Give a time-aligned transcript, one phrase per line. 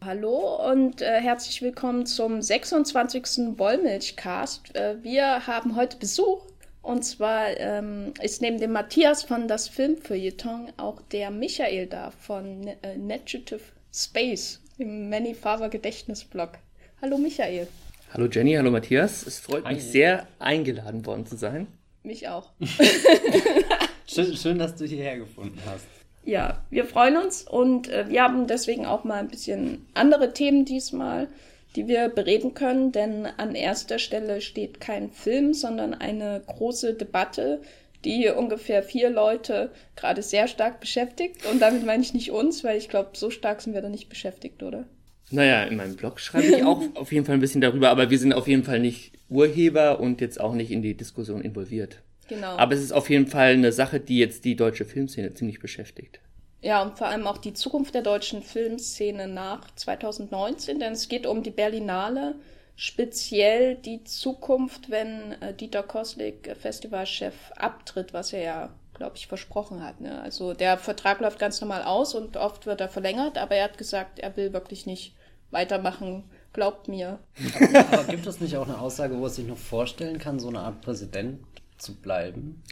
[0.00, 3.58] Hallo und äh, herzlich willkommen zum 26.
[3.58, 4.76] Wollmilchcast.
[4.76, 6.46] Äh, wir haben heute Besuch
[6.82, 12.68] und zwar ähm, ist neben dem Matthias von das Filmfeuilleton auch der Michael da von
[12.82, 13.58] äh, Negative
[13.92, 16.52] Space im Many Father Gedächtnisblog.
[17.02, 17.66] Hallo Michael.
[18.14, 19.26] Hallo Jenny, hallo Matthias.
[19.26, 19.74] Es freut Hi.
[19.74, 21.66] mich sehr, eingeladen worden zu sein.
[22.04, 22.52] Mich auch.
[24.06, 25.97] schön, schön, dass du hierher gefunden hast.
[26.28, 30.64] Ja, wir freuen uns und äh, wir haben deswegen auch mal ein bisschen andere Themen
[30.64, 31.28] diesmal
[31.76, 37.60] die wir bereden können, denn an erster Stelle steht kein Film, sondern eine große Debatte,
[38.04, 41.46] die ungefähr vier Leute gerade sehr stark beschäftigt.
[41.50, 44.08] Und damit meine ich nicht uns, weil ich glaube, so stark sind wir da nicht
[44.08, 44.86] beschäftigt, oder?
[45.30, 48.18] Naja, in meinem Blog schreibe ich auch auf jeden Fall ein bisschen darüber, aber wir
[48.18, 52.02] sind auf jeden Fall nicht Urheber und jetzt auch nicht in die Diskussion involviert.
[52.28, 52.56] Genau.
[52.56, 56.20] Aber es ist auf jeden Fall eine Sache, die jetzt die deutsche Filmszene ziemlich beschäftigt.
[56.60, 61.26] Ja, und vor allem auch die Zukunft der deutschen Filmszene nach 2019, denn es geht
[61.26, 62.34] um die Berlinale,
[62.74, 69.28] speziell die Zukunft, wenn äh, Dieter Koslik, äh, Festivalchef, abtritt, was er ja, glaube ich,
[69.28, 70.00] versprochen hat.
[70.00, 70.20] Ne?
[70.20, 73.78] Also der Vertrag läuft ganz normal aus und oft wird er verlängert, aber er hat
[73.78, 75.14] gesagt, er will wirklich nicht
[75.50, 76.24] weitermachen.
[76.52, 77.18] Glaubt mir.
[77.54, 80.48] Aber, aber gibt es nicht auch eine Aussage, wo er sich noch vorstellen kann, so
[80.48, 81.47] eine Art Präsident
[81.78, 82.62] zu bleiben?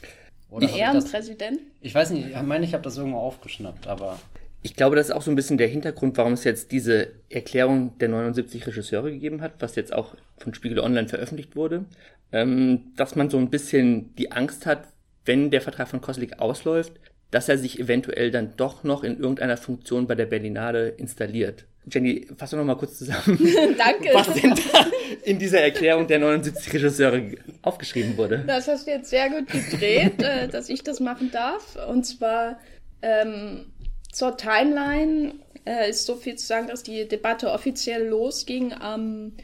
[0.51, 1.61] Oder Ein Ehrenpräsident?
[1.81, 4.19] Ich weiß nicht, ich meine, ich habe das irgendwo aufgeschnappt, aber.
[4.63, 7.97] Ich glaube, das ist auch so ein bisschen der Hintergrund, warum es jetzt diese Erklärung
[7.99, 11.85] der 79 Regisseure gegeben hat, was jetzt auch von Spiegel Online veröffentlicht wurde,
[12.33, 14.89] ähm, dass man so ein bisschen die Angst hat,
[15.25, 16.93] wenn der Vertrag von Koslik ausläuft,
[17.31, 21.65] dass er sich eventuell dann doch noch in irgendeiner Funktion bei der Berlinale installiert.
[21.89, 23.39] Jenny, fass doch noch mal kurz zusammen.
[23.79, 24.11] Danke.
[24.13, 24.87] Was denn da
[25.23, 27.31] in dieser Erklärung der 79 Regisseure
[27.63, 28.43] aufgeschrieben wurde?
[28.47, 31.79] Das hast du jetzt sehr gut gedreht, äh, dass ich das machen darf.
[31.89, 32.59] Und zwar
[33.03, 33.67] ähm,
[34.11, 35.35] zur Timeline
[35.65, 39.35] äh, ist so viel zu sagen, dass die Debatte offiziell losging am,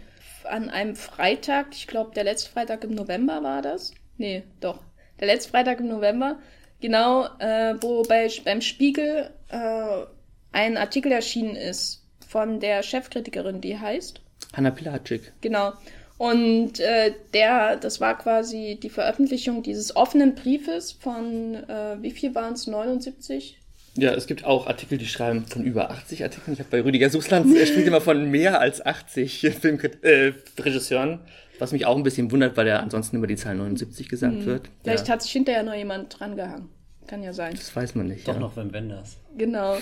[0.42, 1.68] an einem Freitag.
[1.72, 3.94] Ich glaube, der letzte Freitag im November war das.
[4.18, 4.80] Nee, doch.
[5.20, 6.40] Der letzte Freitag im November.
[6.80, 10.06] Genau, äh, wo bei, beim Spiegel äh,
[10.50, 12.01] ein Artikel erschienen ist
[12.32, 14.22] von der Chefkritikerin, die heißt.
[14.54, 15.32] Hanna Pilatschik.
[15.42, 15.74] Genau.
[16.16, 22.34] Und äh, der, das war quasi die Veröffentlichung dieses offenen Briefes von, äh, wie viel
[22.34, 23.58] waren es, 79?
[23.96, 26.54] Ja, es gibt auch Artikel, die schreiben von über 80 Artikeln.
[26.54, 31.18] Ich habe bei Rüdiger Suchsland, er spricht immer von mehr als 80 Filmregisseuren, äh,
[31.58, 34.46] was mich auch ein bisschen wundert, weil ja ansonsten immer die Zahl 79 gesagt hm.
[34.46, 34.70] wird.
[34.82, 35.14] Vielleicht ja.
[35.14, 36.70] hat sich hinterher noch jemand drangehangen.
[37.06, 37.54] Kann ja sein.
[37.54, 38.26] Das weiß man nicht.
[38.26, 38.40] Doch ja.
[38.40, 39.18] noch, wenn Wenders.
[39.36, 39.76] Genau.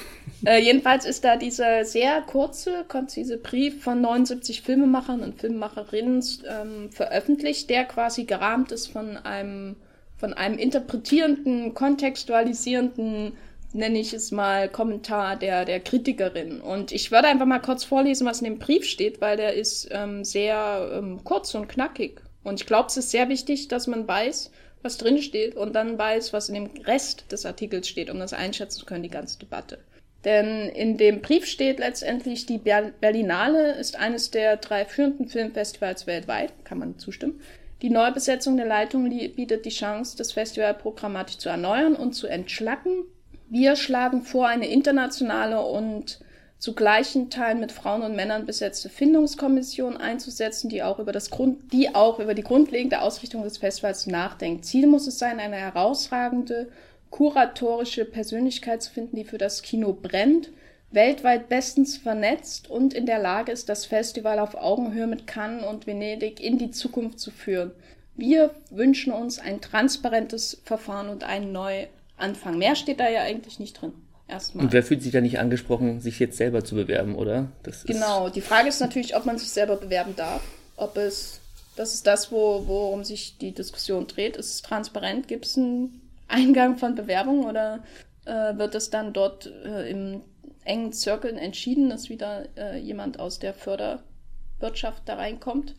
[0.47, 6.91] äh, jedenfalls ist da dieser sehr kurze, konzise Brief von 79 Filmemachern und Filmemacherinnen ähm,
[6.91, 9.77] veröffentlicht, der quasi gerahmt ist von einem,
[10.17, 13.33] von einem interpretierenden, kontextualisierenden,
[13.73, 16.61] nenne ich es mal, Kommentar der, der Kritikerin.
[16.61, 19.89] Und ich würde einfach mal kurz vorlesen, was in dem Brief steht, weil der ist
[19.93, 22.23] ähm, sehr ähm, kurz und knackig.
[22.43, 24.51] Und ich glaube, es ist sehr wichtig, dass man weiß,
[24.83, 28.33] was drin steht und dann weiß, was in dem Rest des Artikels steht, um das
[28.33, 29.79] einschätzen zu können, die ganze Debatte.
[30.25, 36.53] Denn in dem Brief steht letztendlich, die Berlinale ist eines der drei führenden Filmfestivals weltweit,
[36.65, 37.41] kann man zustimmen.
[37.81, 43.05] Die Neubesetzung der Leitung bietet die Chance, das Festival programmatisch zu erneuern und zu entschlacken.
[43.49, 46.21] Wir schlagen vor, eine internationale und
[46.61, 51.73] zu gleichen Teilen mit Frauen und Männern besetzte Findungskommission einzusetzen, die auch über das Grund,
[51.73, 54.67] die auch über die grundlegende Ausrichtung des Festivals nachdenkt.
[54.67, 56.69] Ziel muss es sein, eine herausragende
[57.09, 60.51] kuratorische Persönlichkeit zu finden, die für das Kino brennt,
[60.91, 65.87] weltweit bestens vernetzt und in der Lage ist, das Festival auf Augenhöhe mit Cannes und
[65.87, 67.71] Venedig in die Zukunft zu führen.
[68.17, 72.59] Wir wünschen uns ein transparentes Verfahren und einen Neuanfang.
[72.59, 73.95] Mehr steht da ja eigentlich nicht drin
[74.31, 74.65] erstmal.
[74.65, 77.49] Und wer fühlt sich da nicht angesprochen, sich jetzt selber zu bewerben, oder?
[77.63, 80.43] Das genau, die Frage ist natürlich, ob man sich selber bewerben darf.
[80.77, 81.41] Ob es,
[81.77, 84.37] das ist das, wo, worum sich die Diskussion dreht.
[84.37, 85.29] Ist es transparent?
[85.29, 87.83] Gibt es einen Eingang von Bewerbung oder
[88.25, 90.23] äh, wird es dann dort äh, im
[90.65, 95.75] engen Zirkeln entschieden, dass wieder äh, jemand aus der Förderwirtschaft da reinkommt?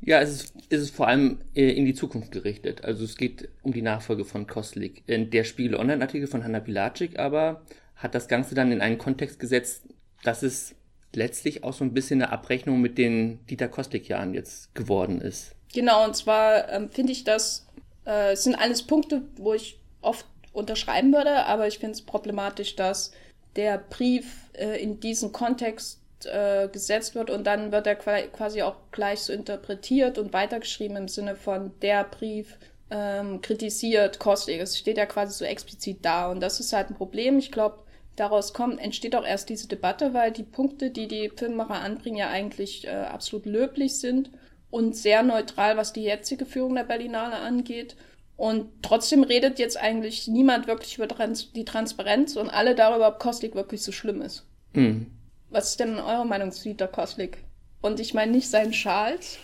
[0.00, 2.84] Ja, es ist, es ist vor allem äh, in die Zukunft gerichtet.
[2.84, 5.02] Also es geht um die Nachfolge von Kostlik.
[5.06, 7.62] Der Spiegel Online-Artikel von Hanna Pilacic aber
[7.98, 9.82] hat das Ganze dann in einen Kontext gesetzt,
[10.24, 10.74] dass es
[11.14, 15.54] letztlich auch so ein bisschen eine Abrechnung mit den Dieter Kostlik-Jahren jetzt geworden ist.
[15.74, 17.66] Genau, und zwar ähm, finde ich das,
[18.04, 23.12] äh, sind alles Punkte, wo ich oft unterschreiben würde, aber ich finde es problematisch, dass
[23.56, 28.76] der Brief äh, in diesen Kontext äh, gesetzt wird und dann wird er quasi auch
[28.92, 32.56] gleich so interpretiert und weitergeschrieben im Sinne von der Brief
[32.90, 34.60] ähm, kritisiert Kostig.
[34.60, 37.38] Es steht ja quasi so explizit da und das ist halt ein Problem.
[37.38, 37.82] Ich glaube,
[38.20, 42.28] daraus kommt, entsteht auch erst diese Debatte, weil die Punkte, die die Filmemacher anbringen, ja
[42.28, 44.30] eigentlich äh, absolut löblich sind
[44.70, 47.96] und sehr neutral, was die jetzige Führung der Berlinale angeht.
[48.36, 53.18] Und trotzdem redet jetzt eigentlich niemand wirklich über Trans die Transparenz und alle darüber, ob
[53.18, 54.46] Koslik wirklich so schlimm ist.
[54.74, 55.06] Mhm.
[55.50, 57.38] Was ist denn eure Meinung zu Dieter Koslik?
[57.80, 59.38] Und ich meine nicht seinen Schals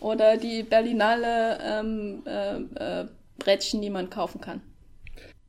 [0.00, 3.08] oder die Berlinale ähm, äh, äh,
[3.38, 4.60] Brettchen, die man kaufen kann.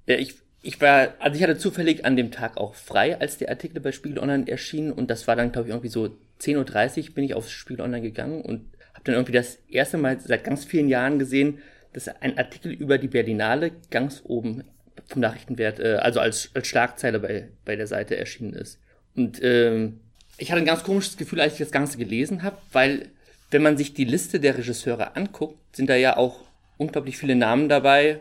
[0.08, 3.50] Ja, ich, ich war, also ich hatte zufällig an dem Tag auch frei, als der
[3.50, 7.16] Artikel bei Spiegel Online erschien und das war dann, glaube ich, irgendwie so 10.30 Uhr
[7.16, 10.66] bin ich aufs Spiegel Online gegangen und habe dann irgendwie das erste Mal seit ganz
[10.66, 11.60] vielen Jahren gesehen,
[11.94, 14.64] dass ein Artikel über die Berlinale ganz oben
[15.08, 18.80] vom Nachrichtenwert, äh, also als, als Schlagzeile bei, bei der Seite erschienen ist.
[19.16, 20.00] Und ähm,
[20.38, 23.10] ich hatte ein ganz komisches Gefühl, als ich das Ganze gelesen habe, weil
[23.50, 26.40] wenn man sich die Liste der Regisseure anguckt, sind da ja auch
[26.78, 28.20] unglaublich viele Namen dabei,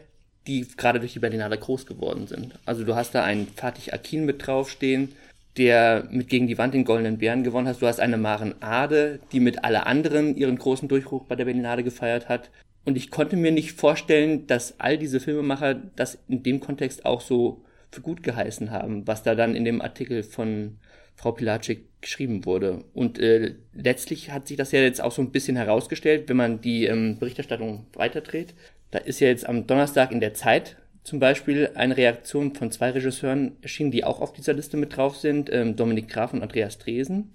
[0.51, 2.55] die gerade durch die Berlinale groß geworden sind.
[2.67, 5.13] Also du hast da einen Fatih Akin mit draufstehen,
[5.57, 7.81] der mit Gegen die Wand den Goldenen Bären gewonnen hat.
[7.81, 11.85] Du hast eine Maren Ade, die mit alle anderen ihren großen Durchbruch bei der Berlinale
[11.85, 12.51] gefeiert hat.
[12.85, 17.21] Und ich konnte mir nicht vorstellen, dass all diese Filmemacher das in dem Kontext auch
[17.21, 17.63] so
[17.93, 20.79] für gut geheißen haben, was da dann in dem Artikel von
[21.15, 22.83] Frau Pilatschik geschrieben wurde.
[22.93, 26.61] Und äh, letztlich hat sich das ja jetzt auch so ein bisschen herausgestellt, wenn man
[26.61, 28.55] die ähm, Berichterstattung weiterdreht.
[28.91, 32.91] Da ist ja jetzt am Donnerstag in der Zeit zum Beispiel eine Reaktion von zwei
[32.91, 36.79] Regisseuren erschienen, die auch auf dieser Liste mit drauf sind, ähm, Dominik Graf und Andreas
[36.79, 37.31] Dresen,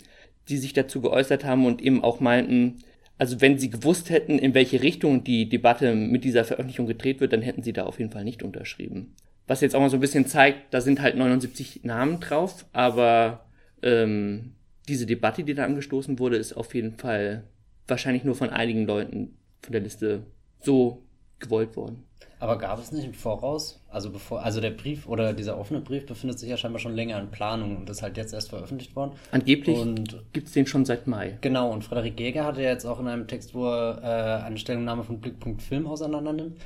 [0.50, 2.84] die sich dazu geäußert haben und eben auch meinten,
[3.18, 7.34] also wenn sie gewusst hätten, in welche Richtung die Debatte mit dieser Veröffentlichung gedreht wird,
[7.34, 9.16] dann hätten sie da auf jeden Fall nicht unterschrieben.
[9.48, 13.46] Was jetzt auch mal so ein bisschen zeigt, da sind halt 79 Namen drauf, aber
[13.82, 14.54] ähm,
[14.88, 17.44] diese Debatte, die da angestoßen wurde, ist auf jeden Fall
[17.88, 20.24] wahrscheinlich nur von einigen Leuten von der Liste
[20.62, 21.05] so
[21.40, 22.04] gewollt worden.
[22.40, 26.06] Aber gab es nicht im Voraus, also bevor, also der Brief oder dieser offene Brief
[26.06, 29.14] befindet sich ja scheinbar schon länger in Planung und ist halt jetzt erst veröffentlicht worden.
[29.32, 29.78] Angeblich
[30.34, 31.38] gibt es den schon seit Mai.
[31.42, 34.58] Genau, und Frederik Jäger hatte ja jetzt auch in einem Text, wo er äh, eine
[34.58, 36.58] Stellungnahme von Blickpunkt Film auseinander nimmt,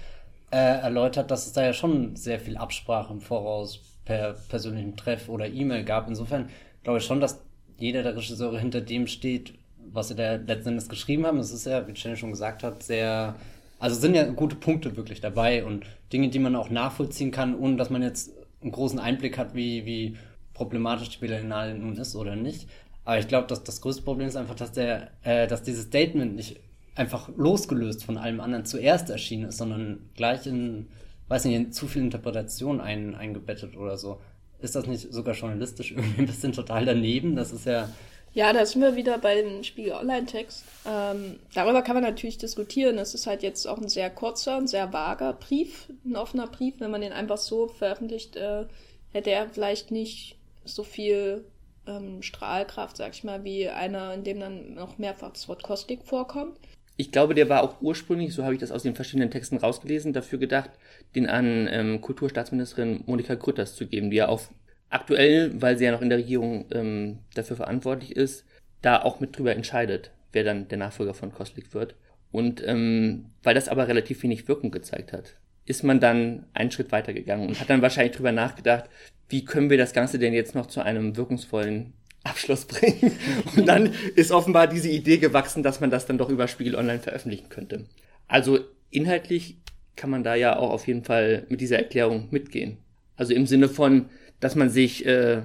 [0.52, 5.30] äh, erläutert, dass es da ja schon sehr viel Absprache im Voraus per persönlichem Treff
[5.30, 6.08] oder E-Mail gab.
[6.08, 6.50] Insofern
[6.84, 7.42] glaube ich schon, dass
[7.78, 9.54] jeder der Regisseure hinter dem steht,
[9.92, 11.38] was sie da letzten Endes geschrieben haben.
[11.38, 13.36] Es ist ja, wie Jenny schon gesagt hat, sehr
[13.80, 17.78] also sind ja gute Punkte wirklich dabei und Dinge, die man auch nachvollziehen kann, ohne
[17.78, 18.32] dass man jetzt
[18.62, 20.18] einen großen Einblick hat, wie, wie
[20.54, 22.68] problematisch die Berlinale nun ist oder nicht.
[23.06, 26.36] Aber ich glaube, dass das größte Problem ist einfach, dass der, äh, dass dieses Statement
[26.36, 26.60] nicht
[26.96, 30.88] einfach losgelöst von allem anderen zuerst erschienen ist, sondern gleich in,
[31.30, 34.20] weiß nicht, in zu viel Interpretation ein, eingebettet oder so.
[34.62, 37.38] Ist das nicht sogar journalistisch irgendwie ein bisschen total daneben?
[37.38, 37.88] Das ist ja,
[38.34, 40.64] ja, da sind wir wieder bei dem Spiegel Online-Text.
[40.88, 42.98] Ähm, darüber kann man natürlich diskutieren.
[42.98, 46.76] Es ist halt jetzt auch ein sehr kurzer, ein sehr vager Brief, ein offener Brief.
[46.80, 48.66] Wenn man den einfach so veröffentlicht, äh,
[49.12, 51.46] hätte er vielleicht nicht so viel
[51.88, 56.04] ähm, Strahlkraft, sag ich mal, wie einer, in dem dann noch mehrfach das Wort Kostik
[56.04, 56.58] vorkommt.
[56.98, 60.12] Ich glaube, der war auch ursprünglich, so habe ich das aus den verschiedenen Texten rausgelesen,
[60.12, 60.70] dafür gedacht,
[61.16, 64.50] den an ähm, Kulturstaatsministerin Monika Grütters zu geben, die ja auf
[64.90, 68.46] aktuell, weil sie ja noch in der Regierung ähm, dafür verantwortlich ist,
[68.82, 71.96] da auch mit drüber entscheidet, wer dann der Nachfolger von Koslik wird.
[72.32, 76.92] Und ähm, weil das aber relativ wenig Wirkung gezeigt hat, ist man dann einen Schritt
[76.92, 78.86] weiter gegangen und hat dann wahrscheinlich drüber nachgedacht,
[79.30, 81.94] wie können wir das Ganze denn jetzt noch zu einem wirkungsvollen
[82.24, 83.12] Abschluss bringen?
[83.56, 87.00] Und dann ist offenbar diese Idee gewachsen, dass man das dann doch über Spiegel Online
[87.00, 87.86] veröffentlichen könnte.
[88.28, 88.60] Also
[88.90, 89.58] inhaltlich
[89.96, 92.78] kann man da ja auch auf jeden Fall mit dieser Erklärung mitgehen.
[93.16, 94.10] Also im Sinne von,
[94.40, 95.42] dass man sich, äh,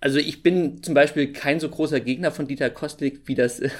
[0.00, 3.70] also ich bin zum Beispiel kein so großer Gegner von Dieter Kostlik, wie das äh,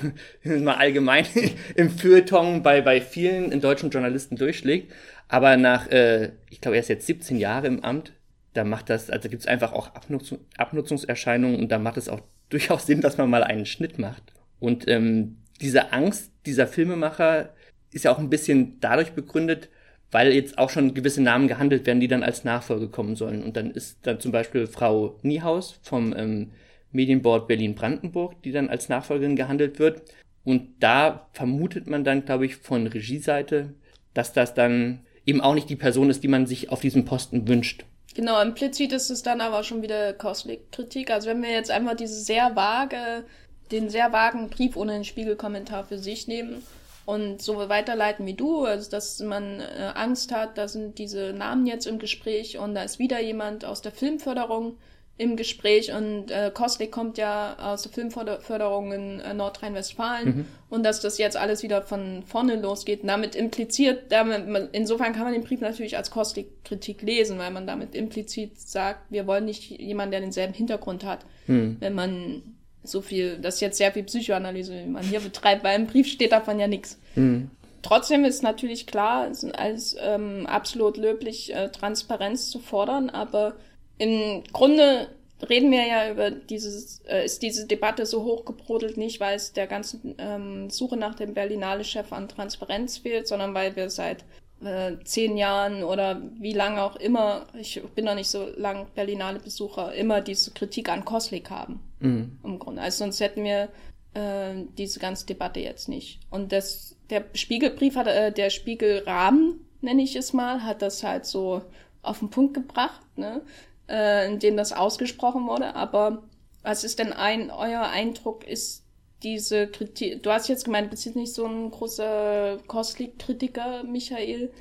[0.45, 1.27] mal allgemein
[1.75, 4.93] im Feuilleton bei, bei vielen deutschen Journalisten durchschlägt.
[5.29, 8.13] Aber nach, äh, ich glaube, er ist jetzt 17 Jahre im Amt,
[8.55, 12.21] da macht das, also gibt es einfach auch Abnutzung, Abnutzungserscheinungen und da macht es auch
[12.49, 14.33] durchaus Sinn, dass man mal einen Schnitt macht.
[14.59, 17.55] Und ähm, diese Angst dieser Filmemacher
[17.93, 19.69] ist ja auch ein bisschen dadurch begründet,
[20.11, 23.43] weil jetzt auch schon gewisse Namen gehandelt werden, die dann als Nachfolge kommen sollen.
[23.43, 26.53] Und dann ist dann zum Beispiel Frau Niehaus vom ähm,
[26.93, 30.03] Medienboard Berlin-Brandenburg, die dann als Nachfolgerin gehandelt wird.
[30.45, 33.75] Und da vermutet man dann, glaube ich, von Regieseite,
[34.15, 37.47] dass das dann eben auch nicht die Person ist, die man sich auf diesem Posten
[37.47, 37.85] wünscht.
[38.15, 41.11] Genau, implizit ist es dann aber schon wieder Cosmic-Kritik.
[41.11, 43.25] Also wenn wir jetzt einfach diese sehr vage,
[43.71, 46.62] den sehr vagen Brief ohne den Spiegelkommentar für sich nehmen
[47.09, 51.67] und so weiterleiten wie du, also dass man äh, Angst hat, da sind diese Namen
[51.67, 54.77] jetzt im Gespräch und da ist wieder jemand aus der Filmförderung
[55.17, 60.45] im Gespräch und äh, Koslik kommt ja aus der Filmförderung in äh, Nordrhein-Westfalen mhm.
[60.69, 63.00] und dass das jetzt alles wieder von vorne losgeht.
[63.05, 67.95] damit impliziert, damit, insofern kann man den Brief natürlich als Koslik-Kritik lesen, weil man damit
[67.95, 71.21] implizit sagt, wir wollen nicht jemanden, der denselben Hintergrund hat.
[71.47, 71.79] Mhm.
[71.81, 72.58] Wenn man
[72.88, 76.07] so viel, das ist jetzt sehr viel Psychoanalyse, wie man hier betreibt, weil im Brief
[76.07, 76.99] steht davon ja nichts.
[77.14, 77.50] Mhm.
[77.83, 83.54] Trotzdem ist natürlich klar, es ist alles ähm, absolut löblich, äh, Transparenz zu fordern, aber
[83.99, 85.09] im Grunde
[85.49, 89.66] reden wir ja über dieses, äh, ist diese Debatte so hochgebrodelt nicht, weil es der
[89.66, 94.25] ganzen ähm, Suche nach dem Berlinale-Chef an Transparenz fehlt, sondern weil wir seit
[94.62, 99.95] äh, zehn Jahren oder wie lange auch immer, ich bin noch nicht so lang Berlinale-Besucher,
[99.95, 101.80] immer diese Kritik an Koslik haben.
[102.00, 102.38] Mhm.
[102.43, 102.83] Im Grunde.
[102.83, 103.69] Also sonst hätten wir
[104.14, 106.21] äh, diese ganze Debatte jetzt nicht.
[106.31, 111.26] Und das, der Spiegelbrief hat, äh, der Spiegelrahmen, nenne ich es mal, hat das halt
[111.26, 111.62] so
[112.02, 113.43] auf den Punkt gebracht, ne?
[113.88, 115.75] äh, in dem das ausgesprochen wurde.
[115.75, 116.23] Aber
[116.62, 118.47] was ist denn ein euer Eindruck?
[118.47, 118.85] Ist
[119.23, 124.52] diese Kritik, du hast jetzt gemeint, bist jetzt nicht so ein großer Kostlik-Kritiker, Michael.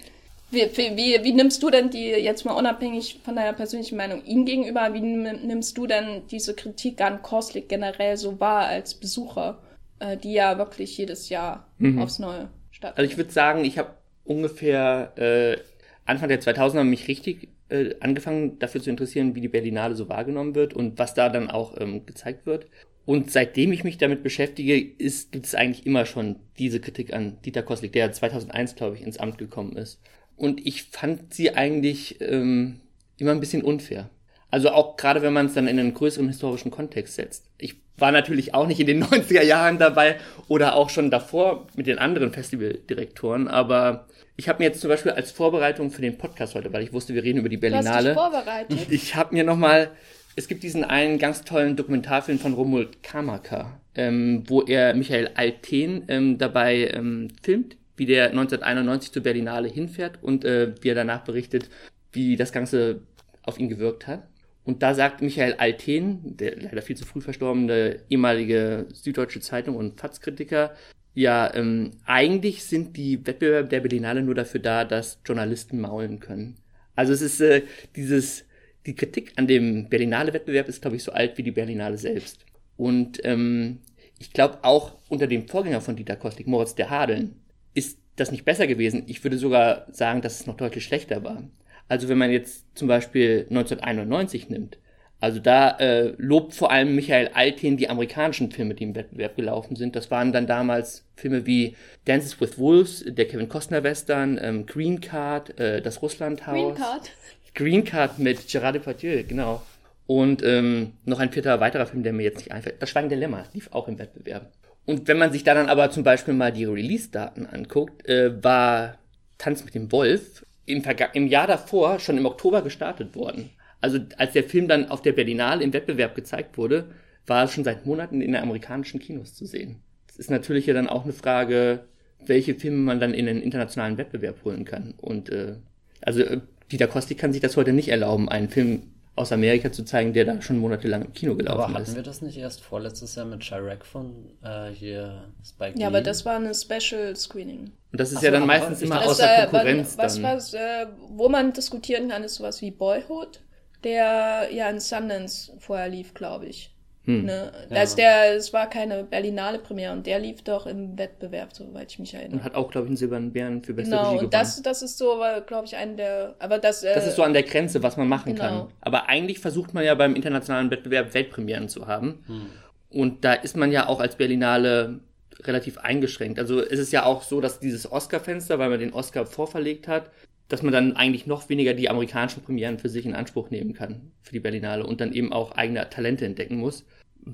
[0.49, 4.45] Wie, wie, wie nimmst du denn die, jetzt mal unabhängig von deiner persönlichen Meinung, ihm
[4.45, 9.59] gegenüber, wie nimmst du denn diese Kritik an Kostlik generell so wahr als Besucher,
[9.99, 11.99] äh, die ja wirklich jedes Jahr mhm.
[11.99, 12.97] aufs Neue stattfindet?
[12.97, 15.57] Also ich würde sagen, ich habe ungefähr äh,
[16.05, 20.55] Anfang der 2000er mich richtig äh, angefangen dafür zu interessieren, wie die Berlinale so wahrgenommen
[20.55, 22.67] wird und was da dann auch ähm, gezeigt wird.
[23.05, 27.63] Und seitdem ich mich damit beschäftige, gibt es eigentlich immer schon diese Kritik an Dieter
[27.63, 30.01] Koslik, der 2001, glaube ich, ins Amt gekommen ist.
[30.37, 32.79] Und ich fand sie eigentlich ähm,
[33.17, 34.09] immer ein bisschen unfair.
[34.49, 37.45] Also auch gerade wenn man es dann in einen größeren historischen Kontext setzt.
[37.57, 40.17] Ich war natürlich auch nicht in den 90er Jahren dabei
[40.47, 45.11] oder auch schon davor mit den anderen Festivaldirektoren, aber ich habe mir jetzt zum Beispiel
[45.11, 48.13] als Vorbereitung für den Podcast heute, weil ich wusste, wir reden über die Berlinale.
[48.13, 48.87] Du hast dich vorbereitet.
[48.91, 49.89] Ich habe mir nochmal,
[50.35, 56.03] es gibt diesen einen ganz tollen Dokumentarfilm von Romuald Kamaka, ähm, wo er Michael Alten
[56.07, 61.23] ähm, dabei ähm, filmt, wie der 1991 zur Berlinale hinfährt und äh, wie er danach
[61.23, 61.69] berichtet,
[62.11, 63.01] wie das Ganze
[63.43, 64.27] auf ihn gewirkt hat.
[64.63, 69.99] Und da sagt Michael Alten, der leider viel zu früh verstorbene ehemalige Süddeutsche Zeitung und
[69.99, 70.75] FATS-Kritiker,
[71.13, 76.57] ja, ähm, eigentlich sind die Wettbewerbe der Berlinale nur dafür da, dass Journalisten maulen können.
[76.95, 77.63] Also es ist äh,
[77.95, 78.45] dieses,
[78.85, 82.45] die Kritik an dem Berlinale-Wettbewerb ist, glaube ich, so alt wie die Berlinale selbst.
[82.75, 83.79] Und ähm,
[84.19, 87.35] ich glaube auch unter dem Vorgänger von Dieter Kostik, Moritz der Hadeln,
[87.77, 89.03] ist das nicht besser gewesen.
[89.05, 91.43] Ich würde sogar sagen, dass es noch deutlich schlechter war.
[91.87, 94.79] Also wenn man jetzt zum Beispiel 1991 nimmt,
[95.19, 99.75] also da äh, lobt vor allem Michael Altin die amerikanischen Filme, die im Wettbewerb gelaufen
[99.75, 99.95] sind.
[99.95, 105.01] Das waren dann damals Filme wie Dances with Wolves, der Kevin Costner Western, ähm, Green
[105.01, 106.53] Card, äh, das Russlandhaus.
[106.53, 107.11] Green Card.
[107.55, 109.63] Green Card mit Gerard Depardieu, genau.
[110.05, 112.75] Und ähm, noch ein vierter weiterer Film, der mir jetzt nicht einfällt.
[112.79, 114.51] Das Schweigen der Lämmer lief auch im Wettbewerb.
[114.87, 118.97] Und wenn man sich da dann aber zum Beispiel mal die Release-Daten anguckt, äh, war
[119.37, 120.81] Tanz mit dem Wolf im,
[121.13, 123.49] im Jahr davor schon im Oktober gestartet worden.
[123.81, 126.85] Also als der Film dann auf der Berlinale im Wettbewerb gezeigt wurde,
[127.25, 129.81] war er schon seit Monaten in den amerikanischen Kinos zu sehen.
[130.07, 131.81] Das ist natürlich ja dann auch eine Frage,
[132.25, 134.93] welche Filme man dann in den internationalen Wettbewerb holen kann.
[134.95, 135.55] Und äh,
[136.01, 136.39] also äh,
[136.71, 138.83] Dieter Kostik kann sich das heute nicht erlauben, einen Film
[139.17, 141.65] aus Amerika zu zeigen, der da schon monatelang im Kino gelaufen ist.
[141.65, 145.81] aber hatten wir das nicht erst vorletztes Jahr mit Chirac von äh, hier Spike Lee?
[145.81, 147.71] Ja, aber das war eine Special Screening.
[147.91, 149.97] Und das ist Ach ja dann meistens immer außer äh, Konkurrenz.
[149.97, 153.41] Was, was, äh, wo man diskutieren kann, ist sowas wie Boyhood
[153.83, 156.73] der ja in Sundance vorher lief, glaube ich.
[157.07, 157.23] Hm.
[157.23, 157.53] Ne?
[157.69, 157.77] Ja.
[157.77, 161.99] Also der, es war keine Berlinale Premiere und der lief doch im Wettbewerb, soweit ich
[161.99, 162.39] mich erinnere.
[162.39, 164.25] Und hat auch, glaube ich, einen silbernen Bären für beste genau, Regie gewonnen.
[164.25, 166.83] und das, das ist so, glaube ich, ein der, aber das...
[166.83, 168.43] Äh, das ist so an der Grenze, was man machen genau.
[168.43, 168.67] kann.
[168.81, 172.25] Aber eigentlich versucht man ja beim internationalen Wettbewerb Weltpremieren zu haben.
[172.27, 172.47] Hm.
[172.89, 174.99] Und da ist man ja auch als Berlinale
[175.43, 176.39] relativ eingeschränkt.
[176.39, 180.11] Also es ist ja auch so, dass dieses Oscar-Fenster, weil man den Oscar vorverlegt hat,
[180.47, 184.11] dass man dann eigentlich noch weniger die amerikanischen Premieren für sich in Anspruch nehmen kann,
[184.21, 186.85] für die Berlinale und dann eben auch eigene Talente entdecken muss.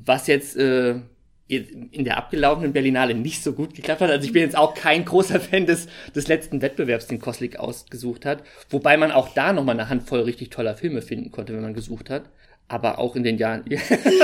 [0.05, 0.95] Was jetzt äh,
[1.47, 4.09] in der abgelaufenen Berlinale nicht so gut geklappt hat.
[4.09, 8.25] Also ich bin jetzt auch kein großer Fan des, des letzten Wettbewerbs, den Koslik ausgesucht
[8.25, 8.43] hat.
[8.69, 12.09] Wobei man auch da nochmal eine Handvoll richtig toller Filme finden konnte, wenn man gesucht
[12.09, 12.23] hat.
[12.69, 13.65] Aber auch in den Jahren.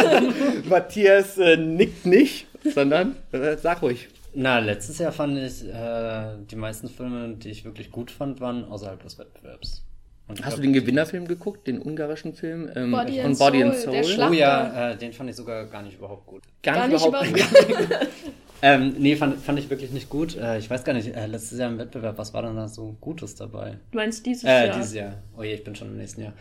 [0.69, 4.07] Matthias äh, nickt nicht, sondern äh, sag ruhig.
[4.33, 8.63] Na, letztes Jahr fand ich, äh, die meisten Filme, die ich wirklich gut fand, waren
[8.63, 9.83] außerhalb des Wettbewerbs.
[10.29, 14.29] Und Hast du den Gewinnerfilm geguckt, den ungarischen Film ähm, Body von Body and Soul?
[14.29, 16.43] Oh ja, äh, den fand ich sogar gar nicht überhaupt gut.
[16.61, 17.41] Gar, gar nicht überhaupt gut.
[18.61, 20.37] ähm, nee, fand, fand ich wirklich nicht gut.
[20.37, 22.95] Äh, ich weiß gar nicht, äh, letztes Jahr im Wettbewerb, was war denn da so
[23.01, 23.79] Gutes dabei?
[23.89, 24.77] Du meinst dieses äh, Jahr?
[24.77, 25.13] Dieses Jahr.
[25.35, 26.33] Oh je, ich bin schon im nächsten Jahr.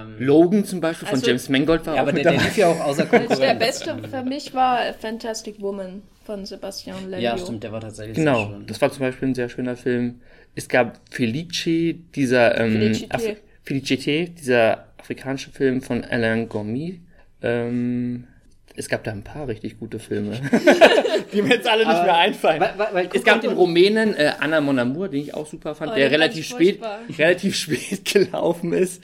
[0.00, 2.40] Ähm, Logan zum Beispiel von Also- James Mangold war ja, auch aber mit der, der
[2.40, 2.48] dabei.
[2.48, 3.40] lief ja auch außer Also Konkurrenz.
[3.40, 7.18] der beste für mich war Fantastic Woman von Sebastian Lelio.
[7.24, 8.66] Ja, stimmt, der war tatsächlich sehr Genau, schön.
[8.66, 10.20] das war zum Beispiel ein sehr schöner Film.
[10.54, 13.08] Es gab Felice, dieser ähm, Felicité.
[13.10, 17.00] Af- Felicité, dieser afrikanische Film von Alain Gourmet.
[17.42, 18.24] Ähm,
[18.74, 20.40] es gab da ein paar richtig gute Filme,
[21.32, 22.60] die mir jetzt alle nicht Aber- mehr einfallen.
[22.60, 25.74] Weil, weil, weil, es gab den Rumänen äh, Anna Mon Amour, den ich auch super
[25.74, 26.80] fand, Oh, der relativ ich spät,
[27.18, 29.02] relativ spät gelaufen ist.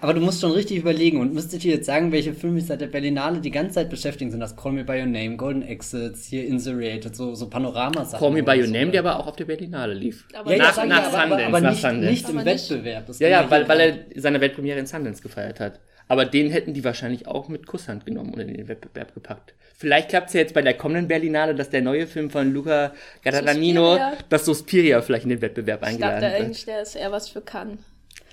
[0.00, 2.80] Aber du musst schon richtig überlegen und müsstet ihr jetzt sagen, welche Filme mich seit
[2.80, 4.40] der Berlinale die ganze Zeit beschäftigen sind.
[4.40, 8.18] Das Call Me By Your Name, Golden Exits, hier Inserated, so, so Panoramasachen.
[8.18, 8.72] Call Me By Your so.
[8.72, 10.24] Name, der aber auch auf der Berlinale lief.
[10.34, 12.10] Aber Ja, ja, nach, aber, aber, Sundance, aber nach nicht, Sundance.
[12.10, 13.06] nicht im Wettbewerb.
[13.06, 15.78] Das Ja, ja, weil, weil er seine Weltpremiere in Sundance gefeiert hat.
[16.08, 19.54] Aber den hätten die wahrscheinlich auch mit Kusshand genommen und in den Wettbewerb gepackt.
[19.76, 22.92] Vielleicht klappt es ja jetzt bei der kommenden Berlinale, dass der neue Film von Luca
[23.22, 24.12] Guadagnino, Suspiria.
[24.28, 26.42] dass Suspiria vielleicht in den Wettbewerb ich dachte eingeladen wird.
[26.42, 27.78] eigentlich, der ist eher was für Cannes.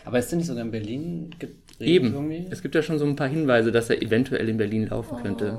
[0.06, 2.13] Aber ist der nicht sogar in Berlin gedreht Eben.
[2.13, 2.48] irgendwie?
[2.50, 5.58] Es gibt ja schon so ein paar Hinweise, dass er eventuell in Berlin laufen könnte.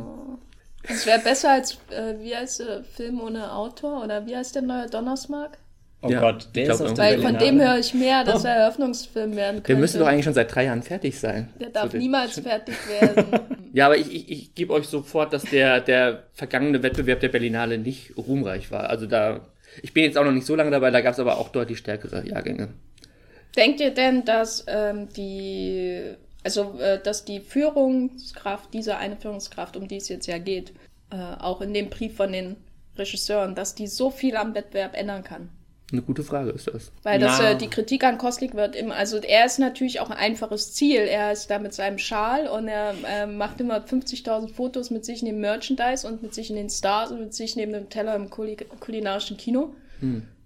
[0.85, 4.02] Es wäre besser als, äh, wie heißt der Film ohne Autor?
[4.04, 5.59] Oder wie heißt der neue Donnersmark?
[6.04, 8.56] Oh Ja, Gott, der glaub, ist der Weil von dem höre ich mehr, dass er
[8.56, 9.68] Eröffnungsfilm werden könnte.
[9.68, 11.49] Der müsste doch eigentlich schon seit drei Jahren fertig sein.
[11.61, 13.25] Der darf So, niemals fertig werden.
[13.75, 17.78] Ja, aber ich, ich, ich gebe euch sofort, dass der, der vergangene Wettbewerb der Berlinale
[17.78, 18.90] nicht ruhmreich war.
[18.90, 19.49] Also da,
[19.80, 21.78] ich bin jetzt auch noch nicht so lange dabei, da gab es aber auch deutlich
[21.78, 22.68] stärkere Jahrgänge.
[23.56, 26.02] Denkt ihr denn, dass ähm, die,
[26.44, 30.75] also äh, dass die Führungskraft, diese eine Führungskraft, um die es jetzt ja geht,
[31.11, 32.56] äh, auch in dem Brief von den
[32.97, 35.49] Regisseuren, dass die so viel am Wettbewerb ändern kann?
[35.92, 36.90] Eine gute Frage ist das.
[37.02, 40.16] Weil das, äh, die Kritik an Koslik wird immer, also er ist natürlich auch ein
[40.16, 41.00] einfaches Ziel.
[41.00, 45.20] Er ist da mit seinem Schal und er äh, macht immer 50.000 Fotos mit sich
[45.20, 48.16] in dem Merchandise und mit sich in den Stars und mit sich neben dem Teller
[48.16, 49.75] im Kuli kulinarischen Kino.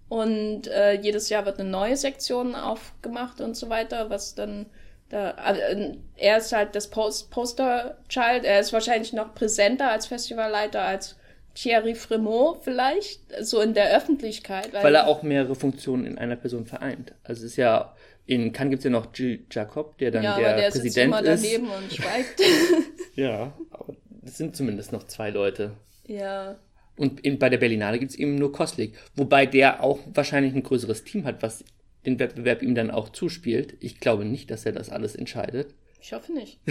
[0.09, 4.67] Und äh, jedes Jahr wird eine neue Sektion aufgemacht und so weiter, was dann
[5.09, 10.83] da, äh, er ist halt das Post Poster-Child, er ist wahrscheinlich noch präsenter als Festivalleiter
[10.83, 11.17] als
[11.57, 14.73] Thierry Fremont vielleicht, so in der Öffentlichkeit.
[14.73, 17.15] Weil er auch mehrere Funktionen in einer Person vereint.
[17.25, 17.97] Also es ist ja,
[18.27, 20.85] in Cannes gibt es ja noch Gilles Jacob, der dann ja, der, aber der sitzt
[20.85, 21.45] Präsident immer ist.
[21.45, 22.41] daneben und schweigt.
[23.17, 23.95] Ja, aber
[24.27, 25.73] es sind zumindest noch zwei Leute.
[26.07, 26.57] ja.
[26.99, 28.95] Und in, bei der Berlinale gibt es eben nur Koslik.
[29.15, 31.63] Wobei der auch wahrscheinlich ein größeres Team hat, was
[32.07, 33.75] den Wettbewerb ihm dann auch zuspielt.
[33.81, 35.75] Ich glaube nicht, dass er das alles entscheidet.
[36.01, 36.59] Ich hoffe nicht.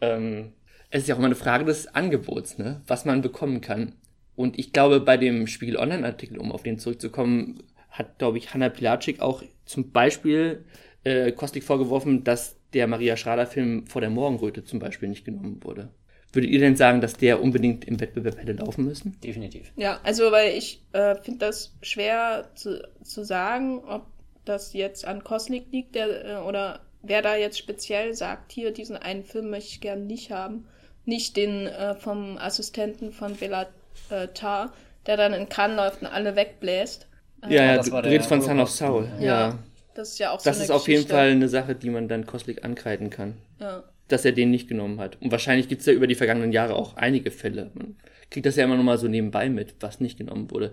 [0.00, 0.52] Ähm,
[0.96, 2.80] es ist ja auch immer eine Frage des Angebots, ne?
[2.86, 3.92] was man bekommen kann.
[4.34, 8.70] Und ich glaube, bei dem Spiegel Online-Artikel, um auf den zurückzukommen, hat, glaube ich, Hanna
[8.70, 10.64] Pilatschik auch zum Beispiel
[11.04, 15.90] äh, Kostik vorgeworfen, dass der Maria Schrader-Film vor der Morgenröte zum Beispiel nicht genommen wurde.
[16.32, 19.18] Würdet ihr denn sagen, dass der unbedingt im Wettbewerb hätte laufen müssen?
[19.22, 19.72] Definitiv.
[19.76, 24.06] Ja, also weil ich äh, finde das schwer zu, zu sagen, ob
[24.44, 28.96] das jetzt an Koslik liegt der, äh, oder wer da jetzt speziell sagt, hier diesen
[28.96, 30.66] einen Film möchte ich gern nicht haben.
[31.06, 33.66] Nicht den äh, vom Assistenten von Bela
[34.10, 34.72] äh, Tar,
[35.06, 37.06] der dann in Cannes läuft und alle wegbläst.
[37.48, 39.08] Ja, ja, das du war du der redest von Son of Saul.
[39.18, 39.24] ja.
[39.24, 39.58] Ja.
[39.94, 41.14] Das ist ja auch so Das eine ist auf jeden Geschichte.
[41.14, 43.38] Fall eine Sache, die man dann Koslik ankreiden kann.
[43.58, 43.82] Ja.
[44.08, 45.16] dass er den nicht genommen hat.
[45.22, 47.70] Und wahrscheinlich gibt es ja über die vergangenen Jahre auch einige Fälle.
[47.72, 47.96] Man
[48.30, 50.72] kriegt das ja immer noch mal so nebenbei mit, was nicht genommen wurde.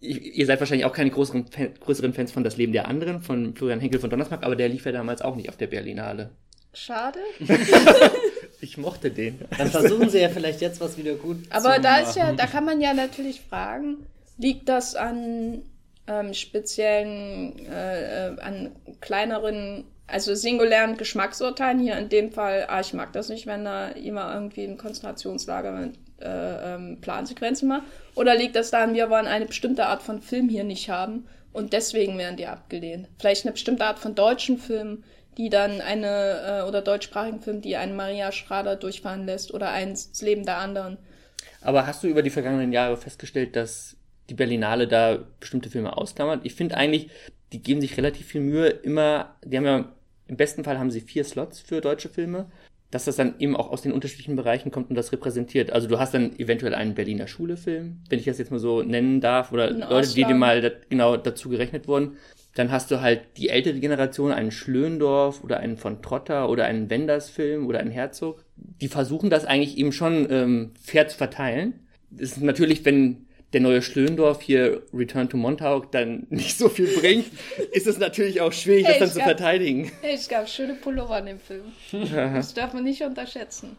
[0.00, 3.20] Ich, ihr seid wahrscheinlich auch keine größeren, Fan, größeren Fans von Das Leben der anderen,
[3.20, 6.30] von Florian Henkel von Donnersmarck, aber der lief ja damals auch nicht auf der Berlinale.
[6.74, 7.20] Schade.
[8.60, 9.40] Ich mochte den.
[9.58, 12.36] Dann versuchen sie ja vielleicht jetzt was wieder gut Aber zu da ist ja, machen.
[12.36, 14.06] da kann man ja natürlich fragen,
[14.38, 15.62] liegt das an
[16.06, 22.94] ähm, speziellen, äh, äh, an kleineren, also singulären Geschmacksurteilen hier in dem Fall, ah, ich
[22.94, 27.82] mag das nicht, wenn da immer irgendwie ein Konzentrationslager mit äh, ähm, Plansequenzen macht.
[28.14, 31.72] Oder liegt das daran, wir wollen eine bestimmte Art von Film hier nicht haben und
[31.72, 33.08] deswegen werden die abgelehnt.
[33.18, 35.04] Vielleicht eine bestimmte Art von deutschen Filmen,
[35.36, 40.10] die dann eine, äh, oder deutschsprachigen Film, die einen Maria Schrader durchfahren lässt oder eins
[40.10, 40.98] das Leben der anderen.
[41.60, 43.96] Aber hast du über die vergangenen Jahre festgestellt, dass
[44.28, 46.40] die Berlinale da bestimmte Filme ausklammert?
[46.44, 47.10] Ich finde eigentlich,
[47.52, 49.92] die geben sich relativ viel Mühe, immer, die haben ja,
[50.28, 52.46] im besten Fall haben sie vier Slots für deutsche Filme,
[52.90, 55.70] dass das dann eben auch aus den unterschiedlichen Bereichen kommt und das repräsentiert.
[55.70, 59.20] Also du hast dann eventuell einen Berliner Schule-Film, wenn ich das jetzt mal so nennen
[59.20, 62.16] darf, oder Leute, die dir mal genau dazu gerechnet wurden.
[62.56, 66.90] Dann hast du halt die ältere Generation, einen Schlöndorf oder einen von Trotter oder einen
[66.90, 68.44] Wenders-Film oder einen Herzog.
[68.56, 71.74] Die versuchen das eigentlich eben schon ähm, fair zu verteilen.
[72.10, 76.88] Das ist natürlich, wenn der neue Schlöndorf hier Return to Montauk dann nicht so viel
[76.88, 77.26] bringt,
[77.72, 79.90] ist es natürlich auch schwierig, Hey, das dann zu gab- verteidigen.
[80.00, 81.64] Hey, es gab schöne Pullover in dem Film.
[82.12, 83.76] Das darf man nicht unterschätzen.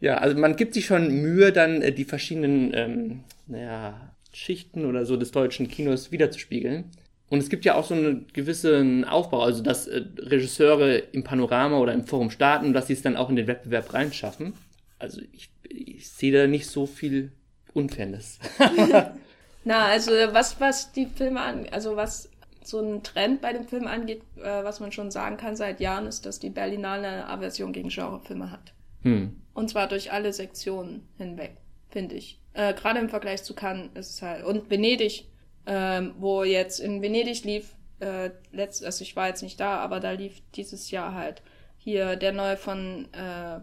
[0.00, 5.04] Ja, also man gibt sich schon Mühe, dann äh, die verschiedenen, ähm, naja, Schichten oder
[5.06, 6.84] so des deutschen Kinos wiederzuspiegeln.
[7.30, 11.78] Und es gibt ja auch so einen gewissen Aufbau, also dass äh, Regisseure im Panorama
[11.78, 14.52] oder im Forum starten und dass sie es dann auch in den Wettbewerb reinschaffen.
[14.98, 17.32] Also ich, ich sehe da nicht so viel
[17.72, 18.40] Unfairness.
[19.64, 22.28] Na, also was, was die Filme an, also was
[22.64, 26.06] so ein Trend bei dem Film angeht, äh, was man schon sagen kann seit Jahren,
[26.06, 28.72] ist, dass die Berlinale eine Aversion gegen Genrefilme hat.
[29.02, 29.40] Hm.
[29.54, 31.56] Und zwar durch alle Sektionen hinweg,
[31.90, 32.40] finde ich.
[32.54, 34.44] Äh, Gerade im Vergleich zu Cannes ist es halt.
[34.44, 35.29] Und Venedig
[35.70, 40.00] ähm, wo jetzt in Venedig lief, äh, letzt, also ich war jetzt nicht da, aber
[40.00, 41.42] da lief dieses Jahr halt
[41.76, 43.60] hier der neue von äh,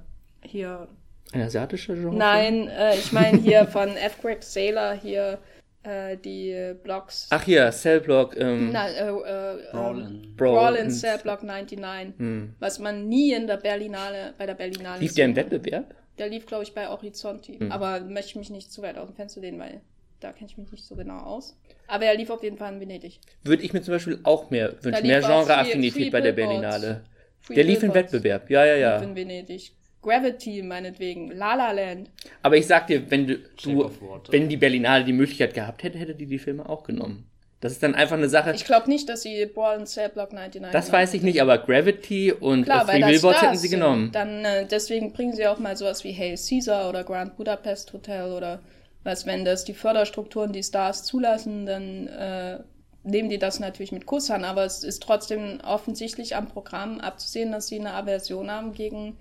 [0.47, 0.87] hier.
[1.33, 2.15] Ein asiatischer Genre?
[2.15, 4.21] Nein, äh, ich meine hier von F.
[4.21, 5.39] Greg Sailor hier
[5.83, 7.27] äh, die Blogs.
[7.29, 8.37] Ach hier, Cellblock.
[8.37, 10.33] Ähm, Na, äh, äh, Brolin.
[10.37, 12.17] Brolin, Cellblock 99.
[12.17, 12.55] Hm.
[12.59, 15.01] Was man nie in der Berlinale, bei der Berlinale.
[15.01, 15.93] Lief der im Wettbewerb?
[16.17, 17.59] Der lief, glaube ich, bei Horizonti.
[17.59, 17.71] Hm.
[17.73, 19.81] Aber möchte ich mich nicht zu weit aus dem Fenster lehnen, weil
[20.21, 21.57] da kenne ich mich nicht so genau aus.
[21.87, 23.19] Aber er lief auf jeden Fall in Venedig.
[23.43, 25.07] Würde ich mir zum Beispiel auch mehr wünschen.
[25.07, 27.03] Mehr Genreaffinität bei der Berlinale.
[27.41, 28.49] Free der lief im Wettbewerb.
[28.49, 28.97] Ja, ja, ja.
[28.97, 29.71] Lief in Venedig.
[30.01, 31.31] Gravity, meinetwegen.
[31.31, 32.09] La La Land.
[32.41, 33.89] Aber ich sag dir, wenn du, du
[34.29, 37.29] wenn die Berlinale die Möglichkeit gehabt hätte, hätte die die Filme auch genommen.
[37.59, 38.53] Das ist dann einfach eine Sache.
[38.53, 41.57] Ich glaube nicht, dass sie Ball und Cell Block 99 Das weiß ich nicht, aber
[41.57, 44.11] Gravity und Klar, Free Billboards hätten sie genommen.
[44.11, 48.31] Dann, äh, deswegen bringen sie auch mal sowas wie Hail Caesar oder Grand Budapest Hotel
[48.31, 48.59] oder
[49.03, 52.59] was, wenn das die Förderstrukturen, die Stars zulassen, dann äh,
[53.03, 54.43] nehmen die das natürlich mit Kuss an.
[54.43, 59.17] Aber es ist trotzdem offensichtlich am Programm abzusehen, dass sie eine Aversion haben gegen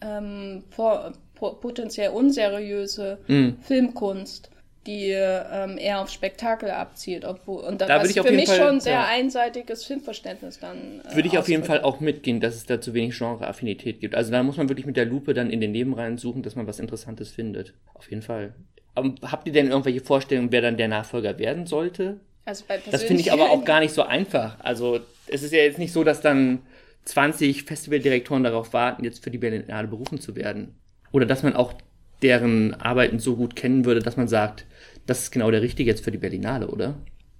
[0.00, 3.60] ähm, vor, potenziell unseriöse mm.
[3.62, 4.50] Filmkunst
[4.86, 8.80] die ähm, eher auf Spektakel abzielt, obwohl und da, da was für mich Fall, schon
[8.80, 9.06] sehr ja.
[9.06, 11.02] einseitiges Filmverständnis dann.
[11.04, 14.14] Äh, würde ich auf jeden Fall auch mitgehen, dass es da zu wenig Genreaffinität gibt.
[14.14, 16.66] Also da muss man wirklich mit der Lupe dann in den Nebenreihen suchen, dass man
[16.66, 17.74] was Interessantes findet.
[17.92, 18.54] Auf jeden Fall.
[18.94, 22.20] Aber habt ihr denn irgendwelche Vorstellungen, wer dann der Nachfolger werden sollte?
[22.44, 24.56] Also bei das finde ich aber auch gar nicht so einfach.
[24.60, 26.60] Also es ist ja jetzt nicht so, dass dann
[27.04, 30.74] 20 Festivaldirektoren darauf warten, jetzt für die Berlinale berufen zu werden.
[31.12, 31.74] Oder dass man auch
[32.22, 34.66] deren Arbeiten so gut kennen würde, dass man sagt,
[35.06, 36.94] das ist genau der Richtige jetzt für die Berlinale, oder?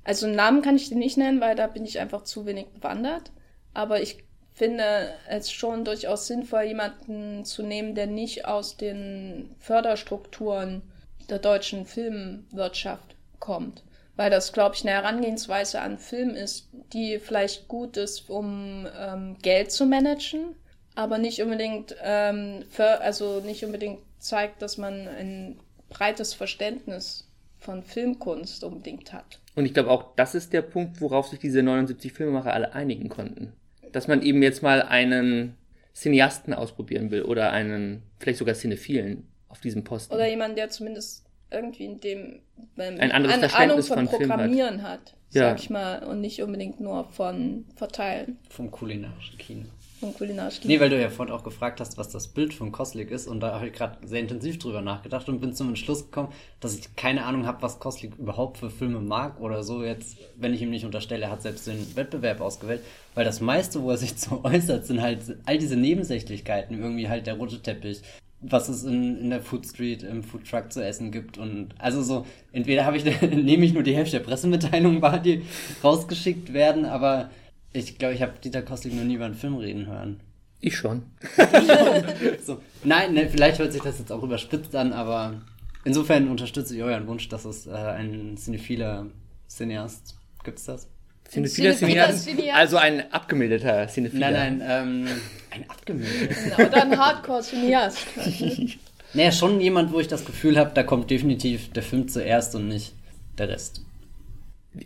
[0.05, 2.67] Also einen Namen kann ich dir nicht nennen, weil da bin ich einfach zu wenig
[2.69, 3.31] bewandert.
[3.75, 4.85] Aber ich finde
[5.29, 10.83] es schon durchaus sinnvoll, jemanden zu nehmen, der nicht aus den Förderstrukturen
[11.31, 13.83] der deutschen Filmwirtschaft kommt.
[14.17, 19.37] Weil das, glaube ich, eine Herangehensweise an Film ist, die vielleicht gut ist, um ähm,
[19.41, 20.57] Geld zu managen,
[20.95, 27.83] aber nicht unbedingt, ähm, für, also nicht unbedingt zeigt, dass man ein breites Verständnis von
[27.83, 29.39] Filmkunst unbedingt hat.
[29.55, 33.09] Und ich glaube auch, das ist der Punkt, worauf sich diese 79 Filmemacher alle einigen
[33.09, 33.53] konnten.
[33.93, 35.57] Dass man eben jetzt mal einen
[35.95, 40.15] Cineasten ausprobieren will oder einen, vielleicht sogar Cinephilen auf diesem Posten.
[40.15, 42.41] Oder jemand, der zumindest irgendwie in dem
[42.79, 45.51] ähm, ein anderes eine Verständnis Ahnung von, von Programmieren hat, hat ja.
[45.51, 48.39] sag ich mal, und nicht unbedingt nur von Verteilen.
[48.49, 49.67] Vom kulinarischen Kino.
[49.99, 50.73] Vom kulinarischen Kino.
[50.73, 53.41] Nee, weil du ja vorhin auch gefragt hast, was das Bild von Koslik ist und
[53.41, 56.97] da habe ich gerade sehr intensiv drüber nachgedacht und bin zum Entschluss gekommen, dass ich
[56.97, 60.71] keine Ahnung habe, was Koslik überhaupt für Filme mag oder so jetzt, wenn ich ihm
[60.71, 62.83] nicht unterstelle, er hat selbst den Wettbewerb ausgewählt,
[63.15, 67.27] weil das meiste, wo er sich so äußert, sind halt all diese Nebensächlichkeiten, irgendwie halt
[67.27, 68.03] der rote Teppich,
[68.41, 71.39] was es in, in der Food Street im Food Truck zu essen gibt.
[71.39, 75.43] Und also so, entweder habe ich nehme ich nur die Hälfte der Pressemitteilungen wahr, die
[75.83, 77.31] rausgeschickt werden, aber
[77.73, 80.21] ich glaube, ich habe Dieter Kostlik noch nie über einen Film reden hören.
[80.61, 81.03] Ich schon.
[82.45, 85.41] so, nein, ne, vielleicht hört sich das jetzt auch überspitzt an, aber
[85.85, 89.07] insofern unterstütze ich euren Wunsch, dass es äh, ein cinephiler
[89.49, 90.89] Cineast gibt es das?
[91.29, 92.55] Cinephiler Cineast?
[92.55, 94.31] Also ein abgemildeter Cinephiler.
[94.31, 95.09] Nein, nein, ähm,
[95.51, 96.67] ein abgemildeter.
[96.67, 97.99] Oder ein Hardcore-Cineast.
[99.15, 102.69] naja, schon jemand, wo ich das Gefühl habe, da kommt definitiv der Film zuerst und
[102.69, 102.93] nicht
[103.39, 103.83] der Rest.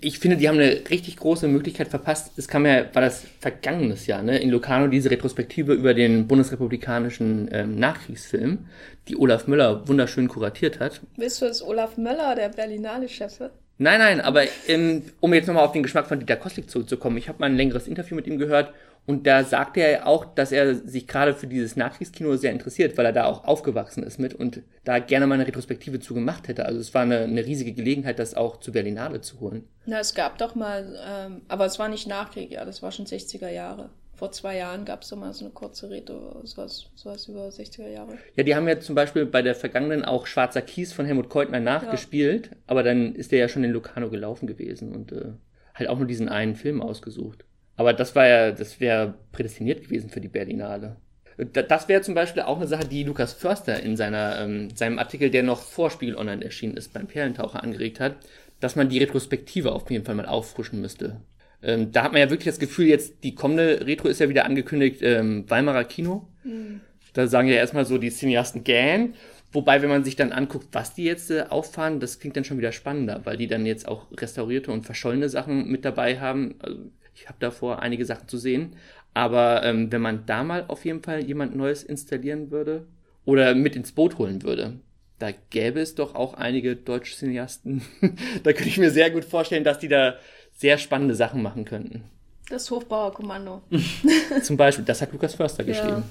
[0.01, 2.33] Ich finde, die haben eine richtig große Möglichkeit verpasst.
[2.39, 7.51] Es kam ja, war das vergangenes Jahr, ne, in Locarno diese Retrospektive über den bundesrepublikanischen
[7.53, 8.67] ähm, Nachkriegsfilm,
[9.09, 11.03] die Olaf Möller wunderschön kuratiert hat.
[11.17, 13.53] Willst du, dass Olaf Möller der Berlinale-Chef wird?
[13.77, 17.29] Nein, nein, aber ähm, um jetzt nochmal auf den Geschmack von Dieter Kostik zurückzukommen, ich
[17.29, 18.73] habe mal ein längeres Interview mit ihm gehört
[19.07, 23.07] und da sagte er auch, dass er sich gerade für dieses Nachkriegskino sehr interessiert, weil
[23.07, 26.65] er da auch aufgewachsen ist mit und da gerne mal eine Retrospektive zu gemacht hätte.
[26.67, 29.69] Also es war eine, eine riesige Gelegenheit, das auch zu Berlinale zu holen.
[29.87, 33.07] Na, es gab doch mal, ähm, aber es war nicht Nachkrieg, ja, das war schon
[33.07, 37.29] 60er Jahre vor zwei Jahren gab es so mal so eine kurze Rede, sowas, sowas
[37.29, 38.19] über 60er Jahre.
[38.37, 41.61] Ja, die haben ja zum Beispiel bei der vergangenen auch Schwarzer Kies von Helmut Keutner
[41.61, 42.57] nachgespielt, ja.
[42.67, 45.33] aber dann ist der ja schon in Locarno gelaufen gewesen und äh,
[45.75, 47.45] halt auch nur diesen einen Film ausgesucht.
[47.77, 50.97] Aber das war ja, das wäre prädestiniert gewesen für die Berlinale.
[51.37, 55.31] Das wäre zum Beispiel auch eine Sache, die Lukas Förster in seiner, ähm, seinem Artikel,
[55.31, 58.15] der noch vor Spiegel Online erschienen ist, beim Perlentaucher angeregt hat,
[58.61, 61.21] dass man die Retrospektive auf jeden Fall mal auffrischen müsste.
[61.65, 64.45] Ähm, da hat man ja wirklich das Gefühl, jetzt die kommende Retro ist ja wieder
[64.45, 66.29] angekündigt, ähm, Weimarer Kino.
[66.45, 66.81] Mhm.
[67.15, 69.15] Da sagen ja erstmal so die Cineasten gern.
[69.53, 72.59] Wobei, wenn man sich dann anguckt, was die jetzt äh, auffahren, das klingt dann schon
[72.59, 76.57] wieder spannender, weil die dann jetzt auch restaurierte und verschollene Sachen mit dabei haben.
[76.59, 76.79] Also
[77.15, 78.75] ich habe davor einige Sachen zu sehen.
[79.15, 82.87] Aber ähm, wenn man da mal auf jeden Fall jemand Neues installieren würde
[83.25, 84.81] oder mit ins Boot holen würde,
[85.21, 87.83] da gäbe es doch auch einige deutsche Cineasten.
[88.43, 90.17] da könnte ich mir sehr gut vorstellen, dass die da
[90.55, 92.05] sehr spannende Sachen machen könnten.
[92.49, 93.63] Das Hofbauerkommando.
[94.43, 95.73] Zum Beispiel, das hat Lukas Förster ja.
[95.73, 96.05] geschrieben.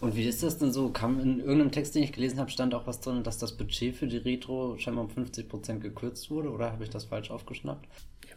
[0.00, 0.88] Und wie ist das denn so?
[0.88, 3.94] Kam in irgendeinem Text, den ich gelesen habe, stand auch was drin, dass das Budget
[3.94, 6.50] für die Retro scheinbar um 50% gekürzt wurde?
[6.50, 7.86] Oder habe ich das falsch aufgeschnappt?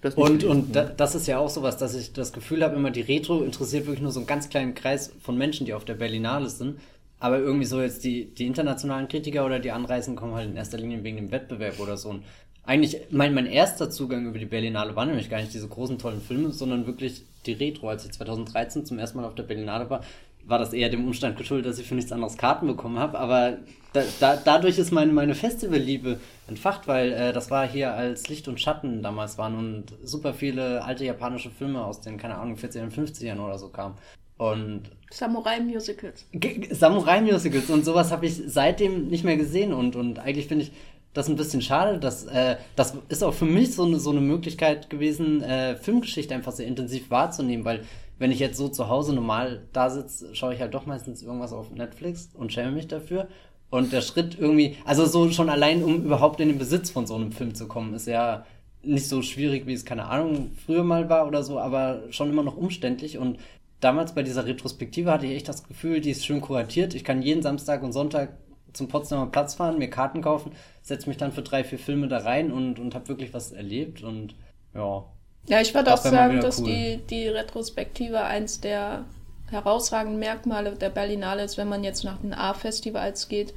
[0.01, 2.91] Das und und da, das ist ja auch sowas, dass ich das Gefühl habe, immer
[2.91, 5.93] die Retro interessiert wirklich nur so einen ganz kleinen Kreis von Menschen, die auf der
[5.93, 6.79] Berlinale sind.
[7.19, 10.77] Aber irgendwie so jetzt die, die internationalen Kritiker oder die Anreisen kommen halt in erster
[10.77, 12.09] Linie wegen dem Wettbewerb oder so.
[12.09, 12.25] Und
[12.65, 16.21] eigentlich, mein, mein erster Zugang über die Berlinale war nämlich gar nicht diese großen, tollen
[16.21, 17.89] Filme, sondern wirklich die Retro.
[17.89, 20.01] Als ich 2013 zum ersten Mal auf der Berlinale war,
[20.45, 23.19] war das eher dem Umstand geschuldet, dass ich für nichts anderes Karten bekommen habe.
[23.19, 23.57] Aber
[23.91, 28.47] da, da, dadurch ist meine, meine Festivalliebe entfacht, weil äh, das war hier als Licht
[28.47, 32.81] und Schatten damals waren und super viele alte japanische Filme aus den, keine Ahnung, 40
[32.81, 33.95] ern 50ern oder so kamen.
[34.37, 36.25] Und Samurai-Musicals.
[36.71, 40.71] Samurai-Musicals und sowas habe ich seitdem nicht mehr gesehen und, und eigentlich finde ich
[41.13, 41.99] das ein bisschen schade.
[41.99, 46.33] Dass, äh, das ist auch für mich so eine, so eine Möglichkeit gewesen, äh, Filmgeschichte
[46.33, 47.81] einfach sehr intensiv wahrzunehmen, weil
[48.19, 51.53] wenn ich jetzt so zu Hause normal da sitze, schaue ich halt doch meistens irgendwas
[51.53, 53.27] auf Netflix und schäme mich dafür.
[53.69, 57.15] Und der Schritt irgendwie, also so schon allein, um überhaupt in den Besitz von so
[57.15, 58.45] einem Film zu kommen, ist ja
[58.83, 62.43] nicht so schwierig, wie es, keine Ahnung, früher mal war oder so, aber schon immer
[62.43, 63.17] noch umständlich.
[63.17, 63.39] Und
[63.79, 66.93] damals bei dieser Retrospektive hatte ich echt das Gefühl, die ist schön kuratiert.
[66.93, 68.37] Ich kann jeden Samstag und Sonntag
[68.73, 72.19] zum Potsdamer Platz fahren, mir Karten kaufen, setze mich dann für drei, vier Filme da
[72.19, 74.03] rein und, und habe wirklich was erlebt.
[74.03, 74.35] Und
[74.73, 75.05] ja,
[75.47, 76.67] ja, ich würde auch sagen, dass cool.
[76.67, 79.05] die, die Retrospektive eins der
[79.49, 83.53] herausragenden Merkmale der Berlinale ist, wenn man jetzt nach den A-Festivals geht.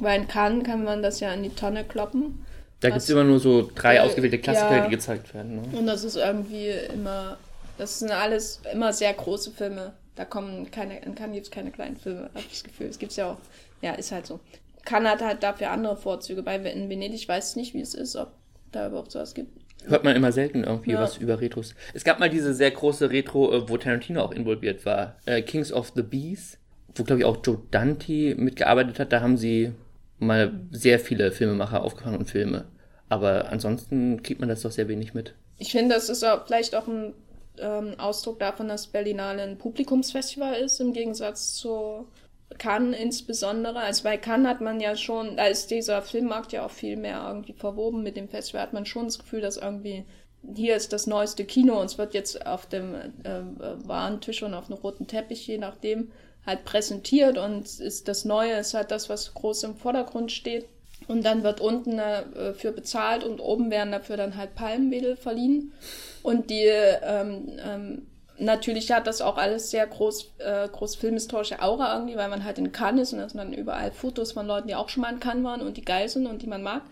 [0.00, 2.44] Weil in Cannes kann man das ja in die Tonne kloppen.
[2.80, 5.56] Da gibt es immer nur so drei äh, ausgewählte Klassiker, ja, die gezeigt werden.
[5.56, 5.78] Ne?
[5.78, 7.36] Und das ist irgendwie immer,
[7.76, 9.92] das sind alles immer sehr große Filme.
[10.18, 12.88] Da kommen keine, in Cannes gibt es keine kleinen Filme, habe ich das Gefühl.
[12.88, 13.36] Es gibt ja auch,
[13.82, 14.40] ja, ist halt so.
[14.84, 16.42] Cannes hat halt dafür andere Vorzüge.
[16.42, 18.32] Bei in Venedig weiß ich nicht, wie es ist, ob
[18.72, 19.52] da überhaupt sowas gibt.
[19.86, 21.00] Hört man immer selten irgendwie ja.
[21.00, 21.76] was über Retros.
[21.94, 25.14] Es gab mal diese sehr große Retro, äh, wo Tarantino auch involviert war.
[25.24, 26.58] Äh, Kings of the Bees,
[26.96, 29.12] wo glaube ich auch Joe Dante mitgearbeitet hat.
[29.12, 29.70] Da haben sie
[30.18, 32.64] mal sehr viele Filmemacher aufgefangen und Filme.
[33.08, 35.34] Aber ansonsten kriegt man das doch sehr wenig mit.
[35.58, 37.14] Ich finde, das ist auch vielleicht auch ein
[37.60, 42.06] ähm, Ausdruck davon, dass Berlinale ein Publikumsfestival ist, im Gegensatz zu
[42.56, 46.70] Cannes insbesondere, also bei Cannes hat man ja schon, da ist dieser Filmmarkt ja auch
[46.70, 50.04] viel mehr irgendwie verwoben mit dem Festival, hat man schon das Gefühl, dass irgendwie
[50.54, 53.42] hier ist das neueste Kino und es wird jetzt auf dem äh,
[53.86, 56.12] Warentisch und auf einem roten Teppich, je nachdem,
[56.46, 60.68] halt präsentiert und ist das Neue, ist halt das, was groß im Vordergrund steht.
[61.08, 65.72] Und dann wird unten dafür äh, bezahlt und oben werden dafür dann halt Palmwedel verliehen.
[66.22, 68.06] Und die ähm, ähm,
[68.38, 72.58] natürlich hat das auch alles sehr groß, äh, groß filmhistorische Aura irgendwie, weil man halt
[72.58, 75.12] in Cannes ist und da sind dann überall Fotos von Leuten, die auch schon mal
[75.12, 76.82] in Cannes waren und die geil sind und die man mag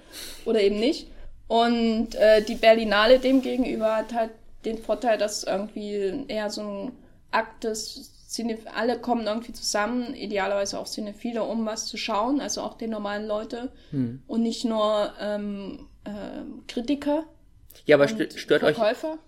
[0.44, 1.08] oder eben nicht.
[1.48, 4.30] Und äh, die Berlinale demgegenüber hat halt
[4.64, 6.92] den Vorteil, dass irgendwie eher so ein
[7.30, 12.60] Akt des Cine alle kommen irgendwie zusammen, idealerweise auch Cinephile, um was zu schauen, also
[12.60, 14.22] auch die normalen Leute hm.
[14.26, 16.10] und nicht nur ähm, äh,
[16.68, 17.24] Kritiker.
[17.86, 18.76] Ja, aber stört, stört euch,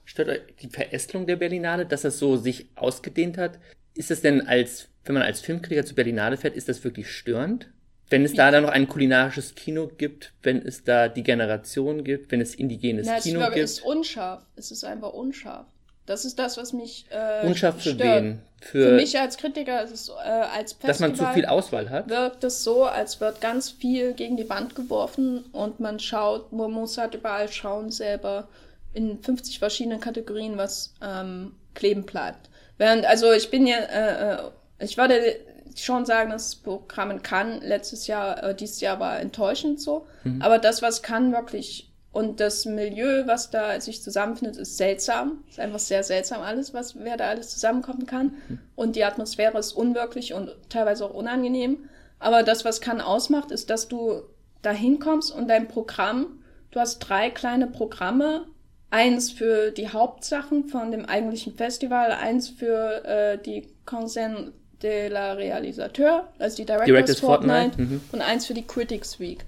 [0.04, 3.58] stört euch die Verästelung der Berlinale, dass das so sich ausgedehnt hat?
[3.94, 7.70] Ist es denn als, wenn man als Filmkritiker zur Berlinale fährt, ist das wirklich störend?
[8.10, 8.36] Wenn es Wie?
[8.36, 12.54] da dann noch ein kulinarisches Kino gibt, wenn es da die Generation gibt, wenn es
[12.54, 13.64] indigenes Na, Kino glaube, gibt.
[13.64, 14.46] Es ist unscharf.
[14.56, 15.66] Es ist einfach unscharf.
[16.08, 18.22] Das ist das, was mich äh, Unscharf für stört.
[18.22, 18.40] wen?
[18.60, 21.90] Für, für mich als Kritiker ist es äh, als Festival Dass man zu viel Auswahl
[21.90, 22.08] hat?
[22.08, 26.72] Wirkt es so, als wird ganz viel gegen die Wand geworfen und man schaut, man
[26.72, 28.48] muss halt überall schauen selber
[28.94, 32.48] in 50 verschiedenen Kategorien, was ähm, kleben bleibt.
[32.78, 34.38] Während, also ich bin ja, äh, äh
[34.80, 35.36] ich würde
[35.76, 40.06] schon sagen, dass das Programm in Cannes letztes Jahr, äh, dieses Jahr war enttäuschend so.
[40.24, 40.42] Mhm.
[40.42, 45.44] Aber das, was Cannes wirklich und das Milieu, was da sich zusammenfindet, ist seltsam.
[45.48, 48.34] Ist einfach sehr seltsam alles, was wer da alles zusammenkommen kann.
[48.48, 48.58] Mhm.
[48.74, 51.88] Und die Atmosphäre ist unwirklich und teilweise auch unangenehm.
[52.18, 54.22] Aber das, was kann ausmacht, ist, dass du
[54.62, 58.46] da hinkommst und dein Programm, du hast drei kleine Programme,
[58.90, 65.34] eins für die Hauptsachen von dem eigentlichen Festival, eins für äh, die Conseil de la
[65.34, 67.90] Réalisateur, also die Directors, Directors Fortnight, Fortnight.
[67.90, 68.00] Mhm.
[68.12, 69.44] und eins für die Critics Week.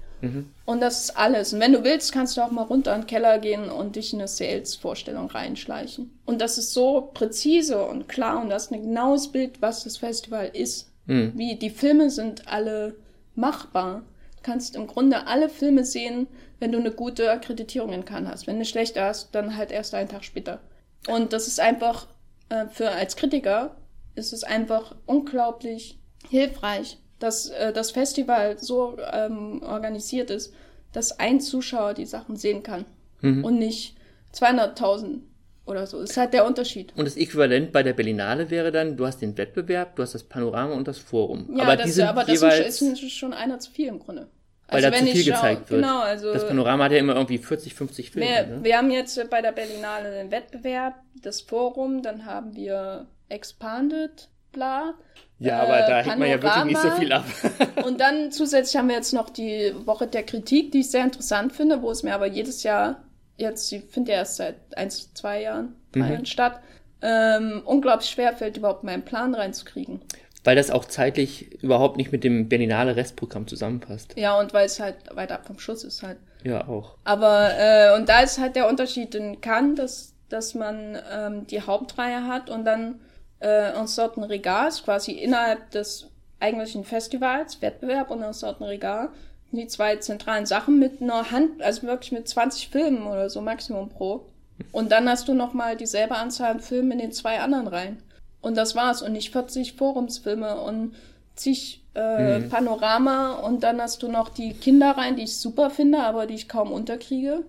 [0.65, 1.53] Und das ist alles.
[1.53, 4.13] Und wenn du willst, kannst du auch mal runter in den Keller gehen und dich
[4.13, 6.19] in eine Sales-Vorstellung reinschleichen.
[6.25, 9.97] Und das ist so präzise und klar und das ist ein genaues Bild, was das
[9.97, 10.91] Festival ist.
[11.37, 12.95] Wie die Filme sind alle
[13.35, 14.03] machbar.
[14.37, 16.27] Du kannst im Grunde alle Filme sehen,
[16.59, 18.47] wenn du eine gute Akkreditierung in Cannes hast.
[18.47, 20.59] Wenn du eine schlechte hast, dann halt erst einen Tag später.
[21.07, 22.07] Und das ist einfach,
[22.49, 23.75] äh, für als Kritiker
[24.15, 30.53] ist es einfach unglaublich hilfreich, dass äh, das Festival so ähm, organisiert ist,
[30.93, 32.85] dass ein Zuschauer die Sachen sehen kann
[33.21, 33.95] und nicht
[34.33, 35.19] 200.000
[35.65, 36.01] oder so.
[36.01, 36.91] Das ist halt der Unterschied.
[36.97, 40.23] Und das Äquivalent bei der Berlinale wäre dann, du hast den Wettbewerb, du hast das
[40.23, 41.47] Panorama und das Forum.
[41.55, 44.27] Ja, aber das, die sind aber das jeweils, ist schon einer zu viel im Grunde.
[44.67, 45.81] weil da zu viel schau- gezeigt wird.
[45.83, 48.27] Genau, also das Panorama hat ja immer irgendwie 40, 50 Filme.
[48.27, 48.63] wir, ne?
[48.63, 54.95] wir haben jetzt bei der Berlinale den Wettbewerb, das Forum, dann haben wir Expanded, bla.
[55.41, 57.25] Ja, äh, aber da hängt man ja wirklich nicht so viel ab.
[57.83, 61.51] Und dann zusätzlich haben wir jetzt noch die Woche der Kritik, die ich sehr interessant
[61.53, 63.03] finde, wo es mir aber jedes Jahr,
[63.37, 66.11] jetzt, sie findet ja erst seit eins, zwei Jahren, drei Mhm.
[66.11, 66.59] Jahren statt,
[67.01, 70.01] ähm, unglaublich schwer fällt, überhaupt meinen Plan reinzukriegen.
[70.43, 74.13] Weil das auch zeitlich überhaupt nicht mit dem Berlinale Restprogramm zusammenpasst.
[74.17, 76.17] Ja, und weil es halt weiter ab vom Schuss ist halt.
[76.43, 76.97] Ja, auch.
[77.03, 81.61] Aber, äh, und da ist halt der Unterschied in Cannes, dass, dass man ähm, die
[81.61, 82.99] Hauptreihe hat und dann
[83.41, 86.07] äh, un sorten Regals, quasi innerhalb des
[86.39, 89.09] eigentlichen Festivals, Wettbewerb und un sorten Regal,
[89.51, 93.89] die zwei zentralen Sachen mit einer Hand, also wirklich mit 20 Filmen oder so Maximum
[93.89, 94.25] pro.
[94.71, 98.03] Und dann hast du nochmal dieselbe Anzahl an Filmen in den zwei anderen Reihen.
[98.41, 99.01] Und das war's.
[99.01, 100.95] Und nicht 40 Forumsfilme und
[101.35, 103.33] zig äh, Panorama.
[103.33, 106.71] Und dann hast du noch die Kinderreihen, die ich super finde, aber die ich kaum
[106.71, 107.43] unterkriege,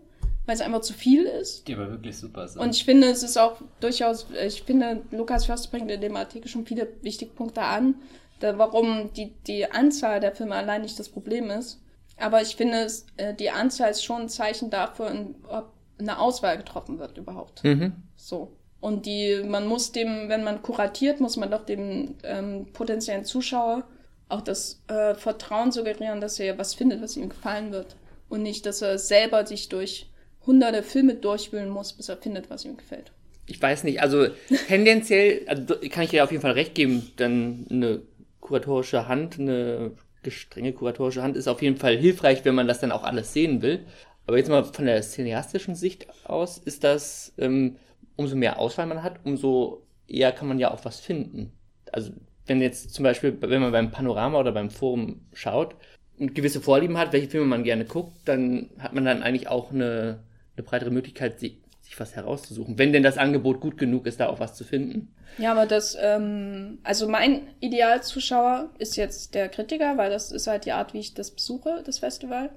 [0.46, 1.68] weil es einfach zu viel ist.
[1.68, 2.61] Die aber wirklich super sind.
[2.61, 6.48] Und ich finde, es ist auch durchaus, ich finde, Lukas Förster bringt in dem Artikel
[6.48, 7.96] schon viele wichtige Punkte an,
[8.40, 11.81] da, warum die, die Anzahl der Filme allein nicht das Problem ist.
[12.16, 15.12] Aber ich finde, es, äh, die Anzahl ist schon ein Zeichen dafür,
[15.48, 17.62] ob eine Auswahl getroffen wird überhaupt.
[17.62, 17.92] Mhm.
[18.16, 18.57] So.
[18.81, 23.85] Und die, man muss dem, wenn man kuratiert, muss man doch dem ähm, potenziellen Zuschauer
[24.28, 27.96] auch das äh, Vertrauen suggerieren, dass er was findet, was ihm gefallen wird.
[28.28, 30.11] Und nicht, dass er selber sich durch
[30.46, 33.12] hunderte Filme durchwühlen muss, bis er findet, was ihm gefällt.
[33.46, 34.26] Ich weiß nicht, also
[34.68, 38.02] tendenziell, also kann ich dir auf jeden Fall recht geben, dann eine
[38.40, 39.92] kuratorische Hand, eine
[40.28, 43.62] strenge kuratorische Hand ist auf jeden Fall hilfreich, wenn man das dann auch alles sehen
[43.62, 43.85] will.
[44.26, 47.76] Aber jetzt mal von der cineastischen Sicht aus ist das, ähm,
[48.16, 51.52] umso mehr Auswahl man hat, umso eher kann man ja auch was finden.
[51.90, 52.12] Also
[52.46, 55.74] wenn jetzt zum Beispiel, wenn man beim Panorama oder beim Forum schaut
[56.18, 59.72] und gewisse Vorlieben hat, welche Filme man gerne guckt, dann hat man dann eigentlich auch
[59.72, 60.20] eine,
[60.62, 61.59] eine breitere Möglichkeit, sich,
[61.98, 62.79] was herauszusuchen.
[62.79, 65.14] Wenn denn das Angebot gut genug ist, da auch was zu finden.
[65.37, 70.64] Ja, aber das, ähm, also mein Idealzuschauer ist jetzt der Kritiker, weil das ist halt
[70.64, 72.51] die Art, wie ich das besuche, das Festival.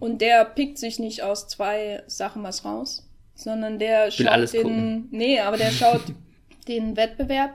[0.00, 4.62] Und der pickt sich nicht aus zwei Sachen was raus, sondern der schaut alles den,
[4.62, 5.08] gucken.
[5.10, 6.02] nee, aber der schaut
[6.66, 7.54] den Wettbewerb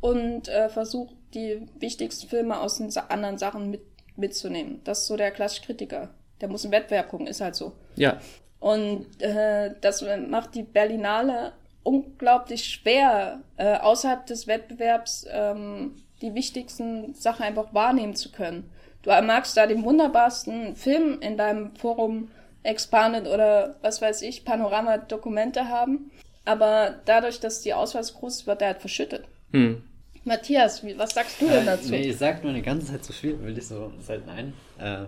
[0.00, 3.82] und äh, versucht die wichtigsten Filme aus den sa anderen Sachen mit,
[4.16, 4.80] mitzunehmen.
[4.84, 6.14] Das ist so der klassische Kritiker.
[6.40, 7.72] Der muss einen Wettbewerb gucken, ist halt so.
[7.96, 8.18] Ja,
[8.62, 17.12] Und äh, das macht die Berlinale unglaublich schwer, äh, außerhalb des Wettbewerbs ähm, die wichtigsten
[17.12, 18.70] Sachen einfach wahrnehmen zu können.
[19.02, 22.30] Du magst da den wunderbarsten Film in deinem Forum
[22.62, 26.12] Expanded oder was weiß ich, Panorama-Dokumente haben,
[26.44, 29.24] aber dadurch, dass die Auswahl so groß ist, wird er halt verschüttet.
[29.50, 29.82] hm.
[30.22, 31.90] Matthias, wie, was sagst du denn dazu?
[31.90, 35.06] Nee, ich sag nur die ganze Zeit zu viel, will ich so selten ein, äh,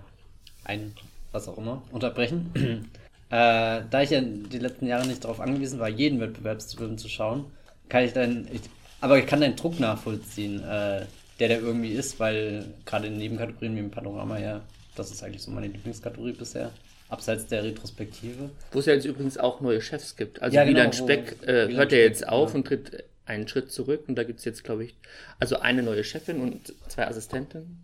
[0.64, 0.92] ein,
[1.30, 2.90] was auch immer, unterbrechen.
[3.34, 7.46] Äh, da ich ja die letzten Jahre nicht darauf angewiesen war, jeden Wettbewerbsfilm zu schauen,
[7.88, 8.60] kann ich dann, ich,
[9.00, 11.04] aber ich kann deinen Druck nachvollziehen, äh,
[11.40, 14.60] der der irgendwie ist, weil gerade in Nebenkategorien wie im Panorama ja,
[14.94, 16.70] das ist eigentlich so meine Lieblingskategorie bisher,
[17.08, 18.50] abseits der Retrospektive.
[18.70, 20.40] Wo es ja jetzt übrigens auch neue Chefs gibt.
[20.40, 22.54] Also Ja, genau, Speck äh, hört ja jetzt auf ja.
[22.54, 24.04] und tritt einen Schritt zurück.
[24.06, 24.94] Und da gibt es jetzt, glaube ich,
[25.40, 27.82] also eine neue Chefin und zwei Assistenten.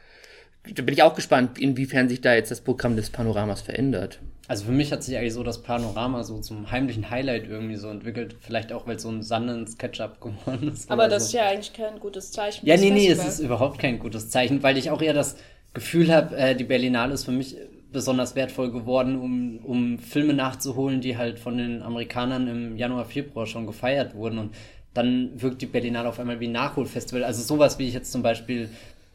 [0.63, 4.21] Da bin ich auch gespannt, inwiefern sich da jetzt das Programm des Panoramas verändert.
[4.51, 7.89] Also für mich hat sich eigentlich so das Panorama so zum heimlichen Highlight irgendwie so
[7.89, 8.35] entwickelt.
[8.41, 10.91] Vielleicht auch, weil es so ein Sundance Ketchup geworden ist.
[10.91, 11.27] aber das so.
[11.29, 12.67] ist ja eigentlich kein gutes Zeichen.
[12.67, 15.37] Ja, nee, nee, es ist überhaupt kein gutes Zeichen, weil ich auch eher das
[15.73, 17.59] Gefühl habe, äh, die Berlinale ist für mich
[17.93, 23.47] besonders wertvoll geworden, um, um Filme nachzuholen, die halt von den Amerikanern im Januar, Februar
[23.47, 24.39] schon gefeiert wurden.
[24.39, 24.57] Und
[24.95, 27.23] dann wirkt die Berlinale auf einmal wie ein Nachholfestival.
[27.23, 28.69] Also sowas, wie ich jetzt zum Beispiel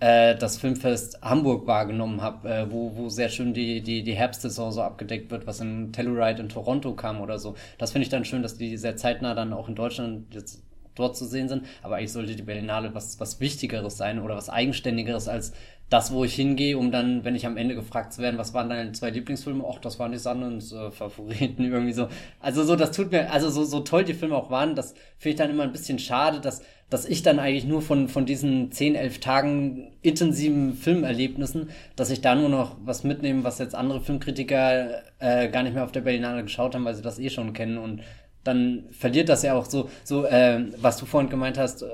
[0.05, 4.71] äh, das Filmfest Hamburg wahrgenommen habe, äh, wo, wo sehr schön die, die, die Herbstsaison
[4.71, 7.55] so abgedeckt wird, was in Telluride in Toronto kam oder so.
[7.79, 10.61] Das finde ich dann schön, dass die sehr zeitnah dann auch in Deutschland jetzt
[10.93, 11.65] dort zu sehen sind.
[11.81, 15.53] Aber eigentlich sollte die Berlinale was, was Wichtigeres sein oder was Eigenständigeres als
[15.89, 18.69] das, wo ich hingehe, um dann, wenn ich am Ende gefragt zu werden, was waren
[18.69, 19.63] deine zwei Lieblingsfilme?
[19.67, 22.09] Ach, das waren die Sundance äh, Favoriten irgendwie so.
[22.39, 25.29] Also so, das tut mir, also so, so toll die Filme auch waren, das finde
[25.29, 28.71] ich dann immer ein bisschen schade, dass, dass ich dann eigentlich nur von, von diesen
[28.71, 34.01] 10, 11 Tagen intensiven Filmerlebnissen, dass ich da nur noch was mitnehme, was jetzt andere
[34.01, 37.53] Filmkritiker äh, gar nicht mehr auf der Berlinale geschaut haben, weil sie das eh schon
[37.53, 38.01] kennen und
[38.45, 41.85] dann verliert das ja auch so, so äh, was du vorhin gemeint hast, äh,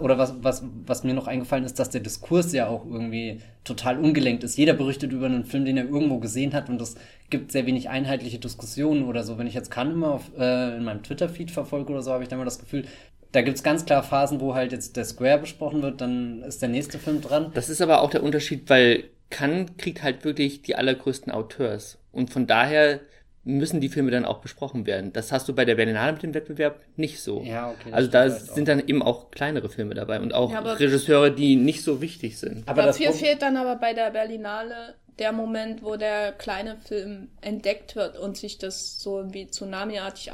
[0.00, 3.98] oder was, was, was mir noch eingefallen ist, dass der Diskurs ja auch irgendwie total
[3.98, 4.56] ungelenkt ist.
[4.56, 6.96] Jeder berichtet über einen Film, den er irgendwo gesehen hat und es
[7.28, 9.36] gibt sehr wenig einheitliche Diskussionen oder so.
[9.36, 12.30] Wenn ich jetzt kann immer auf, äh, in meinem Twitter-Feed verfolge oder so, habe ich
[12.30, 12.86] dann immer das Gefühl,
[13.32, 16.68] da gibt's ganz klar Phasen, wo halt jetzt der Square besprochen wird, dann ist der
[16.68, 17.50] nächste Film dran.
[17.54, 21.98] Das ist aber auch der Unterschied, weil Cannes kriegt halt wirklich die allergrößten Auteurs.
[22.12, 23.00] Und von daher
[23.44, 25.12] müssen die Filme dann auch besprochen werden.
[25.12, 27.42] Das hast du bei der Berlinale mit dem Wettbewerb nicht so.
[27.42, 27.92] Ja, okay.
[27.92, 31.82] Also da sind dann eben auch kleinere Filme dabei und auch ja, Regisseure, die nicht
[31.82, 32.68] so wichtig sind.
[32.68, 37.96] Aber dafür fehlt dann aber bei der Berlinale der Moment, wo der kleine Film entdeckt
[37.96, 40.32] wird und sich das so wie Tsunami-artig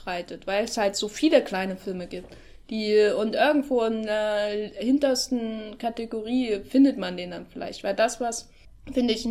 [0.00, 2.28] ausbreitet, weil es halt so viele kleine Filme gibt.
[2.70, 8.48] Die, und irgendwo in der hintersten Kategorie findet man den dann vielleicht, weil das, was,
[8.92, 9.28] finde ich,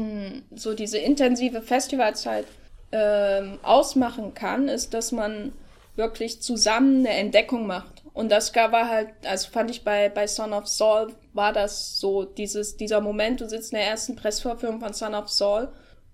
[0.55, 2.45] so diese intensive Festivalzeit
[2.91, 5.53] ähm, ausmachen kann, ist, dass man
[5.95, 8.03] wirklich zusammen eine Entdeckung macht.
[8.13, 12.25] Und das war halt, also fand ich bei, bei Son of Saul war das so,
[12.25, 15.69] dieses, dieser Moment, du sitzt in der ersten Pressvorführung von Son of Saul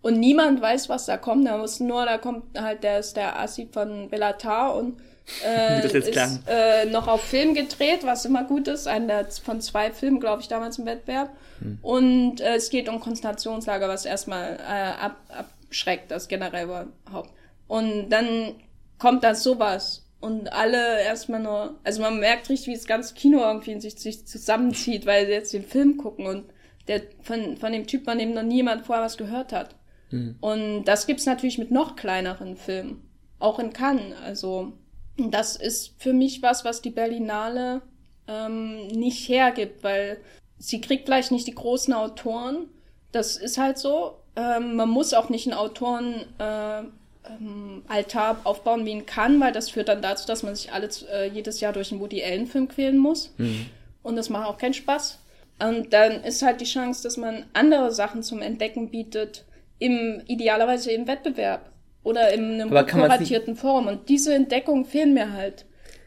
[0.05, 1.47] und niemand weiß, was da kommt.
[1.47, 4.99] Da muss nur, da kommt halt, der ist der Assi von Bellatar und
[5.43, 6.15] äh, ist
[6.47, 8.87] äh, noch auf Film gedreht, was immer gut ist.
[8.87, 11.35] Einer von zwei Filmen, glaube ich, damals im Wettbewerb.
[11.57, 11.79] Hm.
[11.81, 17.31] Und äh, es geht um Konzentrationslager, was erstmal äh, ab, ab schreckt das generell überhaupt.
[17.67, 18.53] Und dann
[18.99, 23.39] kommt da sowas und alle erstmal nur, also man merkt richtig, wie das ganze Kino
[23.39, 26.45] irgendwie in sich, sich zusammenzieht, weil sie jetzt den Film gucken und
[26.87, 29.73] der von, von dem Typ, von dem noch niemand vorher was gehört hat.
[30.11, 30.35] Mhm.
[30.39, 33.01] Und das gibt's natürlich mit noch kleineren Filmen.
[33.39, 34.15] Auch in Cannes.
[34.23, 34.73] Also,
[35.17, 37.81] das ist für mich was, was die Berlinale
[38.27, 40.17] ähm, nicht hergibt, weil
[40.57, 42.67] sie kriegt vielleicht nicht die großen Autoren.
[43.11, 44.19] Das ist halt so.
[44.35, 49.51] Ähm, man muss auch nicht einen Autoren äh, ähm, Altar aufbauen wie ihn kann, weil
[49.51, 52.47] das führt dann dazu, dass man sich alles äh, jedes Jahr durch einen Woody Allen
[52.47, 53.33] Film quälen muss.
[53.37, 53.67] Mhm.
[54.03, 55.19] Und das macht auch keinen Spaß.
[55.59, 59.45] Und dann ist halt die Chance, dass man andere Sachen zum Entdecken bietet,
[59.79, 61.71] im idealerweise im Wettbewerb
[62.03, 63.87] oder in einem kuratierten Forum.
[63.87, 65.65] Und diese Entdeckungen fehlen mir halt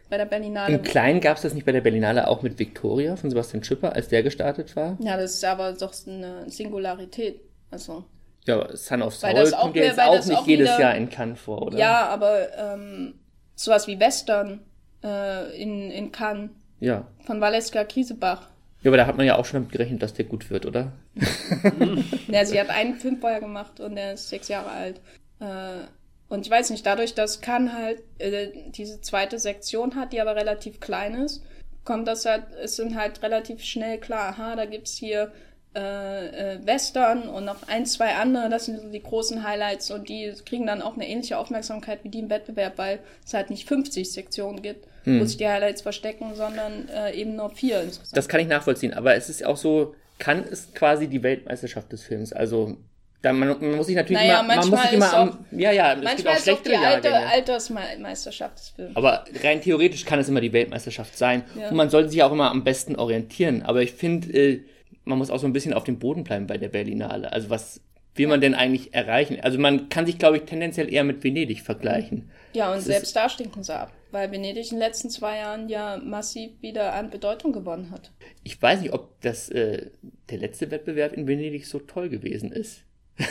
[0.08, 0.74] bei der Berlinale.
[0.74, 3.94] Im Kleinen gab es das nicht bei der Berlinale auch mit Victoria von Sebastian Schipper,
[3.94, 4.96] als der gestartet war?
[5.00, 7.40] Ja, das ist aber doch eine Singularität.
[7.70, 8.04] Also.
[8.46, 11.62] Ja, Son of Soul kommt ja jetzt auch nicht jedes wieder, Jahr in Cannes vor,
[11.62, 11.78] oder?
[11.78, 13.14] Ja, aber ähm,
[13.54, 14.60] sowas wie Western
[15.04, 16.50] äh, in, in Cannes.
[16.80, 17.06] Ja.
[17.26, 18.48] Von Valeska Kiesebach.
[18.88, 20.92] Ja, aber da hat man ja auch schon damit gerechnet, dass der gut wird, oder?
[22.28, 24.98] ja, sie hat einen Film vorher gemacht und der ist sechs Jahre alt.
[25.40, 25.84] Äh,
[26.30, 30.36] und ich weiß nicht, dadurch, dass Cannes halt äh, diese zweite Sektion hat, die aber
[30.36, 31.44] relativ klein ist,
[31.84, 35.32] kommt das halt, es sind halt relativ schnell klar, aha, da gibt's hier
[35.74, 40.08] äh, äh, Western und noch ein, zwei andere, das sind so die großen Highlights und
[40.08, 43.68] die kriegen dann auch eine ähnliche Aufmerksamkeit wie die im Wettbewerb, weil es halt nicht
[43.68, 45.20] 50 Sektionen gibt, hm.
[45.20, 48.16] wo sich die Highlights verstecken, sondern äh, eben nur vier insgesamt.
[48.16, 52.02] Das kann ich nachvollziehen, aber es ist auch so, kann ist quasi die Weltmeisterschaft des
[52.02, 52.78] Films, also
[53.20, 55.94] da, man, man muss sich natürlich naja, immer, man muss sich immer am, ja, ja,
[55.94, 58.96] es gibt auch schlechtere ist auch die alte Altersmeisterschaft des Films.
[58.96, 61.68] Aber rein theoretisch kann es immer die Weltmeisterschaft sein ja.
[61.68, 63.62] und man sollte sich auch immer am besten orientieren.
[63.62, 64.60] Aber ich finde, äh,
[65.08, 67.32] man muss auch so ein bisschen auf dem Boden bleiben bei der Berlinale.
[67.32, 67.80] Also was
[68.14, 69.38] will man denn eigentlich erreichen?
[69.40, 72.30] Also man kann sich, glaube ich, tendenziell eher mit Venedig vergleichen.
[72.52, 75.68] Ja, und das selbst da stinken sie ab, weil Venedig in den letzten zwei Jahren
[75.68, 78.12] ja massiv wieder an Bedeutung gewonnen hat.
[78.42, 79.90] Ich weiß nicht, ob das äh,
[80.30, 82.82] der letzte Wettbewerb in Venedig so toll gewesen ist.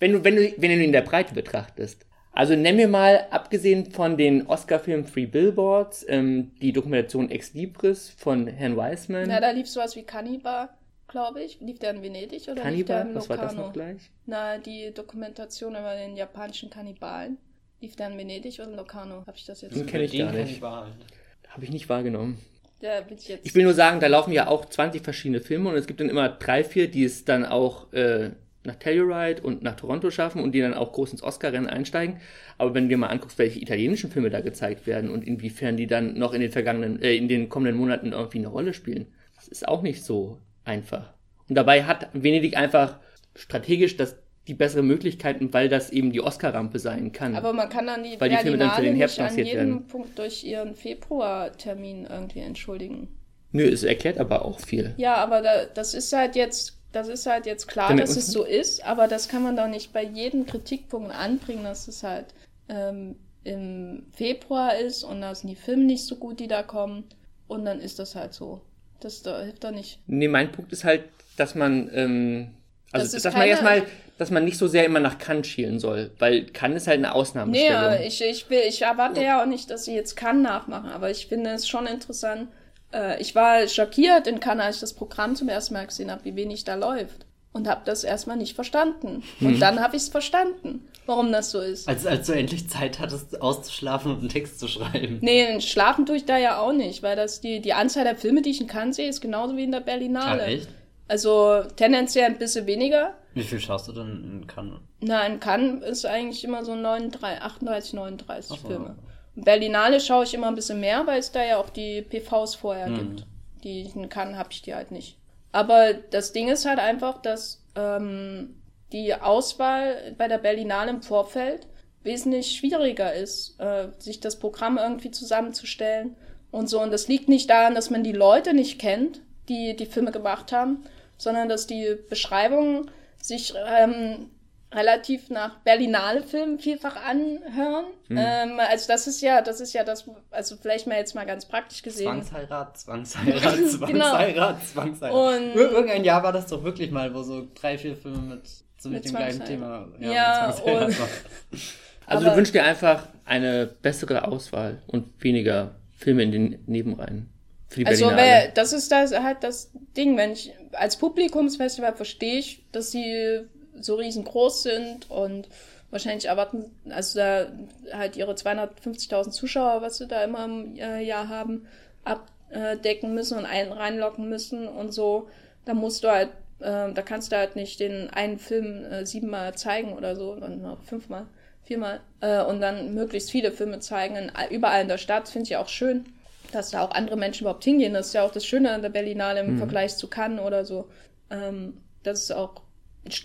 [0.00, 2.06] wenn, du, wenn, du, wenn du ihn in der Breite betrachtest.
[2.32, 8.10] Also nenn mir mal, abgesehen von den Oscar-Filmen Free Billboards, ähm, die Dokumentation Ex Libris
[8.10, 9.28] von Herrn Weisman.
[9.28, 10.68] Na, da lief sowas wie Cannibal
[11.14, 11.60] glaube ich.
[11.60, 12.72] Lief der in Venedig oder Kannibal?
[12.74, 13.20] lief der in Locarno?
[13.20, 14.10] Was war das noch gleich?
[14.26, 17.38] Na, die Dokumentation über den japanischen Kannibalen.
[17.80, 19.24] Lief der in Venedig oder in Locarno?
[19.26, 19.76] Habe ich das jetzt?
[19.76, 20.60] Den kenne ich gar nicht.
[20.60, 22.38] Habe ich nicht wahrgenommen.
[22.80, 25.70] Ja, bin ich, jetzt ich will nur sagen, da laufen ja auch 20 verschiedene Filme
[25.70, 28.30] und es gibt dann immer drei, vier, die es dann auch äh,
[28.64, 32.20] nach Telluride und nach Toronto schaffen und die dann auch groß ins Oscar-Rennen einsteigen.
[32.58, 35.86] Aber wenn du dir mal anguckst, welche italienischen Filme da gezeigt werden und inwiefern die
[35.86, 39.06] dann noch in den vergangenen, äh, in den kommenden Monaten irgendwie eine Rolle spielen,
[39.36, 41.12] das ist auch nicht so einfach.
[41.48, 42.98] Und dabei hat Venedig einfach
[43.34, 47.34] strategisch das die bessere Möglichkeit, weil das eben die Oscar-Rampe sein kann.
[47.34, 49.56] Aber man kann dann die Weil die Filme dann für den Herbst nicht an jedem
[49.56, 49.86] werden.
[49.86, 53.08] Punkt durch ihren Februartermin irgendwie entschuldigen.
[53.52, 54.94] Nö, es erklärt aber auch viel.
[54.96, 58.26] Ja, aber da, das ist halt jetzt, das ist halt jetzt klar, Damit dass es
[58.26, 62.34] so ist, aber das kann man doch nicht bei jedem Kritikpunkt anbringen, dass es halt
[62.68, 67.04] ähm, im Februar ist und da sind die Filme nicht so gut, die da kommen.
[67.46, 68.62] Und dann ist das halt so.
[69.04, 69.98] Das da, hilft doch nicht.
[70.06, 71.04] Nee, mein Punkt ist halt,
[71.36, 72.48] dass man, ähm,
[72.90, 73.82] also, Das dass man erstmal,
[74.18, 77.08] dass man nicht so sehr immer nach Cannes schielen soll, weil Cannes ist halt eine
[77.08, 77.82] Nee, Ausnahmestellung.
[77.92, 81.10] äh, ich, ich, will, ich erwarte ja auch nicht, dass sie jetzt Cannes nachmachen, aber
[81.10, 82.48] ich finde es schon interessant.
[82.92, 86.24] Äh, ich war schockiert in Cannes, als ich das Programm zum ersten Mal gesehen habe,
[86.24, 87.26] wie wenig da läuft.
[87.52, 89.22] Und habe das erstmal nicht verstanden.
[89.40, 91.88] Und dann habe ich es verstanden, warum das so ist.
[91.88, 95.18] Als, als du endlich Zeit hattest, auszuschlafen und einen Text zu schreiben.
[95.20, 98.42] Nee, schlafen tue ich da ja auch nicht, weil das die, die Anzahl der Filme,
[98.42, 100.42] die ich in Cannes sehe, ist genauso wie in der Berlinale.
[100.42, 100.68] Ah, echt?
[101.06, 103.14] Also tendenziell ein bisschen weniger.
[103.34, 104.78] Wie viel schaust du denn in Cannes?
[105.00, 108.68] Na, in Cannes ist eigentlich immer so 39, 38, 39 Ach so.
[108.68, 108.96] Filme.
[109.36, 112.54] In Berlinale schaue ich immer ein bisschen mehr, weil es da ja auch die PVs
[112.54, 112.96] vorher Mhm.
[112.98, 113.26] gibt.
[113.64, 115.18] Die in Cannes habe ich die halt nicht.
[115.52, 118.54] Aber das Ding ist halt einfach, dass ähm,
[118.94, 121.66] die Auswahl bei der Berlinale im Vorfeld
[122.02, 126.16] wesentlich schwieriger ist, äh, sich das Programm irgendwie zusammenzustellen
[126.50, 126.80] und so.
[126.80, 129.20] Und das liegt nicht daran, dass man die Leute nicht kennt,
[129.50, 130.84] die die Filme gemacht haben,
[131.18, 132.90] sondern dass die Beschreibungen
[133.20, 134.30] sich ähm,
[134.72, 137.86] relativ nach Berlinale-Filmen vielfach anhören.
[138.10, 141.46] Ähm, also das ist ja, das ist ja das, also vielleicht mal jetzt mal ganz
[141.46, 142.22] praktisch gesehen.
[142.22, 143.42] Zwangsheirat, Zwangsheirat,
[143.86, 144.10] Genau.
[144.10, 145.14] Zwangsheirat, Zwangsheirat.
[145.40, 148.42] Und- Ir Irgendein Jahr war das doch wirklich mal, wo so drei, vier Filme mit,
[148.84, 149.88] so mit, Mit dem gleichen Thema.
[149.98, 150.88] Ja, Zwangsheirat
[151.50, 151.60] und-
[152.06, 157.30] also du wünschst dir einfach eine bessere Auswahl und weniger Filme in den Nebenreihen.
[157.68, 162.38] Für die Also wer, das ist das halt das Ding, wenn ich als Publikumsfestival verstehe
[162.38, 163.40] ich, dass sie
[163.80, 165.48] so riesengroß sind und
[165.90, 167.46] wahrscheinlich erwarten, also da
[167.92, 171.66] halt ihre 250.000 Zuschauer, was sie da immer im äh, Jahr haben,
[172.04, 175.28] abdecken müssen und ein, reinlocken müssen und so.
[175.64, 176.28] Da musst du halt,
[176.60, 180.62] äh, da kannst du halt nicht den einen Film äh, siebenmal zeigen oder so, dann
[180.62, 181.26] noch fünfmal,
[181.62, 185.56] viermal äh, und dann möglichst viele Filme zeigen, in, überall in der Stadt, finde ich
[185.56, 186.06] auch schön
[186.54, 187.94] dass da auch andere Menschen überhaupt hingehen.
[187.94, 190.88] Das ist ja auch das Schöne an der Berlinale im Vergleich zu Cannes oder so.
[191.30, 192.62] Ähm, das ist auch,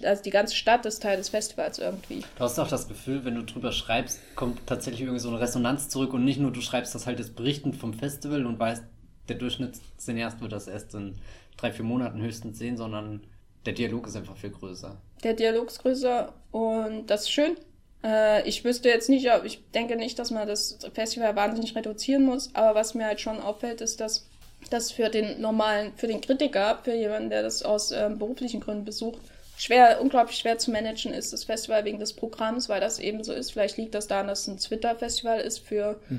[0.03, 2.23] also die ganze Stadt ist Teil des Festivals irgendwie.
[2.37, 5.89] Du hast auch das Gefühl, wenn du drüber schreibst, kommt tatsächlich irgendwie so eine Resonanz
[5.89, 8.83] zurück und nicht nur du schreibst das halt als Berichten vom Festival und weißt,
[9.27, 11.15] der Durchschnittscineast wird das erst in
[11.61, 13.21] drei, vier Monaten höchstens sehen, sondern
[13.65, 14.97] der Dialog ist einfach viel größer.
[15.23, 17.57] Der Dialog ist größer und das ist schön.
[18.03, 22.23] Äh, ich wüsste jetzt nicht, ob- ich denke nicht, dass man das Festival wahnsinnig reduzieren
[22.23, 24.27] muss, aber was mir halt schon auffällt, ist, dass
[24.69, 28.85] das für den normalen, für den Kritiker, für jemanden, der das aus ähm, beruflichen Gründen
[28.85, 29.19] besucht,
[29.57, 33.33] schwer, unglaublich schwer zu managen ist, das Festival wegen des Programms, weil das eben so
[33.33, 33.51] ist.
[33.51, 36.13] Vielleicht liegt das daran, dass es ein Twitter-Festival ist, für äh,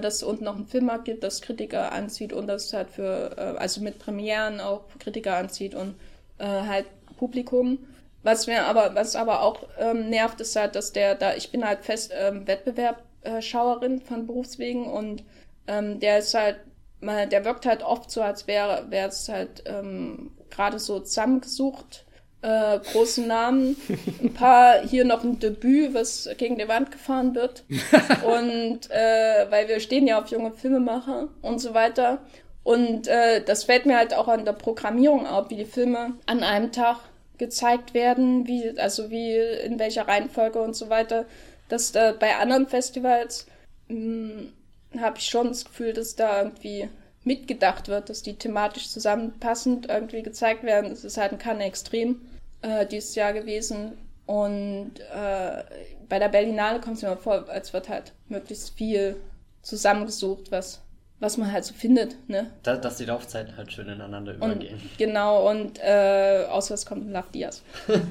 [0.00, 3.58] dass es unten noch einen Filmmarkt gibt, das Kritiker anzieht und das halt für, äh,
[3.58, 5.94] also mit Premieren auch Kritiker anzieht und
[6.38, 6.86] äh, halt
[7.18, 7.78] Publikum.
[8.22, 11.64] Was mir aber, was aber auch ähm, nervt, ist halt, dass der da, ich bin
[11.64, 15.22] halt fest ähm, Wettbewerbschauerin von Berufswegen und
[15.68, 16.58] ähm, der ist halt,
[17.00, 22.05] der wirkt halt oft so, als wäre wäre es halt ähm, gerade so zusammengesucht,
[22.46, 23.76] äh, großen Namen,
[24.22, 27.64] ein paar hier noch ein Debüt, was gegen die Wand gefahren wird
[28.24, 32.18] und äh, weil wir stehen ja auf junge Filmemacher und so weiter.
[32.62, 36.42] Und äh, das fällt mir halt auch an der Programmierung auf, wie die Filme an
[36.42, 36.98] einem Tag
[37.38, 41.26] gezeigt werden, wie, also wie in welcher Reihenfolge und so weiter.
[41.68, 43.46] Dass äh, bei anderen Festivals
[43.88, 46.88] habe ich schon das Gefühl, dass da irgendwie
[47.22, 50.90] mitgedacht wird, dass die thematisch zusammenpassend irgendwie gezeigt werden.
[50.90, 52.20] Das ist halt ein Cannes extrem
[52.62, 53.92] äh, dieses Jahr gewesen.
[54.26, 55.62] Und äh,
[56.08, 59.16] bei der Berlinale kommt es mir vor, als wird halt möglichst viel
[59.62, 60.82] zusammengesucht, was,
[61.20, 62.50] was man halt so findet, ne?
[62.62, 64.80] Da, dass die Laufzeiten halt schön ineinander Und übergehen.
[64.98, 67.62] genau, und äh, außer es kommt ein Love Diaz.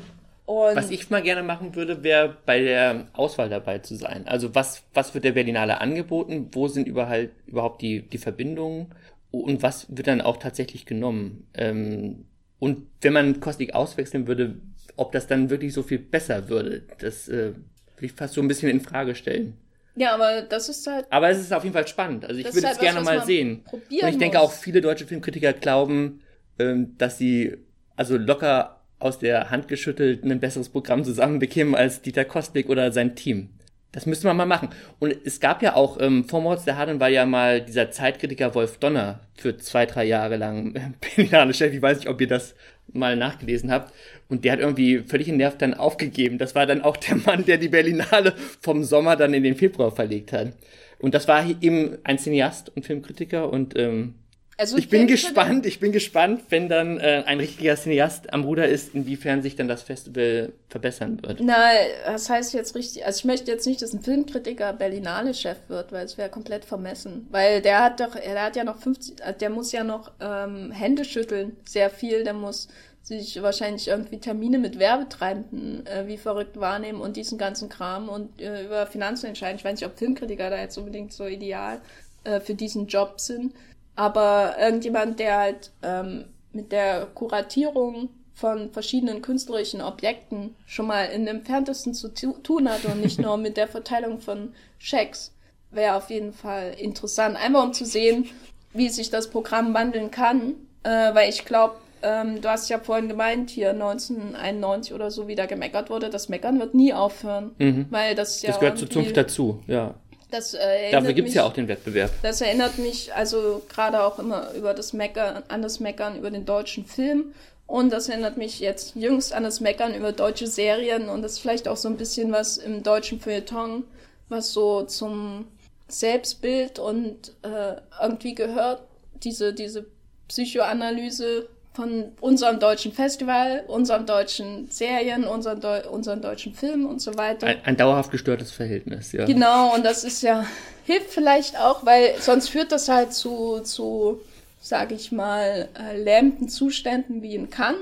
[0.46, 4.28] Und Was ich mal gerne machen würde, wäre bei der Auswahl dabei zu sein.
[4.28, 6.50] Also was, was wird der Berlinale angeboten?
[6.52, 8.94] Wo sind überhaupt, überhaupt die, die Verbindungen?
[9.32, 11.48] Und was wird dann auch tatsächlich genommen?
[11.56, 12.26] Ähm,
[12.60, 14.56] und wenn man Kostik auswechseln würde,
[14.96, 17.54] ob das dann wirklich so viel besser würde, das äh,
[17.98, 19.58] will ich fast so ein bisschen in Frage stellen.
[19.96, 22.26] ja, aber das ist halt Aber es ist auf jeden Fall spannend.
[22.26, 23.64] Also ich würde ist es halt was, gerne was mal sehen.
[23.64, 24.48] probieren Und ich denke muss.
[24.48, 26.22] auch viele deutsche Filmkritiker glauben,
[26.60, 27.58] ähm, dass sie
[27.96, 33.16] also locker aus der Hand geschüttelt ein besseres Programm zusammenbekämen als Dieter Kostik oder sein
[33.16, 33.50] Team.
[33.96, 34.68] Das müsste man mal machen.
[35.00, 38.54] Und es gab ja auch, ähm, vor Mords der Harden war ja mal dieser Zeitkritiker
[38.54, 40.74] Wolf Donner für zwei, drei Jahre lang
[41.16, 41.74] Berlinale Chef.
[41.74, 42.56] Ich weiß nicht, ob ihr das
[42.92, 43.94] mal nachgelesen habt.
[44.28, 46.38] Und der hat irgendwie völlig genervt dann aufgegeben.
[46.38, 49.92] Das war dann auch der Mann, der die Berlinale vom Sommer dann in den Februar
[49.92, 50.52] verlegt hat.
[51.00, 54.16] Und das war eben ein Cineast und Filmkritiker und ähm,
[54.58, 58.68] also ich bin gespannt, ich bin gespannt, wenn dann äh, ein richtiger Cineast am Ruder
[58.68, 61.40] ist, inwiefern sich dann das Festival verbessern wird.
[61.42, 61.72] Na,
[62.06, 66.06] das heißt jetzt richtig, also ich möchte jetzt nicht, dass ein Filmkritiker Berlinale-Chef wird, weil
[66.06, 67.28] es wäre komplett vermessen.
[67.32, 70.72] Weil der hat doch, er hat ja noch 50, äh, der muss ja noch ähm,
[70.72, 72.70] Hände schütteln, sehr viel, der muss
[73.06, 78.42] sich wahrscheinlich irgendwie Termine mit Werbetreibenden äh, wie verrückt wahrnehmen und diesen ganzen Kram und
[78.42, 79.58] äh, über Finanzen entscheiden.
[79.58, 81.82] Ich weiß nicht, ob Filmkritiker da jetzt unbedingt so ideal
[82.24, 83.54] äh, für diesen Job sind.
[83.96, 91.26] Aber irgendjemand, der halt ähm, mit der Kuratierung von verschiedenen künstlerischen Objekten schon mal in
[91.26, 95.34] dem entferntesten zu tun hat und nicht nur mit der Verteilung von Schecks,
[95.72, 97.38] wäre auf jeden Fall interessant.
[97.38, 98.26] Einfach um zu sehen,
[98.74, 103.08] wie sich das Programm wandeln kann, äh, weil ich glaube, ähm, du hast ja vorhin
[103.08, 107.88] gemeint, hier 1991 oder so wieder gemeckert wurde, das Meckern wird nie aufhören, mhm.
[107.90, 109.96] weil das ja Das gehört zur Zunft dazu, ja.
[110.36, 112.12] Das, äh, Dafür gibt es ja auch den Wettbewerb.
[112.22, 116.46] Das erinnert mich also gerade auch immer über das Meckern, an das Meckern über den
[116.46, 117.34] deutschen Film.
[117.68, 121.40] Und das erinnert mich jetzt jüngst an das Meckern über deutsche Serien und das ist
[121.40, 123.86] vielleicht auch so ein bisschen was im deutschen Feuilleton,
[124.30, 125.48] was so zum
[125.88, 128.82] Selbstbild und äh, irgendwie gehört,
[129.24, 129.86] diese, diese
[130.28, 137.16] Psychoanalyse von unserem deutschen Festival, unseren deutschen Serien, unseren, Deu unseren deutschen Filmen und so
[137.18, 137.48] weiter.
[137.48, 139.26] Ein, ein, dauerhaft gestörtes Verhältnis, ja.
[139.26, 140.46] Genau, und das ist ja,
[140.86, 144.22] hilft vielleicht auch, weil sonst führt das halt zu, zu
[144.62, 147.82] sage ich mal, äh, lähmenden Zuständen wie in Cannes,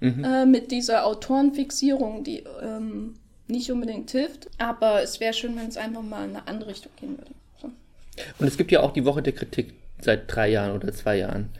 [0.00, 0.24] mhm.
[0.24, 3.16] äh, mit dieser Autorenfixierung, die ähm,
[3.48, 4.48] nicht unbedingt hilft.
[4.58, 7.32] Aber es wäre schön, wenn es einfach mal in eine andere Richtung gehen würde.
[7.60, 7.70] So.
[8.38, 11.50] Und es gibt ja auch die Woche der Kritik seit drei Jahren oder zwei Jahren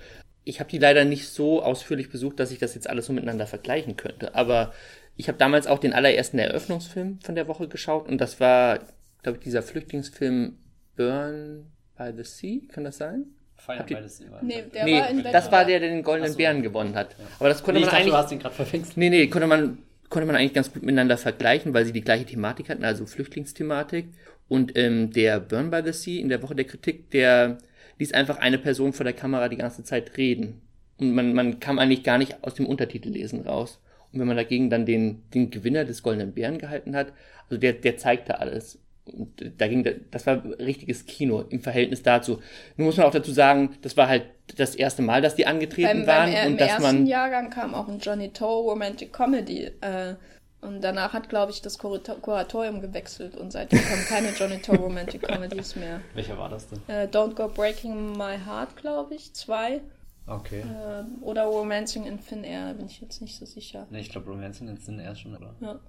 [0.44, 3.46] ich habe die leider nicht so ausführlich besucht, dass ich das jetzt alles so miteinander
[3.46, 4.34] vergleichen könnte.
[4.34, 4.72] Aber
[5.16, 8.80] ich habe damals auch den allerersten Eröffnungsfilm von der Woche geschaut und das war,
[9.22, 10.58] glaube ich, dieser Flüchtlingsfilm
[10.96, 11.66] Burn
[11.96, 13.26] by the Sea, kann das sein?
[13.56, 16.02] Fire by the Sea war Nee, der nee war in das war der, der den
[16.02, 16.38] Goldenen so.
[16.38, 17.12] Bären gewonnen hat.
[17.12, 17.24] Ja.
[17.38, 18.12] Aber das konnte nee, man dachte, eigentlich.
[18.12, 18.96] Du hast ihn gerade verwechselt.
[18.96, 19.78] Nee, nee, konnte man,
[20.08, 24.08] konnte man eigentlich ganz gut miteinander vergleichen, weil sie die gleiche Thematik hatten, also Flüchtlingsthematik.
[24.48, 27.58] Und ähm, der Burn by the Sea in der Woche der Kritik, der
[28.02, 30.60] ließ einfach eine Person vor der Kamera die ganze Zeit reden.
[30.98, 33.80] Und man, man kam eigentlich gar nicht aus dem Untertitellesen raus.
[34.12, 37.12] Und wenn man dagegen dann den, den Gewinner des Goldenen Bären gehalten hat,
[37.48, 38.80] also der, der zeigte alles.
[39.04, 42.40] Und da ging, das war richtiges Kino im Verhältnis dazu.
[42.76, 44.24] Nun muss man auch dazu sagen, das war halt
[44.56, 46.32] das erste Mal, dass die angetreten beim, waren.
[46.32, 46.78] Beim, und dass man.
[46.78, 49.70] Im ersten Jahrgang kam auch ein Johnny Toe Romantic Comedy.
[49.80, 50.14] Äh,
[50.62, 55.22] und danach hat, glaube ich, das Kuratorium gewechselt und seitdem kommen keine Johnny Toe Romantic
[55.22, 56.00] Comedies mehr.
[56.14, 56.80] Welcher war das denn?
[56.86, 59.80] Äh, Don't Go Breaking My Heart, glaube ich, zwei.
[60.26, 60.60] Okay.
[60.60, 63.86] Äh, oder Romancing in Thin Air, bin ich jetzt nicht so sicher.
[63.90, 65.54] Nee, ich glaube Romancing in Thin Air schon, oder?
[65.60, 65.80] Ja.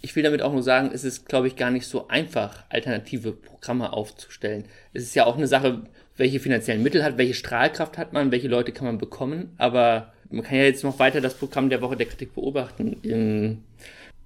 [0.00, 3.32] Ich will damit auch nur sagen, es ist, glaube ich, gar nicht so einfach, alternative
[3.32, 4.64] Programme aufzustellen.
[4.94, 5.82] Es ist ja auch eine Sache,
[6.16, 10.42] welche finanziellen Mittel hat, welche Strahlkraft hat man, welche Leute kann man bekommen, aber man
[10.42, 12.96] kann ja jetzt noch weiter das Programm der Woche der Kritik beobachten.
[13.02, 13.64] In,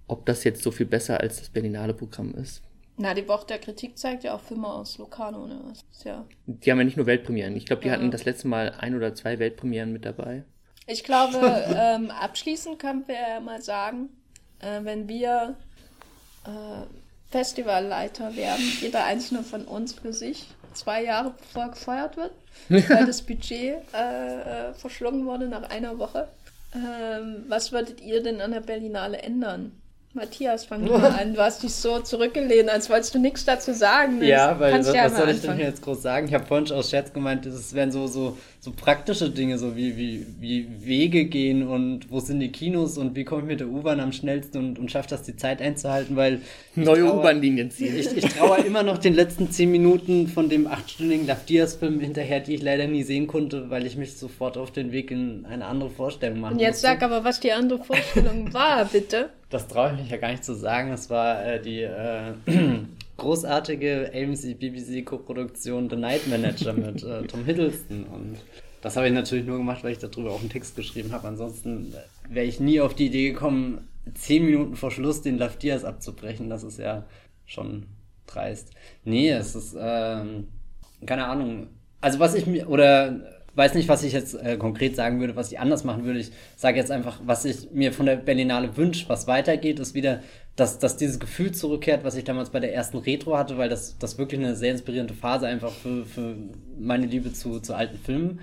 [0.08, 2.62] ob das jetzt so viel besser als das Berlinale Programm ist.
[2.98, 5.60] Na, die Woche der Kritik zeigt ja auch Filme aus Locarno, ne?
[6.04, 6.24] Ja.
[6.46, 7.54] Die haben ja nicht nur Weltpremieren.
[7.54, 7.94] Ich glaube, die ja.
[7.94, 10.44] hatten das letzte Mal ein oder zwei Weltpremieren mit dabei.
[10.86, 11.38] Ich glaube,
[11.76, 14.08] ähm, abschließend können wir mal sagen,
[14.60, 15.56] äh, wenn wir
[16.46, 16.86] äh,
[17.30, 22.32] Festivalleiter werden, jeder einzelne von uns für sich, zwei Jahre bevor gefeuert wird,
[22.68, 26.28] weil das Budget äh, äh, verschlungen wurde nach einer Woche.
[26.74, 29.72] Ähm, was würdet ihr denn an der Berlinale ändern?
[30.16, 31.34] Matthias, fang mal an.
[31.34, 34.22] Du hast dich so zurückgelehnt, als wolltest du nichts dazu sagen.
[34.24, 36.26] Ja, weil was, ja was soll ich denn jetzt groß sagen?
[36.26, 38.36] Ich habe vorhin schon aus Scherz gemeint, es wären so, so,
[38.66, 43.14] so praktische Dinge, so wie, wie, wie Wege gehen und wo sind die Kinos und
[43.14, 46.16] wie komme ich mit der U-Bahn am schnellsten und, und schaffe das, die Zeit einzuhalten,
[46.16, 46.40] weil.
[46.74, 47.96] Neue U-Bahn-Linien ziehen.
[47.96, 52.40] Ich, ich traue immer noch den letzten zehn Minuten von dem achtstündigen Love Diaz-Film hinterher,
[52.40, 55.66] die ich leider nie sehen konnte, weil ich mich sofort auf den Weg in eine
[55.66, 56.86] andere Vorstellung machen Und jetzt musste.
[56.88, 59.30] sag aber, was die andere Vorstellung war, bitte.
[59.48, 60.92] Das traue ich mich ja gar nicht zu sagen.
[60.92, 62.32] Es war äh, die äh,
[63.16, 68.04] großartige AMC-BBC-Koproduktion The Night Manager mit äh, Tom Hiddleston.
[68.04, 68.36] Und
[68.82, 71.28] das habe ich natürlich nur gemacht, weil ich darüber auch einen Text geschrieben habe.
[71.28, 71.94] Ansonsten
[72.28, 76.50] wäre ich nie auf die Idee gekommen, zehn Minuten vor Schluss den Love abzubrechen.
[76.50, 77.04] Das ist ja
[77.46, 77.86] schon
[78.26, 78.72] dreist.
[79.04, 80.48] Nee, es ist, ähm,
[81.04, 81.68] keine Ahnung.
[82.00, 83.20] Also was ich mir, oder
[83.56, 86.20] weiß nicht, was ich jetzt äh, konkret sagen würde, was ich anders machen würde.
[86.20, 90.22] Ich sage jetzt einfach, was ich mir von der Berlinale wünsche, was weitergeht, ist wieder
[90.56, 93.98] dass, dass dieses Gefühl zurückkehrt, was ich damals bei der ersten Retro hatte, weil das,
[93.98, 96.34] das wirklich eine sehr inspirierende Phase einfach für, für
[96.78, 98.40] meine Liebe zu, zu alten Filmen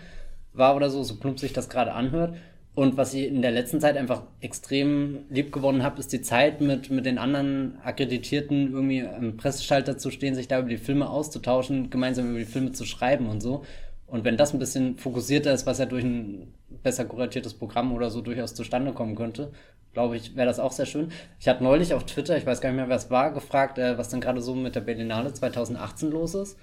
[0.53, 2.35] war oder so, so plump sich das gerade anhört.
[2.75, 6.59] Und was ich in der letzten Zeit einfach extrem lieb gewonnen habe, ist die Zeit
[6.61, 11.09] mit, mit den anderen Akkreditierten irgendwie am Presseschalter zu stehen, sich da über die Filme
[11.09, 13.63] auszutauschen, gemeinsam über die Filme zu schreiben und so.
[14.07, 16.53] Und wenn das ein bisschen fokussierter ist, was ja durch ein
[16.83, 19.51] besser kuratiertes Programm oder so durchaus zustande kommen könnte,
[19.93, 21.09] glaube ich, wäre das auch sehr schön.
[21.39, 23.97] Ich hatte neulich auf Twitter, ich weiß gar nicht mehr, wer es war, gefragt, äh,
[23.97, 26.57] was dann gerade so mit der Berlinale 2018 los ist.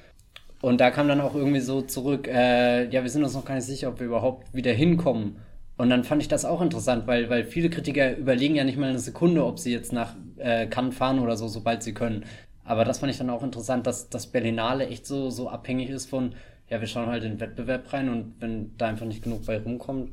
[0.60, 3.54] Und da kam dann auch irgendwie so zurück, äh, ja, wir sind uns noch gar
[3.54, 5.36] nicht sicher, ob wir überhaupt wieder hinkommen.
[5.78, 8.90] Und dann fand ich das auch interessant, weil, weil viele Kritiker überlegen ja nicht mal
[8.90, 12.26] eine Sekunde, ob sie jetzt nach äh, Cannes fahren oder so, sobald sie können.
[12.64, 16.10] Aber das fand ich dann auch interessant, dass das Berlinale echt so, so abhängig ist
[16.10, 16.34] von,
[16.68, 19.58] ja, wir schauen halt in den Wettbewerb rein und wenn da einfach nicht genug bei
[19.58, 20.10] rumkommt,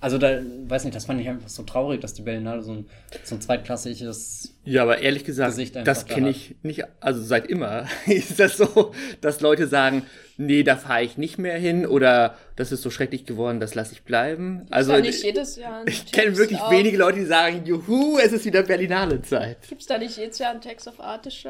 [0.00, 2.86] also da, weiß nicht, das fand ich einfach so traurig, dass die Berlinale so ein,
[3.24, 4.54] so ein zweitklassiges.
[4.64, 9.40] Ja, aber ehrlich gesagt, das kenne ich nicht, also seit immer ist das so, dass
[9.40, 10.04] Leute sagen,
[10.36, 13.92] nee, da fahre ich nicht mehr hin oder das ist so schrecklich geworden, das lasse
[13.92, 14.58] ich bleiben.
[14.58, 18.18] Gibt's also da nicht jedes Jahr ich kenne wirklich auf, wenige Leute, die sagen, juhu,
[18.18, 19.68] es ist wieder Berlinale Zeit.
[19.68, 21.44] Gibt es da nicht jedes Jahr einen Text of Artist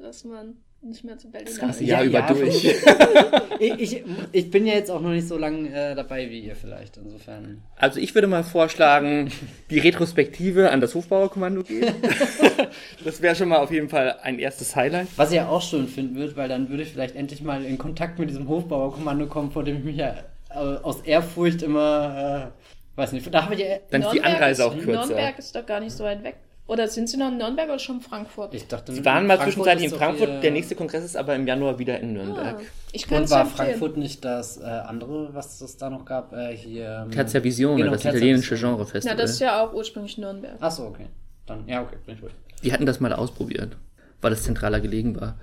[0.00, 1.48] dass man nicht mehr zu Berlin.
[1.48, 2.64] Das ganze Jahr ja, über ja, durch.
[3.58, 6.56] ich, ich, ich, bin ja jetzt auch noch nicht so lange äh, dabei wie ihr
[6.56, 7.62] vielleicht, insofern.
[7.76, 9.30] Also ich würde mal vorschlagen,
[9.70, 11.94] die Retrospektive an das Hofbauerkommando gehen.
[13.04, 15.08] das wäre schon mal auf jeden Fall ein erstes Highlight.
[15.16, 17.78] Was ich ja auch schön finden würde, weil dann würde ich vielleicht endlich mal in
[17.78, 20.14] Kontakt mit diesem Hofbauerkommando kommen, vor dem ich mich ja
[20.50, 23.76] äh, aus Ehrfurcht immer, äh, weiß nicht, da habe ich ja...
[23.90, 25.06] Dann ist die Anreise auch kürzer.
[25.06, 26.36] Nürnberg ist doch gar nicht so weit weg.
[26.66, 28.54] Oder sind Sie noch in Nürnberg oder schon in Frankfurt?
[28.54, 30.42] Ich dachte, Sie waren mal zwischenzeitlich in Frankfurt.
[30.42, 32.56] Der nächste Kongress ist aber im Januar wieder in Nürnberg.
[32.58, 32.62] Ah,
[32.92, 36.32] ich Und war Frankfurt nicht das äh, andere, was es da noch gab?
[36.32, 37.04] Äh, hier.
[37.04, 39.16] Ähm, Terza Visione, genau, das Terza italienische Genrefestival.
[39.16, 40.56] Ja, das ist ja auch ursprünglich Nürnberg.
[40.58, 41.06] Ach so, okay.
[41.44, 42.32] Dann, ja, okay, bin ich ruhig.
[42.62, 43.76] Die hatten das mal ausprobiert,
[44.22, 45.38] weil es zentraler gelegen war.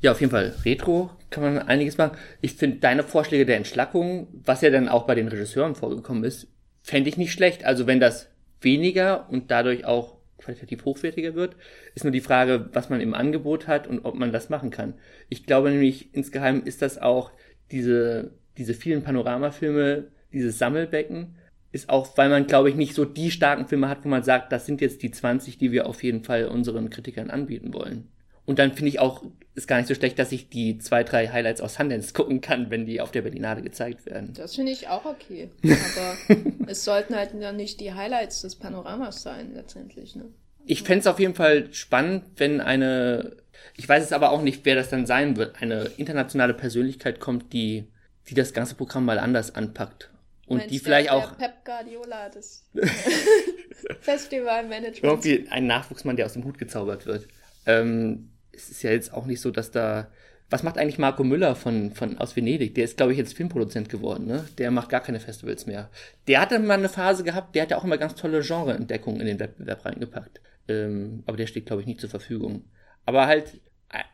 [0.00, 0.54] Ja, auf jeden Fall.
[0.64, 2.16] Retro kann man einiges machen.
[2.40, 6.48] Ich finde deine Vorschläge der Entschlackung, was ja dann auch bei den Regisseuren vorgekommen ist,
[6.80, 7.64] fände ich nicht schlecht.
[7.64, 8.28] Also wenn das
[8.60, 10.15] weniger und dadurch auch
[10.46, 11.56] qualitativ hochwertiger wird,
[11.94, 14.94] ist nur die Frage, was man im Angebot hat und ob man das machen kann.
[15.28, 17.32] Ich glaube nämlich, insgeheim ist das auch
[17.70, 21.36] diese, diese vielen Panoramafilme, dieses Sammelbecken,
[21.72, 24.52] ist auch, weil man, glaube ich, nicht so die starken Filme hat, wo man sagt,
[24.52, 28.08] das sind jetzt die 20, die wir auf jeden Fall unseren Kritikern anbieten wollen.
[28.46, 29.24] Und dann finde ich auch,
[29.56, 32.70] ist gar nicht so schlecht, dass ich die zwei, drei Highlights aus Sundance gucken kann,
[32.70, 34.34] wenn die auf der Berlinale gezeigt werden.
[34.34, 35.50] Das finde ich auch okay.
[35.64, 40.14] Aber es sollten halt dann nicht die Highlights des Panoramas sein, letztendlich.
[40.14, 40.26] Ne?
[40.66, 43.36] Ich fände es auf jeden Fall spannend, wenn eine,
[43.76, 47.54] ich weiß es aber auch nicht, wer das dann sein wird, eine internationale Persönlichkeit kommt,
[47.54, 47.88] die,
[48.28, 50.10] die das ganze Programm mal anders anpackt.
[50.46, 51.34] Und Meinst die vielleicht der, auch.
[51.36, 52.68] Der Pep Guardiola des
[54.00, 55.24] Festivalmanagements.
[55.26, 57.26] Irgendwie ein Nachwuchsmann, der aus dem Hut gezaubert wird.
[57.64, 60.08] Ähm, es ist ja jetzt auch nicht so, dass da.
[60.48, 62.76] Was macht eigentlich Marco Müller von, von aus Venedig?
[62.76, 64.44] Der ist, glaube ich, jetzt Filmproduzent geworden, ne?
[64.58, 65.90] Der macht gar keine Festivals mehr.
[66.28, 69.26] Der hatte mal eine Phase gehabt, der hat ja auch immer ganz tolle Genreentdeckungen in
[69.26, 70.40] den Wettbewerb reingepackt.
[70.68, 72.62] Ähm, aber der steht, glaube ich, nicht zur Verfügung.
[73.06, 73.60] Aber halt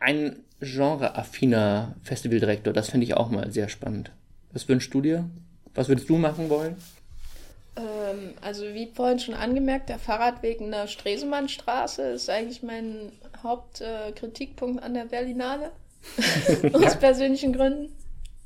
[0.01, 4.11] ein genreaffiner Festivaldirektor, das finde ich auch mal sehr spannend.
[4.53, 5.29] Was wünschst du dir?
[5.75, 6.77] Was würdest du machen wollen?
[7.77, 13.13] Ähm, also wie vorhin schon angemerkt, der Fahrradweg in der Stresemannstraße ist eigentlich mein
[13.43, 15.73] Hauptkritikpunkt äh, an der Berlinale.
[16.73, 17.95] Aus persönlichen Gründen.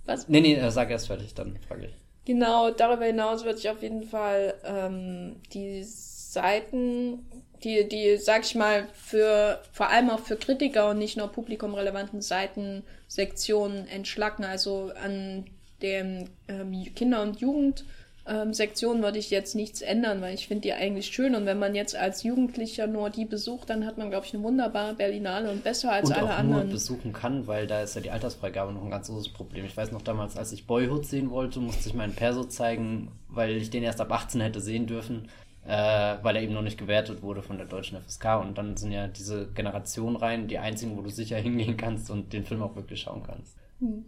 [0.04, 0.28] Was?
[0.28, 1.94] Nee, nee, äh, sag erst fertig, dann frage ich.
[2.26, 7.24] Genau, darüber hinaus würde ich auf jeden Fall ähm, die Seiten,
[7.62, 12.20] die, die, sag ich mal, für vor allem auch für Kritiker und nicht nur publikumrelevanten
[12.20, 14.44] Seiten Sektionen entschlacken.
[14.44, 15.46] Also an
[15.82, 17.84] dem ähm, Kinder- und Jugend
[18.28, 21.34] ähm, Sektion würde ich jetzt nichts ändern, weil ich finde die eigentlich schön.
[21.34, 24.42] Und wenn man jetzt als Jugendlicher nur die besucht, dann hat man, glaube ich, eine
[24.42, 26.64] wunderbare Berlinale und besser als und alle auch anderen.
[26.64, 29.64] Nur besuchen kann, weil da ist ja die Altersfreigabe noch ein ganz großes Problem.
[29.64, 33.56] Ich weiß noch damals, als ich Boyhood sehen wollte, musste ich meinen Perso zeigen, weil
[33.56, 35.28] ich den erst ab 18 hätte sehen dürfen.
[35.64, 38.40] Äh, weil er eben noch nicht gewertet wurde von der deutschen FSK.
[38.40, 42.32] Und dann sind ja diese Generationen rein die einzigen, wo du sicher hingehen kannst und
[42.32, 43.56] den Film auch wirklich schauen kannst.
[43.80, 44.04] Hm.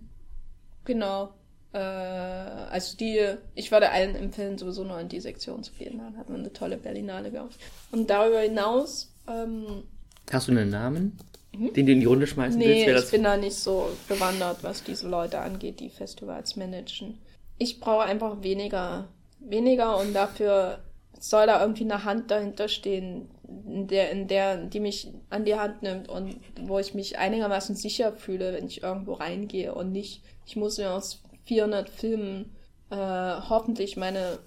[0.85, 1.31] Genau.
[1.73, 5.99] Äh, also die, ich würde allen empfehlen, sowieso nur in die Sektion zu gehen.
[5.99, 7.59] Dann hat man eine tolle Berlinale, glaube ich.
[7.93, 9.13] Und darüber hinaus.
[9.29, 9.85] Ähm,
[10.31, 11.19] Hast du einen Namen,
[11.53, 11.73] mhm.
[11.73, 12.87] den du in die Runde schmeißen nee, willst?
[12.87, 17.19] Nee, ich bin da nicht so bewandert, was diese Leute angeht, die Festivals managen.
[17.59, 19.09] Ich brauche einfach weniger,
[19.41, 20.81] weniger und dafür
[21.21, 23.29] soll da irgendwie eine Hand dahinter stehen,
[23.67, 27.75] in der, in der, die mich an die Hand nimmt und wo ich mich einigermaßen
[27.75, 32.55] sicher fühle, wenn ich irgendwo reingehe und nicht, ich muss mir aus 400 Filmen
[32.91, 34.39] äh, hoffentlich meine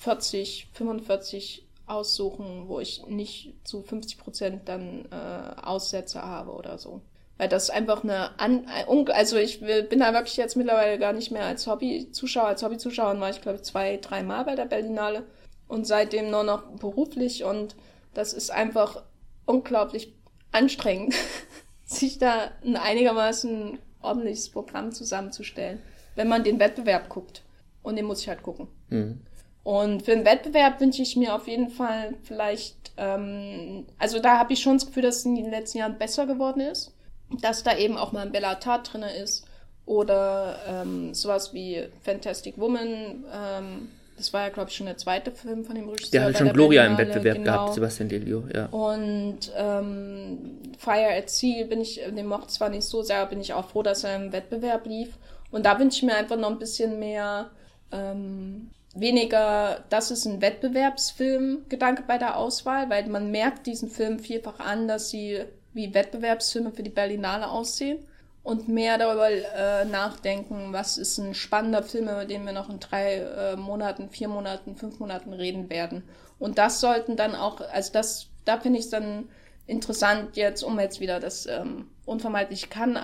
[0.00, 7.00] 40, 45 aussuchen, wo ich nicht zu 50 Prozent dann äh, Aussätze habe oder so.
[7.36, 8.66] Weil das einfach eine, An
[9.12, 12.46] also ich bin da wirklich jetzt mittlerweile gar nicht mehr als Hobbyzuschauer.
[12.46, 15.24] Als Hobbyzuschauer war ich glaube ich zwei, dreimal bei der Berlinale
[15.66, 17.74] und seitdem nur noch beruflich und
[18.12, 19.02] das ist einfach
[19.46, 20.14] unglaublich
[20.52, 21.14] anstrengend,
[21.84, 25.82] sich da ein einigermaßen ordentliches Programm zusammenzustellen,
[26.14, 27.42] wenn man den Wettbewerb guckt.
[27.82, 28.68] Und den muss ich halt gucken.
[28.88, 29.20] Mhm.
[29.62, 34.52] Und für den Wettbewerb wünsche ich mir auf jeden Fall vielleicht, ähm, also da habe
[34.52, 36.92] ich schon das Gefühl, dass es in den letzten Jahren besser geworden ist.
[37.40, 39.46] Dass da eben auch mal ein Bellatat drin ist.
[39.86, 45.30] Oder ähm, sowas wie Fantastic Woman, ähm, das war ja, glaube ich, schon der zweite
[45.32, 46.10] Film von dem Regisseur.
[46.12, 47.52] Der hat schon Gloria im Wettbewerb genau.
[47.52, 48.66] gehabt, Sebastian Delio, ja.
[48.66, 50.38] Und ähm,
[50.78, 53.82] Fire at Sea bin ich, den mochte zwar nicht so sehr, bin ich auch froh,
[53.82, 55.18] dass er im Wettbewerb lief.
[55.54, 57.48] Und da wünsche ich mir einfach noch ein bisschen mehr,
[57.92, 64.18] ähm, weniger, das ist ein Wettbewerbsfilm, Gedanke bei der Auswahl, weil man merkt diesen Film
[64.18, 68.00] vielfach an, dass sie wie Wettbewerbsfilme für die Berlinale aussehen
[68.42, 72.80] und mehr darüber äh, nachdenken, was ist ein spannender Film, über den wir noch in
[72.80, 76.02] drei äh, Monaten, vier Monaten, fünf Monaten reden werden.
[76.40, 79.28] Und das sollten dann auch, also das, da finde ich es dann
[79.68, 82.96] interessant jetzt, um jetzt wieder das ähm, unvermeidlich kann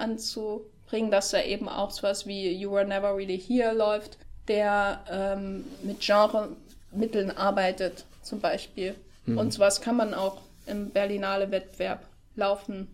[0.91, 4.19] anzubringen, dass da eben auch sowas wie You Were Never Really Here läuft,
[4.49, 8.95] der ähm, mit Genremitteln arbeitet, zum Beispiel.
[9.27, 9.39] Mhm.
[9.39, 12.05] Und sowas kann man auch im Berlinale Wettbewerb
[12.37, 12.89] laufen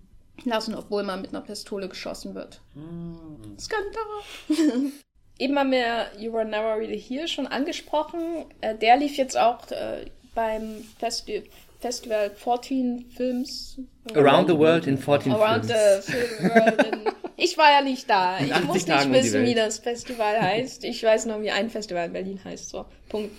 [0.44, 2.60] lassen, obwohl man mit einer Pistole geschossen wird.
[2.74, 3.58] Mm.
[3.58, 4.02] Skandal.
[5.38, 8.44] Eben haben wir You Were Never Really Here schon angesprochen.
[8.60, 11.44] Äh, der lief jetzt auch äh, beim Festi
[11.80, 13.80] Festival 14 Films.
[14.14, 16.06] Around the World in 14 Around Films.
[16.06, 18.38] The world in, ich war ja nicht da.
[18.40, 20.84] Ich muss nicht wissen, wie das Festival heißt.
[20.84, 22.70] Ich weiß nur, wie ein Festival in Berlin heißt.
[22.70, 23.30] So, Punkt.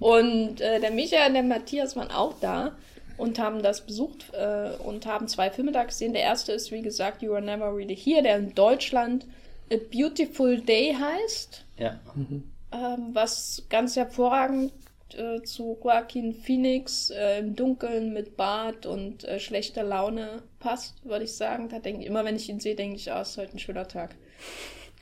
[0.00, 2.72] Und äh, der Michael und der Matthias waren auch da
[3.16, 6.12] und haben das besucht äh, und haben zwei Filme da gesehen.
[6.12, 9.26] Der erste ist, wie gesagt, You Are Never Really Here, der in Deutschland
[9.72, 11.64] A Beautiful Day heißt.
[11.78, 12.00] Ja.
[12.14, 12.50] Mhm.
[12.72, 14.72] Ähm, was ganz hervorragend
[15.18, 21.24] äh, zu Joaquin Phoenix äh, im Dunkeln mit Bart und äh, schlechter Laune passt, würde
[21.24, 21.68] ich sagen.
[21.68, 23.58] Da denke ich, immer wenn ich ihn sehe, denke ich, ah, oh, ist heute ein
[23.58, 24.14] schöner Tag.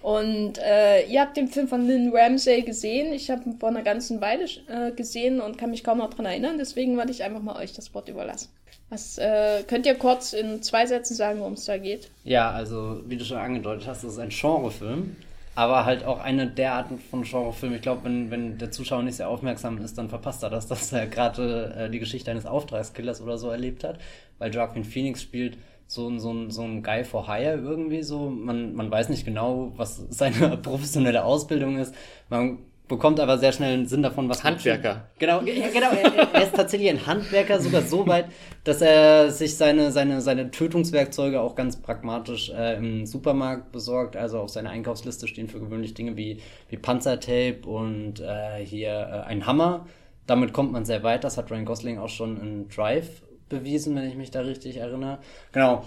[0.03, 3.13] Und äh, ihr habt den Film von Lynn Ramsey gesehen.
[3.13, 6.27] Ich habe ihn vor einer ganzen Weile äh, gesehen und kann mich kaum noch dran
[6.27, 6.59] erinnern.
[6.59, 8.49] Deswegen wollte ich einfach mal euch das Wort überlassen.
[8.91, 12.11] Was äh, könnt ihr kurz in zwei Sätzen sagen, worum es da geht?
[12.25, 15.17] Ja, also wie du schon angedeutet hast, es ist ein Genrefilm,
[15.55, 17.77] aber halt auch eine der Arten von Genrefilmen.
[17.77, 20.93] Ich glaube, wenn, wenn der Zuschauer nicht sehr aufmerksam ist, dann verpasst er das, dass
[20.93, 23.99] er gerade äh, die Geschichte eines Auftragskillers oder so erlebt hat,
[24.39, 28.31] weil Joaquin Phoenix spielt so, ein so, ein so ein Guy for Hire irgendwie so.
[28.31, 31.95] Man, man weiß nicht genau, was seine professionelle Ausbildung ist.
[32.31, 32.59] Man
[32.89, 35.09] bekommt aber sehr schnell einen Sinn davon, was Handwerker.
[35.19, 35.91] Genau, genau.
[35.91, 38.27] Er, er, ist tatsächlich ein Handwerker, sogar so weit,
[38.65, 44.17] dass er sich seine, seine, seine Tötungswerkzeuge auch ganz pragmatisch äh, im Supermarkt besorgt.
[44.17, 49.29] Also auf seiner Einkaufsliste stehen für gewöhnlich Dinge wie, wie Panzertape und äh, hier äh,
[49.29, 49.87] ein Hammer.
[50.27, 51.25] Damit kommt man sehr weit.
[51.25, 55.19] Das hat Ryan Gosling auch schon in Drive bewiesen, wenn ich mich da richtig erinnere.
[55.53, 55.85] Genau.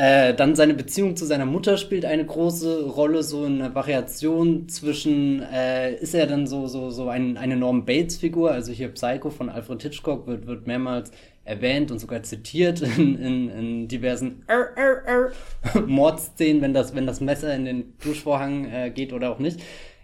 [0.00, 4.68] Äh, dann seine Beziehung zu seiner Mutter spielt eine große Rolle, so in einer Variation
[4.68, 9.30] zwischen, äh, ist er dann so, so, so ein, eine Norm Bates-Figur, also hier Psycho
[9.30, 11.10] von Alfred Hitchcock wird, wird mehrmals
[11.44, 15.32] erwähnt und sogar zitiert in, in, in diversen er, er,
[15.74, 19.60] er Mordszenen, wenn das, wenn das Messer in den Duschvorhang äh, geht oder auch nicht.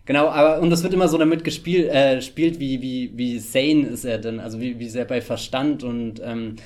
[0.07, 3.87] Genau, aber und das wird immer so damit gespielt, äh, spielt, wie, wie, wie sane
[3.87, 6.57] ist er denn, also wie, wie sehr bei Verstand und ähm,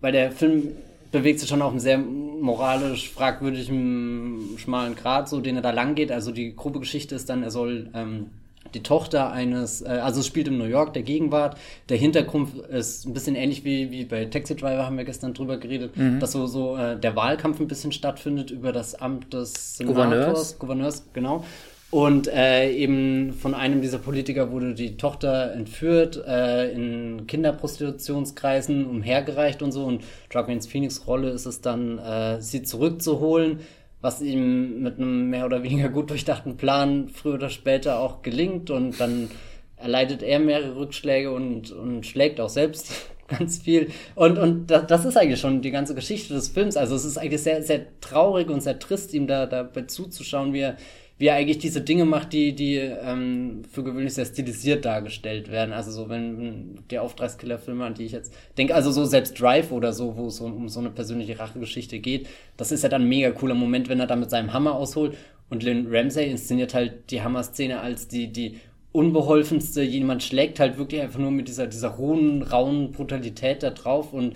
[0.00, 0.72] weil der Film
[1.10, 5.94] bewegt sich schon auf einem sehr moralisch fragwürdigen, schmalen Grad, so den er da lang
[5.94, 6.12] geht.
[6.12, 8.26] Also die grobe Geschichte ist dann, er soll ähm,
[8.74, 11.56] die Tochter eines, äh, also es spielt in New York, der Gegenwart.
[11.88, 15.56] Der Hintergrund ist ein bisschen ähnlich wie, wie bei Taxi Driver, haben wir gestern drüber
[15.56, 16.20] geredet, mhm.
[16.20, 20.58] dass so, so äh, der Wahlkampf ein bisschen stattfindet über das Amt des Senators, Gouverneurs,
[20.58, 21.44] Gouverneurs genau.
[21.90, 29.62] Und äh, eben von einem dieser Politiker wurde die Tochter entführt, äh, in Kinderprostitutionskreisen umhergereicht
[29.62, 29.84] und so.
[29.84, 33.60] Und Joaquin Phoenix Rolle ist es dann, äh, sie zurückzuholen,
[34.02, 38.70] was ihm mit einem mehr oder weniger gut durchdachten Plan früher oder später auch gelingt.
[38.70, 39.30] Und dann
[39.76, 42.92] erleidet er mehrere Rückschläge und, und schlägt auch selbst
[43.28, 43.90] ganz viel.
[44.14, 46.76] Und, und das ist eigentlich schon die ganze Geschichte des Films.
[46.76, 50.60] Also es ist eigentlich sehr, sehr traurig und sehr trist, ihm da dabei zuzuschauen, wie
[50.60, 50.76] er
[51.18, 55.72] wie er eigentlich diese Dinge macht, die, die ähm, für gewöhnlich sehr stilisiert dargestellt werden.
[55.72, 59.92] Also so, wenn der Auftragskiller-Filme, an die ich jetzt denke, also so selbst Drive oder
[59.92, 63.08] so, wo es so, um so eine persönliche Rachegeschichte geht, das ist ja dann ein
[63.08, 65.16] mega cooler Moment, wenn er da mit seinem Hammer ausholt.
[65.50, 68.58] Und Lynn Ramsey inszeniert halt die Hammer-Szene als die, die
[68.92, 69.82] Unbeholfenste.
[69.82, 74.34] Jemand schlägt halt wirklich einfach nur mit dieser, dieser rohen, rauen Brutalität da drauf und,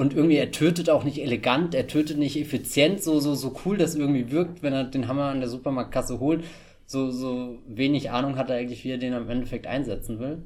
[0.00, 3.76] und irgendwie, er tötet auch nicht elegant, er tötet nicht effizient, so, so, so cool
[3.76, 6.42] das irgendwie wirkt, wenn er den Hammer an der Supermarktkasse holt.
[6.86, 10.38] So, so wenig Ahnung hat er eigentlich, wie er den am Endeffekt einsetzen will.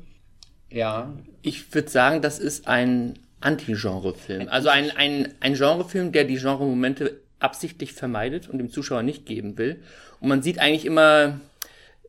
[0.71, 1.15] Ja.
[1.41, 4.49] Ich würde sagen, das ist ein Anti-Genre-Film.
[4.49, 9.57] Also ein, ein, ein Genre-Film, der die Genre-Momente absichtlich vermeidet und dem Zuschauer nicht geben
[9.57, 9.81] will.
[10.19, 11.39] Und man sieht eigentlich immer,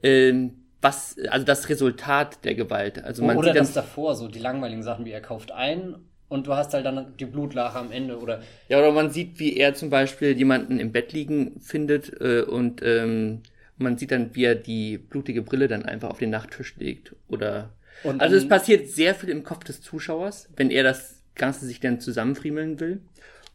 [0.01, 3.03] ähm, was, also das Resultat der Gewalt.
[3.03, 5.95] Also man oder sieht das davor, so die langweiligen Sachen, wie er kauft ein
[6.27, 8.41] und du hast halt dann die Blutlache am Ende oder.
[8.67, 12.81] Ja, oder man sieht, wie er zum Beispiel jemanden im Bett liegen findet äh, und
[12.83, 13.41] ähm,
[13.77, 17.15] man sieht dann, wie er die blutige Brille dann einfach auf den Nachttisch legt.
[17.27, 17.73] Oder
[18.03, 21.79] Und also es passiert sehr viel im Kopf des Zuschauers, wenn er das Ganze sich
[21.79, 23.01] dann zusammenfriemeln will.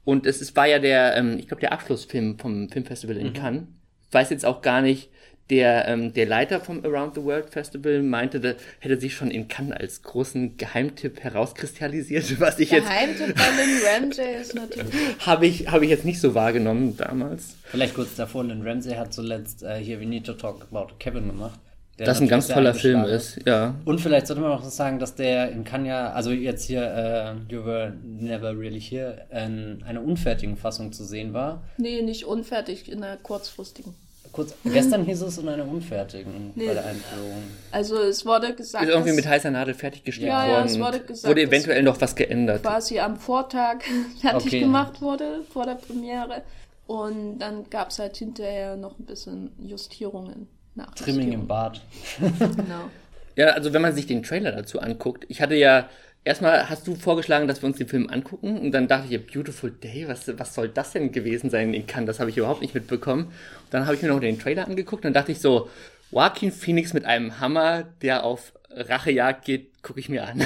[0.05, 3.65] Und es ist, war ja der, ähm, ich glaube, der Abschlussfilm vom Filmfestival in Cannes.
[4.09, 5.11] Ich weiß jetzt auch gar nicht,
[5.51, 9.49] der, ähm, der Leiter vom Around the World Festival meinte, da hätte sich schon in
[9.49, 14.95] Cannes als großen Geheimtipp herauskristallisiert, was ich jetzt Geheimtipp bei Lynn Ramsey ist natürlich.
[15.21, 17.57] habe ich, habe ich jetzt nicht so wahrgenommen damals.
[17.65, 21.27] Vielleicht kurz davor, Lynn Ramsey hat zuletzt äh, hier We Need to Talk About Kevin
[21.27, 21.59] gemacht.
[21.99, 23.75] der Das ein ganz toller Film ist, ja.
[23.85, 26.83] Und vielleicht sollte man auch noch sagen, dass der in Cannes ja, also jetzt hier
[26.83, 31.65] äh, You Were Never Really Here, in einer unfertigen Fassung zu sehen war.
[31.77, 33.95] Nee, nicht unfertig, in einer kurzfristigen.
[34.33, 37.43] Kurz, gestern hieß es in einer unfertigen bei der Einführung.
[37.73, 40.67] Also es wurde gesagt, Ist irgendwie mit heißer Nadel fertiggestellt Ja, ja, worden.
[40.67, 42.63] es wurde gesagt, wurde eventuell noch was geändert.
[42.63, 43.83] quasi am Vortag
[44.21, 44.61] fertig Okay.
[44.61, 46.43] gemacht wurde, vor der Premiere.
[46.87, 50.49] Und dann gab es halt hinterher noch ein bisschen Justierungen.
[50.97, 51.81] Trimming im Bad.
[52.39, 52.89] Genau.
[53.37, 55.89] Ja, also wenn man sich den Trailer dazu anguckt, ich hatte ja,
[56.25, 59.19] erstmal hast du vorgeschlagen, dass wir uns den Film angucken und dann dachte ich, ja,
[59.19, 62.07] Beautiful Day, was, was soll das denn gewesen sein in Cannes?
[62.07, 63.25] Das habe ich überhaupt nicht mitbekommen.
[63.25, 63.33] Und
[63.71, 65.69] dann habe ich mir noch den Trailer angeguckt und dachte ich so,
[66.11, 70.45] Joaquin Phoenix mit einem Hammer, der auf Rachejagd geht, gucke ich mir an.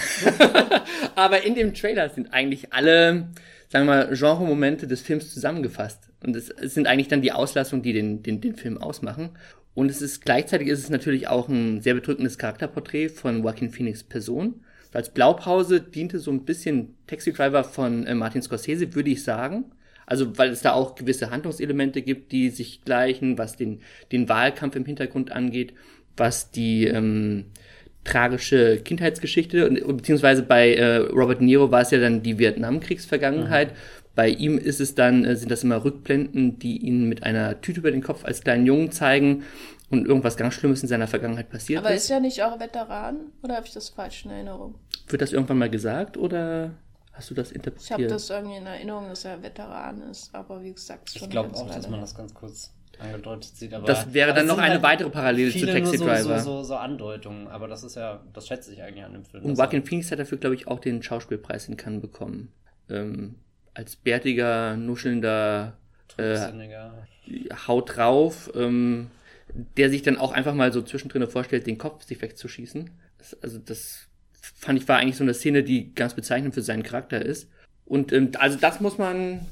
[1.15, 3.29] Aber in dem Trailer sind eigentlich alle,
[3.69, 6.09] sagen wir mal, Genre-Momente des Films zusammengefasst.
[6.23, 9.31] Und es, es sind eigentlich dann die Auslassungen, die den, den, den Film ausmachen.
[9.75, 14.05] Und es ist gleichzeitig ist es natürlich auch ein sehr bedrückendes Charakterporträt von Joaquin Phoenix
[14.05, 14.65] Person.
[14.95, 19.65] Als Blaupause diente so ein bisschen Taxi Driver von äh, Martin Scorsese, würde ich sagen.
[20.07, 23.81] Also, weil es da auch gewisse Handlungselemente gibt, die sich gleichen, was den,
[24.13, 25.73] den Wahlkampf im Hintergrund angeht,
[26.17, 27.47] was die ähm,
[28.05, 33.73] tragische Kindheitsgeschichte, und, beziehungsweise bei äh, Robert De Niro war es ja dann die Vietnamkriegsvergangenheit.
[34.15, 37.81] Bei ihm ist es dann, äh, sind das immer Rückblenden, die ihn mit einer Tüte
[37.81, 39.43] über den Kopf als kleinen Jungen zeigen
[39.91, 42.05] und irgendwas ganz Schlimmes in seiner Vergangenheit passiert Aber ist.
[42.05, 43.17] ist ja nicht auch Veteran?
[43.43, 44.75] Oder habe ich das falsch in Erinnerung?
[45.09, 46.75] Wird das irgendwann mal gesagt oder
[47.13, 48.11] hast du das Ich habe interpretiert?
[48.11, 50.35] das irgendwie in Erinnerung, dass er Veteran ist.
[50.35, 53.75] Aber wie gesagt, ist schon Ich glaube auch, dass man das ganz kurz angedeutet sieht.
[53.75, 56.39] Aber Das wäre dann noch eine halt weitere Parallele zu Taxi nur so, Driver.
[56.41, 59.45] So, so, so Andeutungen, aber das ist ja, das schätze ich eigentlich an dem Film.
[59.45, 62.53] Und Joaquin Phoenix hat dafür, glaube ich, auch den Schauspielpreis in Cannes bekommen.
[62.89, 63.37] Ähm,
[63.75, 65.77] als bärtiger, nuschelnder,
[66.17, 66.39] äh.
[67.67, 69.11] Haut drauf, ähm,
[69.77, 72.91] der sich dann auch einfach mal so zwischendrin vorstellt, den Kopf sich wegzuschießen.
[73.19, 74.07] Das, also das
[74.57, 77.49] fand ich war eigentlich so eine Szene, die ganz bezeichnend für seinen Charakter ist.
[77.85, 79.47] Und ähm, also das muss man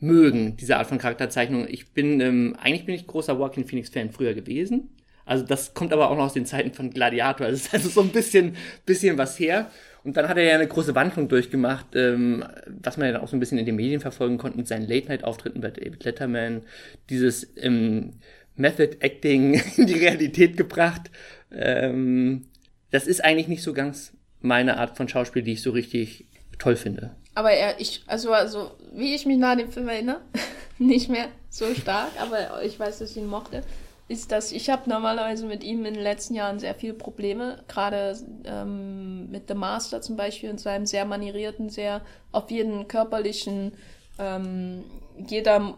[0.00, 1.66] mögen, diese Art von Charakterzeichnung.
[1.68, 4.90] Ich bin, ähm, eigentlich bin ich großer Joaquin Phoenix-Fan früher gewesen.
[5.24, 7.48] Also das kommt aber auch noch aus den Zeiten von Gladiator.
[7.48, 9.70] Das ist also so ein bisschen, bisschen was her.
[10.02, 12.44] Und dann hat er ja eine große Wandlung durchgemacht, ähm,
[12.82, 14.86] was man ja dann auch so ein bisschen in den Medien verfolgen konnte mit seinen
[14.86, 16.62] Late-Night-Auftritten bei David Letterman.
[17.08, 18.12] Dieses ähm,
[18.56, 21.10] Method-Acting in die Realität gebracht.
[21.50, 22.46] Ähm,
[22.90, 24.12] das ist eigentlich nicht so ganz
[24.44, 26.26] meine Art von Schauspiel, die ich so richtig
[26.58, 27.16] toll finde.
[27.34, 30.20] Aber er, ich, also, also, wie ich mich nach dem Film erinnere,
[30.78, 33.62] nicht mehr so stark, aber ich weiß, dass ich ihn mochte,
[34.06, 38.16] ist, dass ich habe normalerweise mit ihm in den letzten Jahren sehr viele Probleme, gerade
[38.44, 43.72] ähm, mit The Master zum Beispiel und seinem sehr manierierten, sehr auf jeden körperlichen,
[44.18, 44.84] ähm,
[45.26, 45.74] jeder,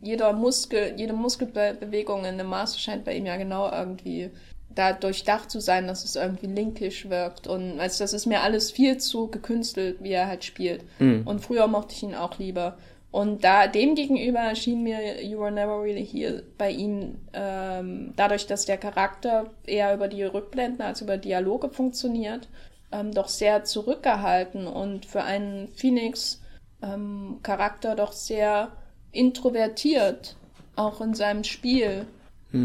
[0.00, 4.30] jeder Muskel, jede Muskelbewegung in The Master scheint bei ihm ja genau irgendwie
[4.74, 7.46] da durchdacht zu sein, dass es irgendwie linkisch wirkt.
[7.46, 10.84] Und also das ist mir alles viel zu gekünstelt, wie er halt spielt.
[11.24, 12.76] Und früher mochte ich ihn auch lieber.
[13.10, 18.46] Und da dem gegenüber erschien mir You Were Never Really Here bei ihm ähm, dadurch,
[18.46, 22.48] dass der Charakter eher über die Rückblenden als über Dialoge funktioniert,
[22.92, 26.40] ähm, doch sehr zurückgehalten und für einen Phoenix
[26.82, 28.70] ähm, Charakter doch sehr
[29.10, 30.36] introvertiert,
[30.76, 32.06] auch in seinem Spiel.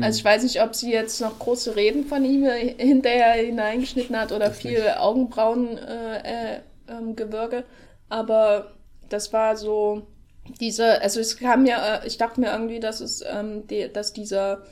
[0.01, 4.31] Also ich weiß nicht, ob sie jetzt noch große Reden von ihm hinterher hineingeschnitten hat
[4.31, 7.63] oder viel Augenbrauengewürge, äh, äh, ähm, Gewürge.
[8.09, 8.71] aber
[9.09, 10.07] das war so
[10.59, 14.13] diese, also es kam mir, äh, ich dachte mir irgendwie, dass es, ähm, die, dass
[14.13, 14.63] dieser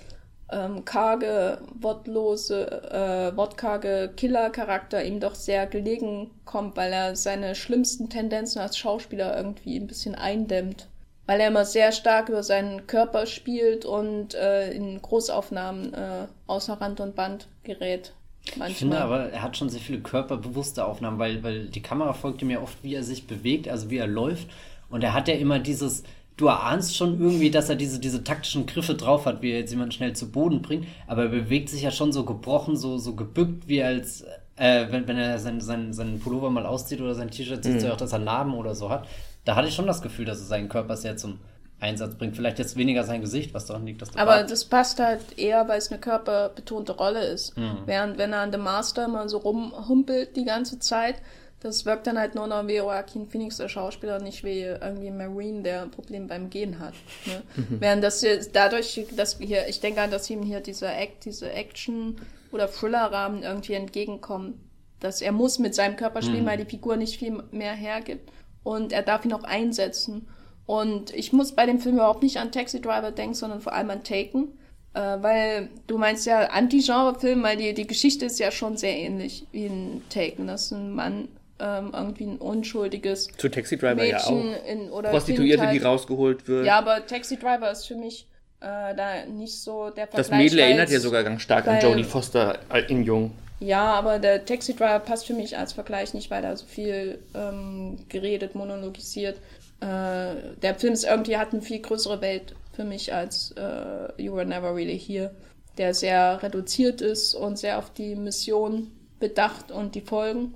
[0.52, 8.10] ähm, karge, wortlose, äh, wortkarge Killer-Charakter ihm doch sehr gelegen kommt, weil er seine schlimmsten
[8.10, 10.88] Tendenzen als Schauspieler irgendwie ein bisschen eindämmt.
[11.26, 16.74] Weil er immer sehr stark über seinen Körper spielt und äh, in Großaufnahmen äh, außer
[16.74, 18.14] Rand und Band gerät.
[18.58, 18.72] Manchmal.
[18.72, 22.42] Ich finde aber, er hat schon sehr viele körperbewusste Aufnahmen, weil, weil die Kamera folgt
[22.42, 24.50] ihm ja oft, wie er sich bewegt, also wie er läuft.
[24.90, 26.04] Und er hat ja immer dieses,
[26.38, 29.72] du erahnst schon irgendwie, dass er diese, diese taktischen Griffe drauf hat, wie er jetzt
[29.72, 33.16] jemanden schnell zu Boden bringt, aber er bewegt sich ja schon so gebrochen, so, so
[33.16, 34.24] gebückt, wie als,
[34.58, 37.80] äh, wenn, wenn er seinen sein, sein Pullover mal auszieht oder sein T-Shirt, siehst mhm.
[37.80, 39.08] du ja auch, dass er Narben oder so hat.
[39.46, 41.40] Da hatte ich schon das Gefühl, dass er seinen Körper sehr zum
[41.80, 42.36] Einsatz bringt.
[42.36, 45.38] Vielleicht jetzt weniger sein Gesicht, was daran liegt, dass der Aber Bart das passt halt
[45.38, 47.58] eher, weil es eine körperbetonte Rolle ist.
[47.58, 47.80] Mhm.
[47.86, 51.16] Während wenn er an The Master mal so rumhumpelt die ganze Zeit,
[51.60, 55.64] das wirkt dann halt nur noch wie Joaquin Phoenix, der Schauspieler, nicht wie irgendwie Marine,
[55.64, 56.94] der ein Problem beim Gehen hat.
[57.26, 57.42] Ne?
[57.80, 61.52] Während das hier, dadurch, dass hier, ich denke an, dass ihm hier dieser Act, diese
[61.52, 62.18] Action-
[62.52, 64.70] oder Thriller-Rahmen irgendwie entgegenkommen.
[65.00, 66.48] Dass er muss mit seinem Körper spielen, mhm.
[66.48, 68.30] weil die Figur nicht viel mehr hergibt.
[68.64, 70.28] Und er darf ihn auch einsetzen.
[70.66, 73.90] Und ich muss bei dem Film überhaupt nicht an Taxi Driver denken, sondern vor allem
[73.90, 74.48] an Taken.
[74.94, 79.46] Äh, weil du meinst ja Anti-Genre-Film, weil die, die Geschichte ist ja schon sehr ähnlich
[79.52, 80.48] wie in Taken.
[80.48, 81.28] Das ist ein Mann
[81.60, 84.68] ähm, irgendwie ein unschuldiges Zu Taxi Driver Mädchen ja auch.
[84.68, 86.66] In, oder Prostituierte, die rausgeholt wird.
[86.66, 88.28] Ja, aber Taxi Driver ist für mich
[88.60, 90.28] äh, da nicht so der Vergleich.
[90.28, 93.32] Das Mädel erinnert ja sogar ganz stark an Jodie Foster in Jung.
[93.64, 97.20] Ja, aber der Taxi Driver passt für mich als Vergleich nicht, weil da so viel
[97.34, 99.38] ähm, geredet, monologisiert.
[99.80, 104.36] Äh, der Film ist irgendwie hat eine viel größere Welt für mich als äh, You
[104.36, 105.34] Were Never Really Here,
[105.78, 110.54] der sehr reduziert ist und sehr auf die Mission bedacht und die Folgen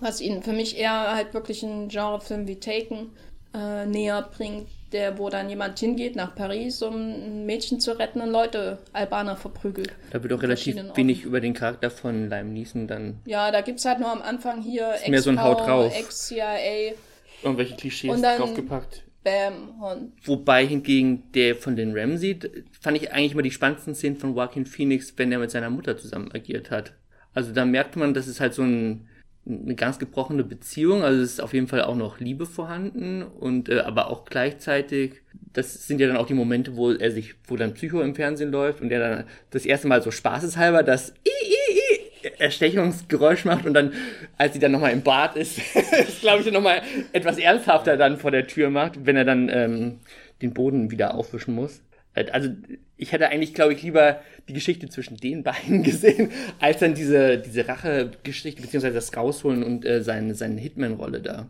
[0.00, 3.10] was ihn für mich eher halt wirklich ein Genrefilm wie Taken
[3.54, 8.20] äh, näher bringt, der, wo dann jemand hingeht nach Paris, um ein Mädchen zu retten
[8.20, 9.92] und Leute, Albaner verprügelt.
[10.10, 13.20] Da wird auch relativ wenig über den Charakter von Lime Neeson dann.
[13.26, 15.94] Ja, da gibt es halt nur am Anfang hier Ex mehr so ein Haut drauf.
[15.96, 16.94] Ex-CIA.
[17.42, 19.04] Irgendwelche Klischees und dann draufgepackt.
[19.22, 20.12] Bam, Hund.
[20.24, 22.38] Wobei hingegen der von den Ramsey,
[22.80, 25.96] fand ich eigentlich immer die spannendsten Szenen von Joaquin Phoenix, wenn er mit seiner Mutter
[25.96, 26.94] zusammen agiert hat.
[27.34, 29.07] Also da merkt man, dass es halt so ein
[29.48, 33.68] eine ganz gebrochene Beziehung, also es ist auf jeden Fall auch noch Liebe vorhanden und
[33.68, 35.22] äh, aber auch gleichzeitig,
[35.52, 38.52] das sind ja dann auch die Momente, wo er sich, wo dann Psycho im Fernsehen
[38.52, 43.64] läuft und er dann das erste Mal so spaßeshalber das I, I, I Erstechungsgeräusch macht
[43.64, 43.92] und dann,
[44.36, 46.82] als sie dann nochmal im Bad ist, ist glaube ich nochmal
[47.12, 50.00] etwas ernsthafter dann vor der Tür macht, wenn er dann ähm,
[50.42, 51.80] den Boden wieder aufwischen muss.
[52.18, 52.50] Äh, also
[52.96, 57.38] ich hätte eigentlich, glaube ich, lieber die Geschichte zwischen den beiden gesehen, als dann diese,
[57.38, 61.48] diese Rache-Geschichte, beziehungsweise das Rausholen und äh, seine, seine Hitman-Rolle da.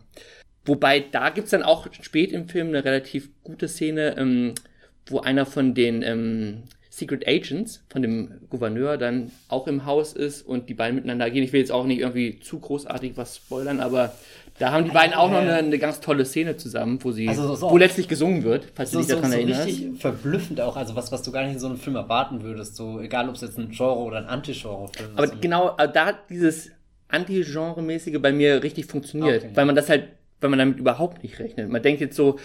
[0.65, 4.53] Wobei, da gibt's dann auch spät im Film eine relativ gute Szene, ähm,
[5.07, 10.41] wo einer von den ähm, Secret Agents von dem Gouverneur dann auch im Haus ist
[10.43, 11.43] und die beiden miteinander gehen.
[11.43, 14.13] Ich will jetzt auch nicht irgendwie zu großartig was spoilern, aber
[14.59, 17.55] da haben die beiden auch noch eine, eine, ganz tolle Szene zusammen, wo sie, also
[17.55, 19.67] so, wo letztlich gesungen wird, falls so, du dich daran so, so erinnerst.
[19.67, 22.75] richtig verblüffend auch, also was, was du gar nicht in so einem Film erwarten würdest,
[22.75, 25.17] so egal ob es jetzt ein Genre oder ein Anti-Genre-Film ist.
[25.17, 26.71] Aber genau, da hat dieses
[27.07, 29.51] Anti-Genre-mäßige bei mir richtig funktioniert, okay.
[29.55, 30.09] weil man das halt,
[30.41, 31.69] weil man damit überhaupt nicht rechnet.
[31.69, 32.37] Man denkt jetzt so,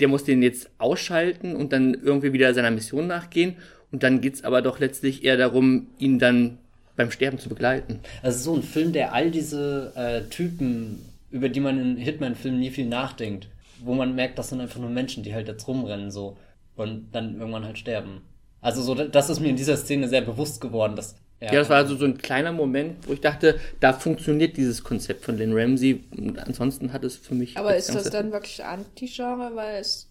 [0.00, 3.56] der muss den jetzt ausschalten und dann irgendwie wieder seiner Mission nachgehen.
[3.92, 6.58] Und dann geht's aber doch letztlich eher darum, ihn dann
[6.96, 8.00] beim Sterben zu begleiten.
[8.22, 10.98] Also so ein Film, der all diese äh, Typen
[11.34, 13.48] über die man in Hitman-Filmen nie viel nachdenkt.
[13.82, 16.36] Wo man merkt, das sind einfach nur Menschen, die halt jetzt rumrennen so
[16.76, 18.22] und dann irgendwann halt sterben.
[18.60, 21.68] Also so, das ist mir in dieser Szene sehr bewusst geworden, dass ja, ja, das
[21.68, 25.52] war also so ein kleiner Moment, wo ich dachte, da funktioniert dieses Konzept von Lynn
[25.52, 26.04] Ramsey.
[26.16, 27.58] Und ansonsten hat es für mich.
[27.58, 29.50] Aber ist das dann wirklich Anti-Genre?
[29.56, 30.08] Weil es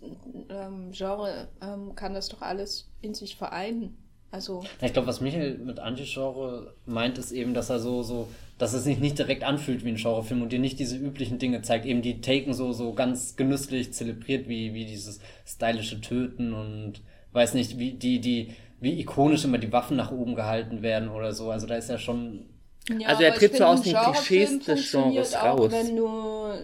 [0.49, 3.97] ähm, Genre ähm, kann das doch alles in sich vereinen.
[4.29, 4.63] Also.
[4.81, 8.27] ich glaube, was Michael mit Anti-Genre meint, ist eben, dass er so, so
[8.57, 11.61] dass es sich nicht direkt anfühlt wie ein Genrefilm und dir nicht diese üblichen Dinge
[11.61, 17.01] zeigt, eben die Taken so, so ganz genüsslich zelebriert, wie, wie dieses stylische Töten und
[17.31, 21.33] weiß nicht, wie die, die, wie ikonisch immer die Waffen nach oben gehalten werden oder
[21.33, 21.49] so.
[21.51, 22.45] Also da ist ja schon.
[22.89, 25.71] Ja, also er tritt so aus den Klischees des Genres auch, raus.
[25.71, 26.07] Wenn du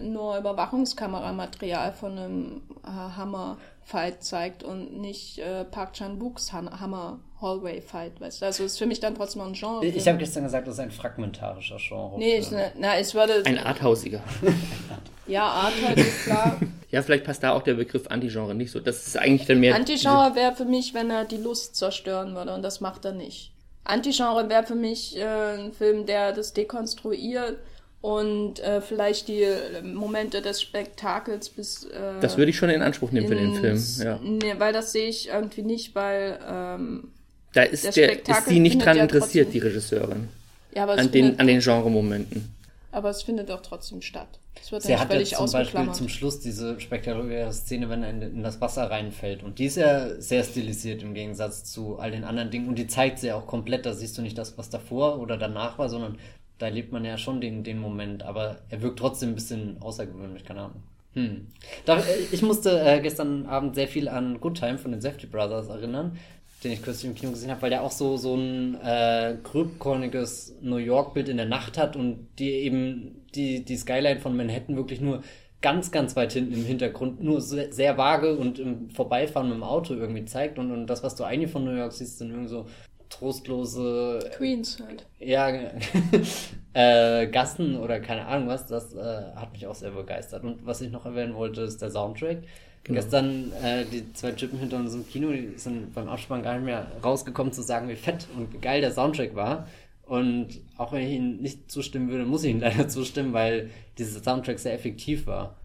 [0.02, 8.46] nur Überwachungskameramaterial von einem Hammer-Fight zeigt und nicht äh, Park Chan-books Hammer Hallway-Fight, weißt du?
[8.46, 9.84] Also ist für mich dann trotzdem ein Genre.
[9.86, 12.18] Ich habe gestern gesagt, das ist ein fragmentarischer Genre.
[12.18, 13.42] Nee, ich, na, ich würde...
[13.46, 14.20] Ein arthausiger.
[15.26, 16.60] ja, Arthouse ist klar.
[16.90, 18.80] ja, vielleicht passt da auch der Begriff Anti-Genre nicht so.
[18.80, 19.74] Das ist eigentlich dann mehr...
[19.74, 23.52] Anti-Genre wäre für mich, wenn er die Lust zerstören würde und das macht er nicht.
[23.84, 27.58] Anti-Genre wäre für mich äh, ein Film, der das dekonstruiert
[28.02, 29.46] und äh, vielleicht die
[29.82, 31.84] Momente des Spektakels bis.
[31.84, 33.82] Äh, das würde ich schon in Anspruch nehmen für den Film.
[33.98, 34.18] Ja.
[34.22, 37.10] Nee, weil das sehe ich irgendwie nicht, weil ähm,
[37.52, 40.28] Da ist, der, Spektakel ist sie nicht dran interessiert, die Regisseurin.
[40.74, 42.48] Ja, aber An den, an den Genre-Momenten.
[42.92, 44.38] Aber es findet doch trotzdem statt.
[44.60, 48.02] Es wird Sie hat nicht ja völlig zum Beispiel zum Schluss diese spektakuläre Szene, wenn
[48.02, 49.42] er in, das Wasser reinfällt.
[49.42, 52.68] Und die ist ja sehr stilisiert im Gegensatz zu all den anderen Dingen.
[52.68, 53.86] Und die zeigt sie ja auch komplett.
[53.86, 56.18] Da siehst du nicht das, was davor oder danach war, sondern
[56.58, 58.22] da erlebt man ja schon den, den Moment.
[58.22, 60.82] Aber er wirkt trotzdem ein bisschen außergewöhnlich, keine Ahnung.
[61.14, 61.48] Hm.
[61.86, 62.00] Äh,
[62.30, 66.18] ich musste äh, gestern Abend sehr viel an Good Time von den Safety Brothers erinnern,
[66.62, 70.56] den ich kürzlich im Kino gesehen habe, weil der auch so, so ein äh, gröbkorniges
[70.60, 75.00] New York-Bild in der Nacht hat und die eben die, die Skyline von Manhattan wirklich
[75.00, 75.22] nur
[75.62, 79.62] ganz, ganz weit hinten im Hintergrund, nur sehr, sehr vage und im Vorbeifahren mit dem
[79.62, 82.48] Auto irgendwie zeigt und, und das, was du eigentlich von New York siehst, sind irgendwie
[82.48, 82.66] so
[83.10, 85.06] trostlose Queens halt.
[85.18, 85.48] ja,
[86.72, 90.44] äh, Gassen oder keine Ahnung was, das äh, hat mich auch sehr begeistert.
[90.44, 92.42] Und was ich noch erwähnen wollte, ist der Soundtrack.
[92.84, 96.64] Gestern äh, die zwei Typen hinter uns im Kino, die sind beim Abspann gar nicht
[96.64, 99.68] mehr rausgekommen zu sagen, wie fett und geil der Soundtrack war.
[100.02, 104.22] Und auch wenn ich ihnen nicht zustimmen würde, muss ich ihnen leider zustimmen, weil dieser
[104.22, 105.56] Soundtrack sehr effektiv war.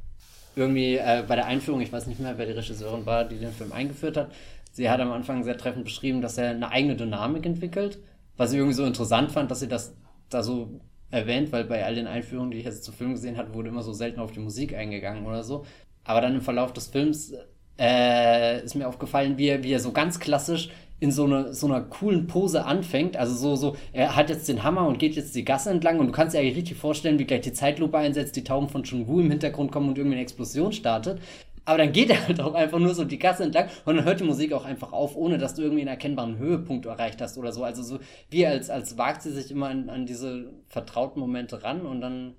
[0.55, 3.51] Irgendwie äh, bei der Einführung, ich weiß nicht mehr, wer die Regisseurin war, die den
[3.51, 4.31] Film eingeführt hat,
[4.71, 7.97] sie hat am Anfang sehr treffend beschrieben, dass er eine eigene Dynamik entwickelt,
[8.37, 9.95] was ich irgendwie so interessant fand, dass sie das
[10.29, 10.79] da so
[11.11, 13.83] erwähnt, weil bei all den Einführungen, die ich jetzt zu Film gesehen habe, wurde immer
[13.83, 15.65] so selten auf die Musik eingegangen oder so.
[16.05, 17.33] Aber dann im Verlauf des Films
[17.77, 20.69] äh, ist mir aufgefallen, wie er, wie er so ganz klassisch
[20.99, 23.17] in so, eine, so einer coolen Pose anfängt.
[23.17, 26.07] Also so, so, er hat jetzt den Hammer und geht jetzt die Gasse entlang und
[26.07, 29.19] du kannst dir eigentlich richtig vorstellen, wie gleich die Zeitlupe einsetzt, die Tauben von Chun-Wu
[29.19, 31.19] im Hintergrund kommen und irgendwie eine Explosion startet.
[31.65, 34.19] Aber dann geht er halt auch einfach nur so die Gasse entlang und dann hört
[34.19, 37.51] die Musik auch einfach auf, ohne dass du irgendwie einen erkennbaren Höhepunkt erreicht hast oder
[37.51, 37.63] so.
[37.63, 37.99] Also so,
[38.29, 42.35] wie als, als wagt sie sich immer an, an diese vertrauten Momente ran und dann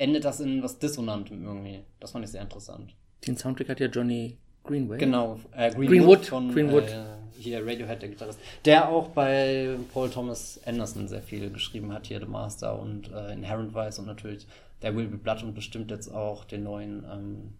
[0.00, 1.80] endet das in was Dissonantem irgendwie.
[2.00, 2.94] Das fand ich sehr interessant.
[3.26, 4.98] Den Soundtrack hat ja Johnny Greenway.
[4.98, 6.88] Genau, äh, Greenwood, Greenwood, von Greenwood.
[6.88, 7.04] Äh,
[7.38, 12.20] hier Radiohead, der Gitarrist, der auch bei Paul Thomas Anderson sehr viel geschrieben hat, hier
[12.20, 14.46] The Master und äh, Inherent Vice und natürlich
[14.80, 17.54] There Will Be Blood und bestimmt jetzt auch den neuen, ähm,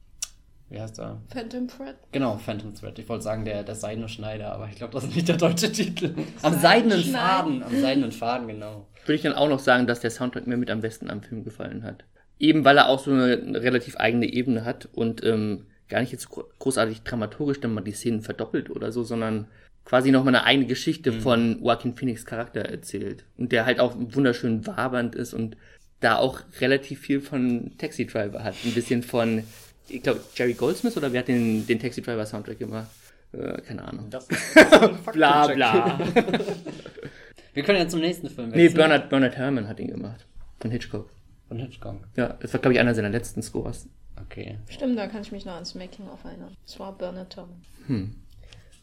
[0.69, 1.21] wie heißt er?
[1.29, 1.97] Phantom Thread.
[2.13, 2.99] Genau, Phantom Thread.
[2.99, 5.73] Ich wollte sagen, der, der Seidene Schneider, aber ich glaube, das ist nicht der deutsche
[5.73, 6.15] Titel.
[6.43, 7.03] Am seidenen.
[7.03, 8.87] Faden, am seidenen Faden, genau.
[9.05, 11.43] Würde ich dann auch noch sagen, dass der Soundtrack mir mit am besten am Film
[11.43, 12.05] gefallen hat.
[12.41, 16.11] Eben weil er auch so eine, eine relativ eigene Ebene hat und ähm, gar nicht
[16.11, 19.47] jetzt gro- großartig dramaturgisch dann mal die Szenen verdoppelt oder so, sondern
[19.85, 23.25] quasi nochmal eine eigene Geschichte von Joaquin Phoenix Charakter erzählt.
[23.37, 25.57] Und der halt auch wunderschön wabernd ist und
[26.01, 28.55] da auch relativ viel von Taxi Driver hat.
[28.65, 29.43] Ein bisschen von,
[29.89, 32.89] ich glaube, Jerry Goldsmith oder wer hat den, den Taxi Driver Soundtrack gemacht?
[33.33, 34.07] Äh, keine Ahnung.
[34.11, 34.27] Das
[35.13, 36.01] Bla bla.
[37.53, 38.69] Wir können ja zum nächsten Film nee.
[38.69, 40.25] Bernard, Bernard Herrmann hat ihn gemacht.
[40.61, 41.11] Von Hitchcock.
[41.51, 41.97] Von Hitchcock.
[42.17, 43.89] Ja, das war, glaube ich, einer seiner letzten Scores.
[44.25, 44.57] Okay.
[44.69, 46.57] Stimmt, da kann ich mich noch ans Making-of erinnern.
[46.65, 47.61] Es war Bernard Herrmann.
[47.89, 48.15] Hm.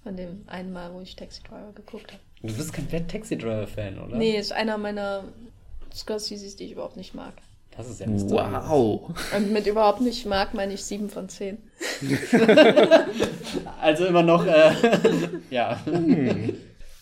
[0.04, 2.22] Von dem einen Mal, wo ich Taxi Driver geguckt habe.
[2.42, 4.18] Du bist kein Taxi Driver Fan, oder?
[4.18, 5.24] Nee, ist einer meiner
[5.96, 7.32] Scorseses, die ich überhaupt nicht mag.
[7.78, 8.52] Das ist ja mysteriös.
[8.68, 9.12] Wow.
[9.36, 11.58] Und mit überhaupt nicht mag, meine ich 7 von 10.
[13.82, 14.72] Also immer noch, äh,
[15.50, 15.80] ja.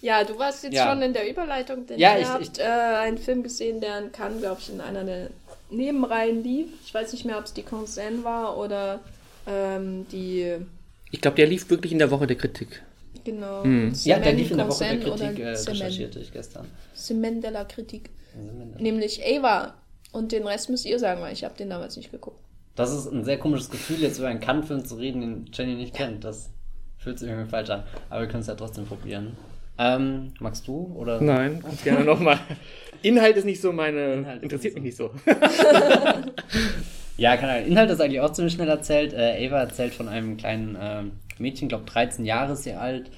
[0.02, 0.90] Ja, du warst jetzt Ja.
[0.90, 4.12] schon in der Überleitung, denn Ja, ihr ich- habt äh, einen Film gesehen, der in
[4.12, 5.30] Cannes, glaube ich, in einer der
[5.76, 6.68] Nebenreihen lief.
[6.86, 9.00] Ich weiß nicht mehr, ob es die Consent war oder
[9.48, 10.56] ähm, die,
[11.12, 12.82] Ich glaube, der lief wirklich in der Woche der Kritik.
[13.24, 13.64] genau,
[14.04, 16.66] Ja, der lief in der Woche der Kritik, äh, recherchierte ich gestern.
[16.96, 18.10] Cement de la Kritik.
[18.80, 19.76] Nämlich Ava.
[20.12, 22.40] Und den Rest müsst ihr sagen, weil ich habe den damals nicht geguckt.
[22.76, 25.94] Das ist ein sehr komisches Gefühl, jetzt über einen Cannes-Film zu reden, den Jenny nicht
[25.94, 26.24] kennt.
[26.24, 26.50] Das
[26.98, 27.84] fühlt sich irgendwie falsch an.
[28.10, 29.38] Aber wir können es ja trotzdem probieren.
[29.78, 30.94] Ähm, magst du?
[30.98, 31.20] Oder?
[31.22, 32.40] Nein, ganz gerne nochmal.
[33.06, 34.14] Inhalt ist nicht so meine.
[34.14, 35.12] Inhalt interessiert mich nicht nicht so.
[37.18, 37.66] Ja, kann er.
[37.66, 39.14] Inhalt ist eigentlich auch ziemlich schnell erzählt.
[39.14, 43.10] Äh, Ava erzählt von einem kleinen ähm, Mädchen, glaube 13 Jahre ist sie alt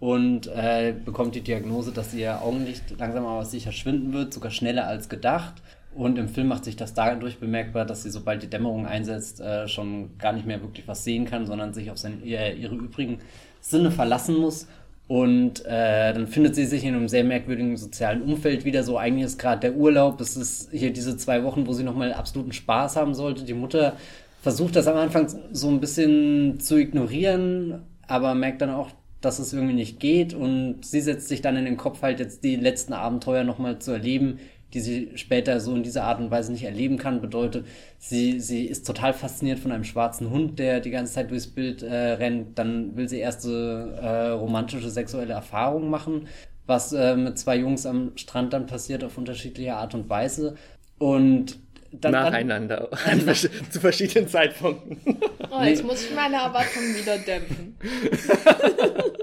[0.00, 4.88] und äh, bekommt die Diagnose, dass ihr Augenlicht langsam aber sicher schwinden wird, sogar schneller
[4.88, 5.54] als gedacht.
[5.94, 9.68] Und im Film macht sich das dadurch bemerkbar, dass sie, sobald die Dämmerung einsetzt, äh,
[9.68, 13.20] schon gar nicht mehr wirklich was sehen kann, sondern sich auf seine, ihr, ihre übrigen
[13.60, 14.66] Sinne verlassen muss.
[15.08, 18.82] Und äh, dann findet sie sich in einem sehr merkwürdigen sozialen Umfeld wieder.
[18.82, 20.20] So eigentlich ist gerade der Urlaub.
[20.20, 23.44] Es ist hier diese zwei Wochen, wo sie nochmal absoluten Spaß haben sollte.
[23.44, 23.96] Die Mutter
[24.42, 29.52] versucht das am Anfang so ein bisschen zu ignorieren, aber merkt dann auch, dass es
[29.52, 30.34] irgendwie nicht geht.
[30.34, 33.92] Und sie setzt sich dann in den Kopf, halt jetzt die letzten Abenteuer nochmal zu
[33.92, 34.40] erleben,
[34.76, 37.22] die sie später so in dieser Art und Weise nicht erleben kann.
[37.22, 37.64] Bedeutet,
[37.98, 41.82] sie, sie ist total fasziniert von einem schwarzen Hund, der die ganze Zeit durchs Bild
[41.82, 42.58] äh, rennt.
[42.58, 46.28] Dann will sie erste äh, romantische sexuelle Erfahrungen machen,
[46.66, 50.56] was äh, mit zwei Jungs am Strand dann passiert auf unterschiedliche Art und Weise.
[50.98, 51.58] Und
[51.90, 52.88] dann, dann, Nacheinander.
[53.06, 54.98] An versch- zu verschiedenen Zeitpunkten.
[55.50, 57.76] Oh, jetzt muss ich meine Erwartungen wieder dämpfen.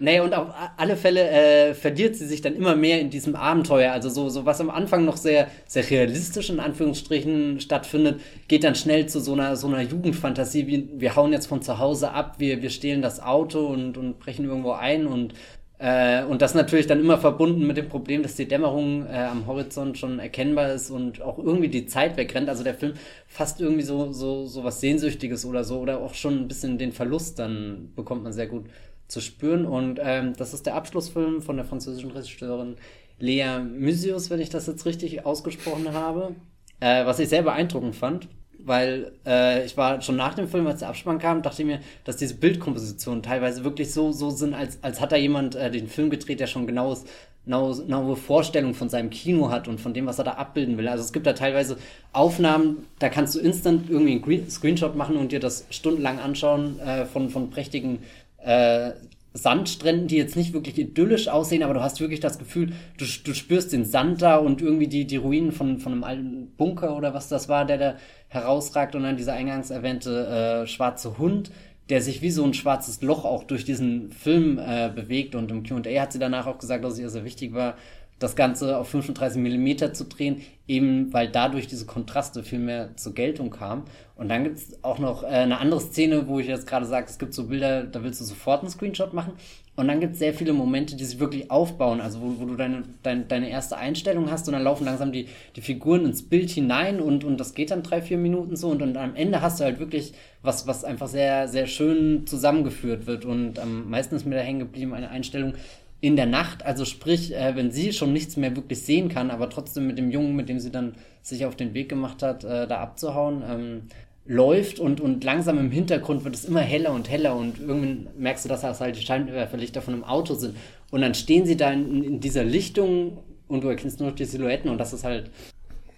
[0.00, 3.92] Nee, und auf alle Fälle äh, verliert sie sich dann immer mehr in diesem Abenteuer.
[3.92, 8.76] Also so, so was am Anfang noch sehr, sehr realistisch in Anführungsstrichen stattfindet, geht dann
[8.76, 12.36] schnell zu so einer, so einer Jugendfantasie, wie wir hauen jetzt von zu Hause ab,
[12.38, 15.34] wir, wir stehlen das Auto und, und brechen irgendwo ein und
[15.80, 19.46] äh, und das natürlich dann immer verbunden mit dem Problem, dass die Dämmerung äh, am
[19.46, 22.48] Horizont schon erkennbar ist und auch irgendwie die Zeit wegrennt.
[22.48, 22.94] Also der Film
[23.28, 26.92] fast irgendwie so, so, so was Sehnsüchtiges oder so oder auch schon ein bisschen den
[26.92, 28.64] Verlust dann bekommt man sehr gut
[29.08, 29.66] zu spüren.
[29.66, 32.76] Und ähm, das ist der Abschlussfilm von der französischen Regisseurin
[33.18, 36.36] Lea Mysius, wenn ich das jetzt richtig ausgesprochen habe.
[36.80, 38.28] Äh, was ich sehr beeindruckend fand,
[38.58, 41.80] weil äh, ich war schon nach dem Film, als der Abspann kam, dachte ich mir,
[42.04, 45.88] dass diese Bildkompositionen teilweise wirklich so, so sind, als, als hat da jemand äh, den
[45.88, 47.04] Film gedreht, der schon genaues
[47.48, 50.86] genaue, genaue Vorstellung von seinem Kino hat und von dem, was er da abbilden will.
[50.86, 51.78] Also es gibt da teilweise
[52.12, 57.06] Aufnahmen, da kannst du instant irgendwie einen Screenshot machen und dir das stundenlang anschauen äh,
[57.06, 58.00] von, von prächtigen
[58.38, 58.92] äh,
[59.34, 63.34] Sandstränden, die jetzt nicht wirklich idyllisch aussehen, aber du hast wirklich das Gefühl, du, du
[63.34, 67.14] spürst den Sand da und irgendwie die, die Ruinen von, von einem alten Bunker oder
[67.14, 67.96] was das war, der da
[68.28, 71.50] herausragt und dann dieser eingangs erwähnte äh, schwarze Hund,
[71.88, 75.66] der sich wie so ein schwarzes Loch auch durch diesen Film äh, bewegt und im
[75.66, 77.76] Q&A hat sie danach auch gesagt, dass es ihr sehr wichtig war,
[78.18, 83.14] das Ganze auf 35 mm zu drehen, eben weil dadurch diese Kontraste viel mehr zur
[83.14, 83.84] Geltung kamen.
[84.18, 87.06] Und dann gibt es auch noch äh, eine andere Szene, wo ich jetzt gerade sage,
[87.08, 89.34] es gibt so Bilder, da willst du sofort einen Screenshot machen.
[89.76, 92.56] Und dann gibt es sehr viele Momente, die sich wirklich aufbauen, also wo, wo du
[92.56, 96.50] deine, dein, deine erste Einstellung hast und dann laufen langsam die, die Figuren ins Bild
[96.50, 98.70] hinein und, und das geht dann drei, vier Minuten so.
[98.70, 103.06] Und, und am Ende hast du halt wirklich was, was einfach sehr, sehr schön zusammengeführt
[103.06, 103.24] wird.
[103.24, 105.54] Und am meisten ist mir da hängen geblieben eine Einstellung,
[106.00, 109.50] in der Nacht, also sprich, äh, wenn sie schon nichts mehr wirklich sehen kann, aber
[109.50, 112.68] trotzdem mit dem Jungen, mit dem sie dann sich auf den Weg gemacht hat, äh,
[112.68, 113.82] da abzuhauen, ähm,
[114.28, 118.44] läuft und, und langsam im Hintergrund wird es immer heller und heller und irgendwann merkst
[118.44, 120.56] du, dass das halt die Scheinwerferlichter von einem Auto sind.
[120.90, 124.26] Und dann stehen sie da in, in dieser Lichtung und du erkennst nur noch die
[124.26, 125.30] Silhouetten und das ist halt,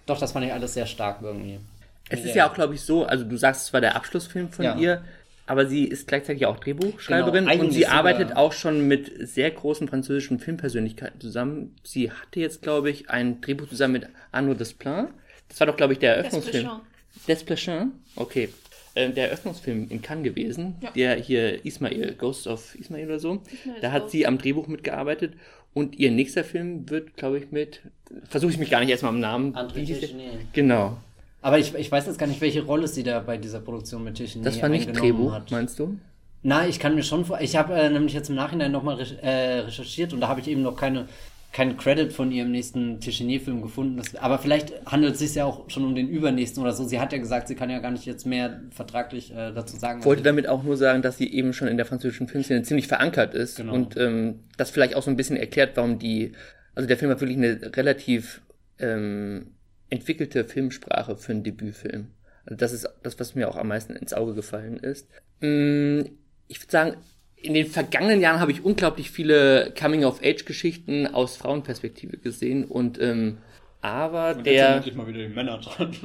[0.05, 1.59] doch, das fand ich alles sehr stark irgendwie.
[2.09, 4.65] Es ist ja auch, glaube ich, so, also du sagst, es war der Abschlussfilm von
[4.65, 4.77] ja.
[4.77, 5.03] ihr
[5.51, 9.89] aber sie ist gleichzeitig auch Drehbuchschreiberin genau, und sie arbeitet auch schon mit sehr großen
[9.89, 11.75] französischen Filmpersönlichkeiten zusammen.
[11.83, 15.09] Sie hatte jetzt, glaube ich, ein Drehbuch zusammen mit Arnaud Desplein.
[15.49, 16.69] Das war doch, glaube ich, der Eröffnungsfilm.
[17.27, 17.91] Desplechin.
[18.15, 18.49] Okay.
[18.93, 20.91] Äh, der Eröffnungsfilm in Cannes gewesen, ja.
[20.91, 23.41] der hier Ismail, Ghost of Ismail oder so.
[23.45, 25.33] Ismail da hat sie am Drehbuch mitgearbeitet
[25.73, 27.79] und ihr nächster Film wird, glaube ich, mit,
[28.27, 29.55] versuche ich mich gar nicht erstmal am Namen.
[29.55, 29.85] André
[30.51, 30.97] Genau.
[31.41, 34.15] Aber ich, ich weiß jetzt gar nicht, welche Rolle sie da bei dieser Produktion mit
[34.15, 35.51] Tischini Das war nicht Drehbuch, hat.
[35.51, 35.97] meinst du?
[36.43, 37.39] Na, ich kann mir schon vor.
[37.39, 40.63] Ich habe äh, nämlich jetzt im Nachhinein nochmal äh, recherchiert und da habe ich eben
[40.63, 41.07] noch keine
[41.51, 43.97] keinen Credit von ihrem nächsten Tischinier-Film gefunden.
[43.97, 46.85] Das, aber vielleicht handelt es sich ja auch schon um den übernächsten oder so.
[46.85, 49.99] Sie hat ja gesagt, sie kann ja gar nicht jetzt mehr vertraglich äh, dazu sagen.
[49.99, 52.87] Ich wollte damit auch nur sagen, dass sie eben schon in der französischen Filmszene ziemlich
[52.87, 53.73] verankert ist genau.
[53.73, 56.31] und ähm, das vielleicht auch so ein bisschen erklärt, warum die,
[56.73, 58.41] also der Film hat wirklich eine relativ
[58.79, 59.51] ähm,
[59.89, 62.07] entwickelte Filmsprache für einen Debütfilm.
[62.45, 65.09] Also das ist das, was mir auch am meisten ins Auge gefallen ist.
[65.41, 66.03] Mm,
[66.47, 66.97] ich würde sagen,
[67.41, 73.37] in den vergangenen Jahren habe ich unglaublich viele Coming-of-Age-Geschichten aus Frauenperspektive gesehen und ähm,
[73.81, 74.75] aber und der.
[74.75, 75.95] Endlich mal wieder die Männer dran.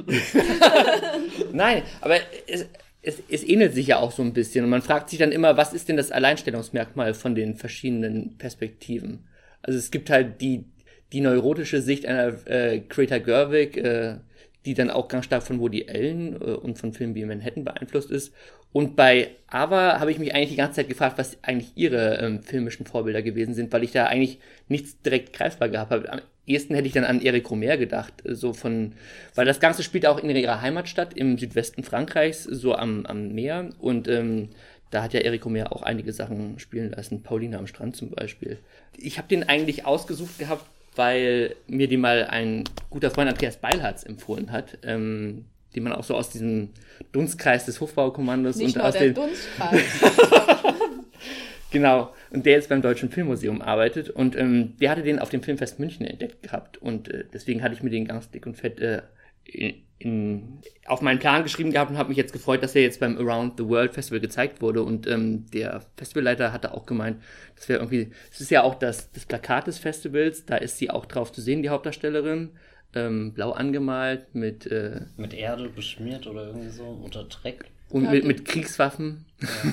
[1.53, 2.15] Nein, aber
[2.47, 2.67] es,
[3.01, 5.57] es, es ähnelt sich ja auch so ein bisschen und man fragt sich dann immer,
[5.57, 9.27] was ist denn das Alleinstellungsmerkmal von den verschiedenen Perspektiven?
[9.61, 10.65] Also es gibt halt die
[11.13, 14.17] die neurotische Sicht einer äh, Greta Gerwig, äh,
[14.65, 18.11] die dann auch ganz stark von Woody Allen äh, und von Filmen wie Manhattan beeinflusst
[18.11, 18.33] ist.
[18.73, 22.43] Und bei Ava habe ich mich eigentlich die ganze Zeit gefragt, was eigentlich ihre ähm,
[22.43, 26.11] filmischen Vorbilder gewesen sind, weil ich da eigentlich nichts direkt greifbar gehabt habe.
[26.11, 28.93] Am ehesten hätte ich dann an Eric Romer gedacht, äh, so von,
[29.35, 33.69] weil das Ganze spielt auch in ihrer Heimatstadt im Südwesten Frankreichs, so am, am Meer.
[33.79, 34.49] Und ähm,
[34.89, 38.59] da hat ja Eric Romer auch einige Sachen spielen lassen, Pauline am Strand zum Beispiel.
[38.97, 40.65] Ich habe den eigentlich ausgesucht gehabt,
[40.95, 45.45] weil mir die mal ein guter Freund Andreas Beilharz empfohlen hat, ähm,
[45.77, 46.69] die man auch so aus diesem
[47.11, 49.83] Dunstkreis des Hofbaukommandos Nicht und aus dem Dunstkreis.
[51.71, 55.43] genau und der jetzt beim Deutschen Filmmuseum arbeitet und ähm, der hatte den auf dem
[55.43, 58.79] Filmfest München entdeckt gehabt und äh, deswegen hatte ich mir den ganz dick und fett
[58.79, 59.03] äh,
[59.45, 62.99] in, in, auf meinen Plan geschrieben gehabt und habe mich jetzt gefreut, dass er jetzt
[62.99, 64.83] beim Around the World Festival gezeigt wurde.
[64.83, 67.21] Und ähm, der Festivalleiter hatte auch gemeint,
[67.55, 70.89] das wäre irgendwie, es ist ja auch das, das Plakat des Festivals, da ist sie
[70.89, 72.51] auch drauf zu sehen, die Hauptdarstellerin.
[72.97, 78.11] Ähm, blau angemalt mit äh, mit Erde beschmiert oder irgendwie so unter Dreck und ja,
[78.11, 79.25] mit, mit Kriegswaffen.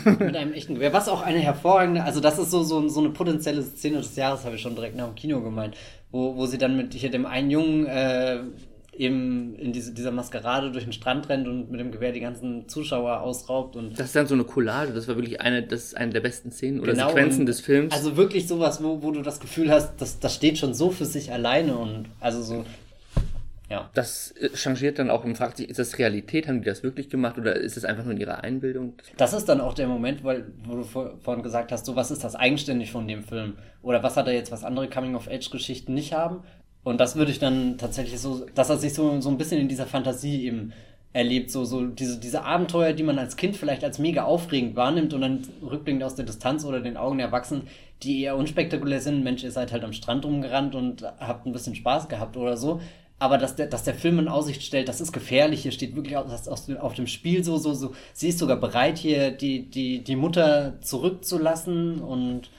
[0.04, 0.92] Ja, mit einem echten Gewehr.
[0.92, 4.44] Was auch eine hervorragende, also das ist so, so, so eine potenzielle Szene des Jahres,
[4.44, 5.76] habe ich schon direkt nach dem Kino gemeint,
[6.12, 8.40] wo, wo sie dann mit hier dem einen Jungen äh,
[8.96, 12.68] eben in diese, dieser Maskerade durch den Strand rennt und mit dem Gewehr die ganzen
[12.68, 13.98] Zuschauer ausraubt und.
[13.98, 16.52] Das ist dann so eine Collage, das war wirklich eine, das ist eine der besten
[16.52, 17.92] Szenen oder Genau, Sequenzen des Films.
[17.92, 21.04] Also wirklich sowas, wo, wo du das Gefühl hast, das, das steht schon so für
[21.04, 22.64] sich alleine und also so.
[23.74, 23.90] Ja.
[23.94, 26.46] das äh, changiert dann auch und fragt sich, ist das Realität?
[26.46, 28.94] Haben die das wirklich gemacht oder ist es einfach nur in ihrer Einbildung?
[29.16, 32.10] Das ist dann auch der Moment, weil, wo du vor, vorhin gesagt hast, so was
[32.10, 33.54] ist das eigenständig von dem Film?
[33.82, 36.44] Oder was hat er jetzt, was andere Coming-of-Age-Geschichten nicht haben?
[36.84, 39.68] Und das würde ich dann tatsächlich so, dass er sich so, so ein bisschen in
[39.68, 40.72] dieser Fantasie eben
[41.14, 45.14] erlebt, so, so diese, diese Abenteuer, die man als Kind vielleicht als mega aufregend wahrnimmt
[45.14, 47.68] und dann rückblickend aus der Distanz oder den Augen der Erwachsenen,
[48.02, 49.22] die eher unspektakulär sind.
[49.22, 52.80] Mensch, ihr seid halt am Strand rumgerannt und habt ein bisschen Spaß gehabt oder so.
[53.24, 56.14] Aber dass der, dass der Film in Aussicht stellt, das ist gefährlich, hier steht wirklich
[56.18, 57.94] auf, auf dem Spiel so, so, so.
[58.12, 62.50] Sie ist sogar bereit, hier die, die, die Mutter zurückzulassen und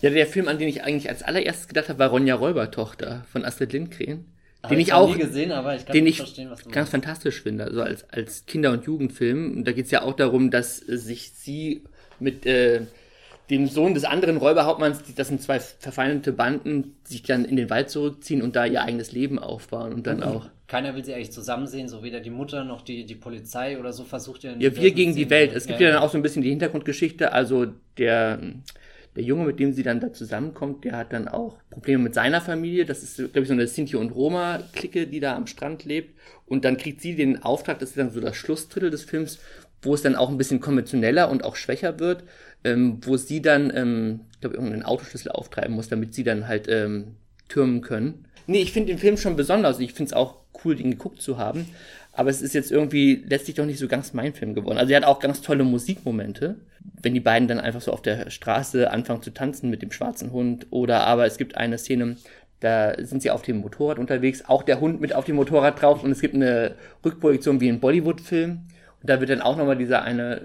[0.00, 3.44] Ja, der Film, an den ich eigentlich als allererstes gedacht habe, war Ronja Räubertochter von
[3.44, 4.24] Astrid Lindgren.
[4.62, 6.70] Hab Den ich noch auch, nie gesehen, aber ich kann den ich verstehen, was du
[6.70, 9.52] ganz fantastisch finde, also als, als Kinder- und Jugendfilm.
[9.54, 11.84] Und da geht's ja auch darum, dass sich sie
[12.18, 12.86] mit äh,
[13.50, 17.90] dem Sohn des anderen Räuberhauptmanns, das sind zwei verfeindete Banden, sich dann in den Wald
[17.90, 20.48] zurückziehen und da ihr eigenes Leben aufbauen und dann auch.
[20.68, 23.92] Keiner will sie eigentlich zusammen sehen, so weder die Mutter noch die, die Polizei oder
[23.92, 24.52] so versucht ja.
[24.56, 25.52] Ja, wir gegen die Welt.
[25.52, 27.32] Es gibt ja, dann auch so ein bisschen die Hintergrundgeschichte.
[27.32, 27.66] Also
[27.98, 28.38] der,
[29.16, 32.40] der Junge, mit dem sie dann da zusammenkommt, der hat dann auch Probleme mit seiner
[32.40, 32.84] Familie.
[32.84, 36.16] Das ist, glaube ich, so eine Sinti- und Roma-Clique, die da am Strand lebt.
[36.46, 39.40] Und dann kriegt sie den Auftrag, das ist dann so das Schlussdrittel des Films,
[39.82, 42.22] wo es dann auch ein bisschen konventioneller und auch schwächer wird,
[42.64, 46.68] ähm, wo sie dann, ähm, ich glaube, irgendeinen Autoschlüssel auftreiben muss, damit sie dann halt
[46.68, 47.16] ähm,
[47.48, 48.26] türmen können.
[48.46, 49.78] Nee, ich finde den Film schon besonders.
[49.80, 51.66] Ich finde es auch cool, den geguckt zu haben.
[52.12, 54.78] Aber es ist jetzt irgendwie letztlich doch nicht so ganz mein Film geworden.
[54.78, 56.56] Also er hat auch ganz tolle Musikmomente,
[57.00, 60.32] wenn die beiden dann einfach so auf der Straße anfangen zu tanzen mit dem schwarzen
[60.32, 60.66] Hund.
[60.70, 62.16] Oder aber es gibt eine Szene,
[62.58, 66.04] da sind sie auf dem Motorrad unterwegs, auch der Hund mit auf dem Motorrad drauf
[66.04, 66.74] und es gibt eine
[67.04, 68.50] Rückprojektion wie in Bollywood-Film.
[69.00, 70.42] Und da wird dann auch nochmal dieser eine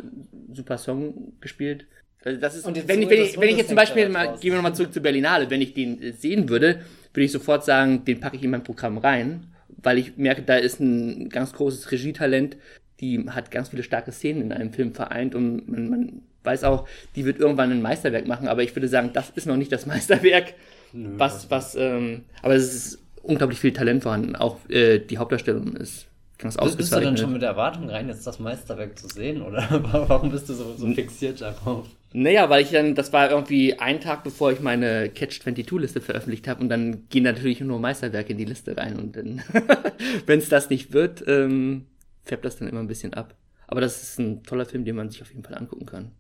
[0.53, 1.87] super Song gespielt.
[2.26, 4.56] Also das ist, wenn, ich, wenn, ich, wenn ich jetzt zum Beispiel mal, gehen wir
[4.56, 6.81] nochmal zurück zu Berlinale, wenn ich den äh, sehen würde,
[7.14, 9.45] würde ich sofort sagen, den packe ich in mein Programm rein,
[9.84, 12.57] weil ich merke, da ist ein ganz großes Regietalent,
[12.99, 16.88] die hat ganz viele starke Szenen in einem Film vereint und man, man weiß auch,
[17.15, 19.85] die wird irgendwann ein Meisterwerk machen, aber ich würde sagen, das ist noch nicht das
[19.85, 20.56] Meisterwerk,
[20.93, 26.07] was, was, ähm, aber es ist unglaublich viel Talent vorhanden, auch äh, die Hauptdarstellung ist
[26.38, 27.06] ganz Bist du ausgezeichnet.
[27.06, 29.41] dann schon mit der Erwartung rein, jetzt das Meisterwerk zu sehen?
[29.41, 29.68] Oder
[30.07, 31.88] warum bist du so, so fixiert darauf?
[32.17, 36.61] Naja, weil ich dann, das war irgendwie ein Tag, bevor ich meine Catch-22-Liste veröffentlicht habe
[36.61, 39.43] und dann gehen natürlich nur Meisterwerke in die Liste rein und dann,
[40.25, 41.87] wenn es das nicht wird, ähm,
[42.23, 43.35] färbt das dann immer ein bisschen ab.
[43.67, 46.11] Aber das ist ein toller Film, den man sich auf jeden Fall angucken kann.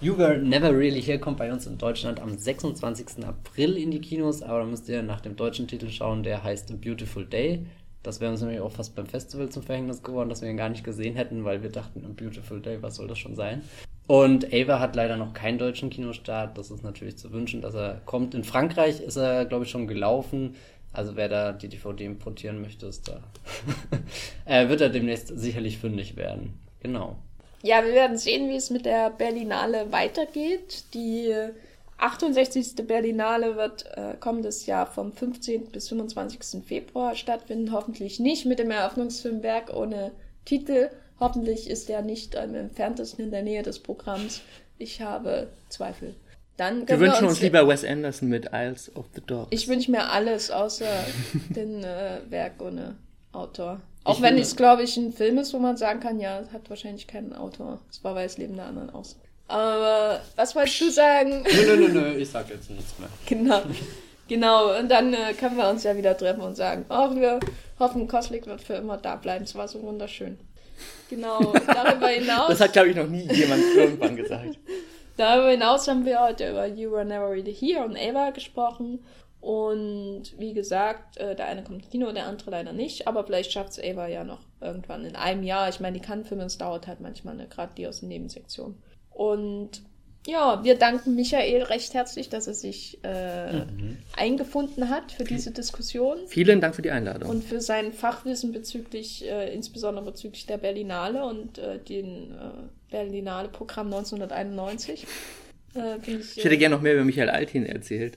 [0.00, 3.24] You Were Never Really Here kommt bei uns in Deutschland am 26.
[3.24, 6.72] April in die Kinos, aber da müsst ihr nach dem deutschen Titel schauen, der heißt
[6.72, 7.64] A Beautiful Day.
[8.04, 10.68] Das wäre uns nämlich auch fast beim Festival zum Verhängnis geworden, dass wir ihn gar
[10.68, 13.62] nicht gesehen hätten, weil wir dachten, A Beautiful Day, was soll das schon sein?
[14.06, 16.58] Und Ava hat leider noch keinen deutschen Kinostart.
[16.58, 18.34] Das ist natürlich zu wünschen, dass er kommt.
[18.34, 20.54] In Frankreich ist er, glaube ich, schon gelaufen.
[20.92, 23.20] Also wer da die DVD importieren möchte, ist da.
[24.44, 26.52] äh, wird er demnächst sicherlich fündig werden.
[26.80, 27.16] Genau.
[27.62, 30.84] Ja, wir werden sehen, wie es mit der Berlinale weitergeht.
[30.92, 31.34] Die
[32.04, 32.86] 68.
[32.86, 35.70] Berlinale wird äh, kommendes Jahr vom 15.
[35.70, 36.62] bis 25.
[36.62, 37.72] Februar stattfinden.
[37.72, 40.12] Hoffentlich nicht mit dem Eröffnungsfilmwerk ohne
[40.44, 40.90] Titel.
[41.18, 44.42] Hoffentlich ist der nicht am entferntesten in der Nähe des Programms.
[44.76, 46.14] Ich habe Zweifel.
[46.58, 49.48] Dann Wir wünschen uns lieber Wes Anderson mit Isles of the Dogs.
[49.50, 50.86] Ich wünsche mir alles außer
[51.48, 52.96] den äh, Werk ohne
[53.32, 53.80] Autor.
[54.04, 56.52] Auch Ich wenn es, glaube ich, ein Film ist, wo man sagen kann, ja, es
[56.52, 57.80] hat wahrscheinlich keinen Autor.
[57.90, 59.16] Es war weil das Leben der anderen aus.
[59.46, 61.42] Aber was wolltest du sagen?
[61.42, 63.08] Nö, nö, nö, nö, ich sag jetzt nichts mehr.
[63.26, 63.60] genau.
[64.26, 67.40] Genau, und dann äh, können wir uns ja wieder treffen und sagen, ach, wir
[67.78, 69.44] hoffen, Koslik wird für immer da bleiben.
[69.44, 70.38] Es war so wunderschön.
[71.10, 72.48] Genau, darüber hinaus.
[72.48, 74.58] das hat, glaube ich, noch nie jemand irgendwann gesagt.
[75.16, 79.04] Darüber hinaus haben wir heute über You Were Never Really Here und Ava gesprochen.
[79.40, 83.06] Und wie gesagt, äh, der eine kommt ins Kino, der andere leider nicht.
[83.06, 85.68] Aber vielleicht schafft es Ava ja noch irgendwann in einem Jahr.
[85.68, 87.46] Ich meine, die Cannes-Filme, es dauert halt manchmal, ne?
[87.46, 88.82] gerade die aus den Nebensektionen.
[89.14, 89.82] Und
[90.26, 93.62] ja, wir danken Michael recht herzlich, dass er sich äh,
[94.16, 97.28] eingefunden hat für diese Diskussion Vielen Dank für die Einladung.
[97.28, 103.88] und für sein Fachwissen bezüglich, äh, insbesondere bezüglich der Berlinale und äh, den äh, Berlinale-Programm
[103.88, 105.06] 1991.
[105.74, 108.16] Äh, ich, ich hätte gerne noch mehr über Michael Altin erzählt.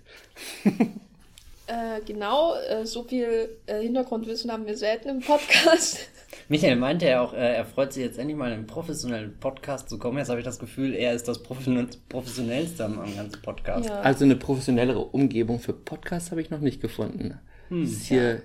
[1.67, 5.99] äh, genau, äh, so viel äh, Hintergrundwissen haben wir selten im Podcast.
[6.49, 9.89] Michael meinte ja auch, äh, er freut sich jetzt endlich mal in einen professionellen Podcast
[9.89, 10.17] zu kommen.
[10.17, 13.89] Jetzt habe ich das Gefühl, er ist das Professionell Professionellste am, am ganzen Podcast.
[13.89, 13.99] Ja.
[13.99, 17.37] Also eine professionellere Umgebung für Podcasts habe ich noch nicht gefunden.
[17.69, 17.81] Hm.
[17.81, 18.41] Das ist hier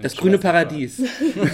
[0.00, 1.02] Das grüne Paradies.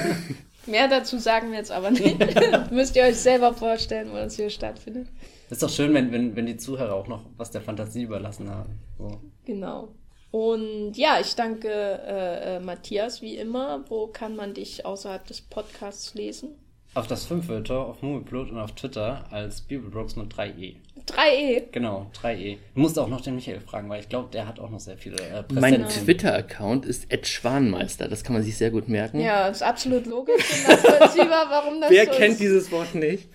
[0.67, 2.19] Mehr dazu sagen wir jetzt aber nicht.
[2.71, 5.09] Müsst ihr euch selber vorstellen, wo das hier stattfindet.
[5.49, 8.81] Ist doch schön, wenn, wenn, wenn die Zuhörer auch noch was der Fantasie überlassen haben.
[8.99, 9.21] So.
[9.45, 9.89] Genau.
[10.37, 13.87] Und ja, ich danke äh, äh, Matthias wie immer.
[13.89, 16.51] Wo kann man dich außerhalb des Podcasts lesen?
[16.93, 20.77] Auf das Fünfwörter, auf Movieplot und auf Twitter als Bibelbrooks mit 3e.
[21.09, 21.63] 3e.
[21.73, 22.59] Genau, 3e.
[22.75, 24.99] Du musst auch noch den Michael fragen, weil ich glaube, der hat auch noch sehr
[24.99, 25.89] viele äh, Mein Genau.
[25.89, 28.07] Twitter-Account ist Schwanmeister.
[28.07, 29.21] Das kann man sich sehr gut merken.
[29.21, 32.41] Ja, ist absolut logisch und nachvollziehbar, warum das Wer so kennt ist.
[32.43, 33.27] dieses Wort nicht?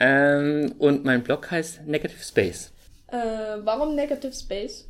[0.00, 2.72] Ähm, und mein Blog heißt Negative Space.
[3.06, 3.16] Äh,
[3.62, 4.88] warum Negative Space?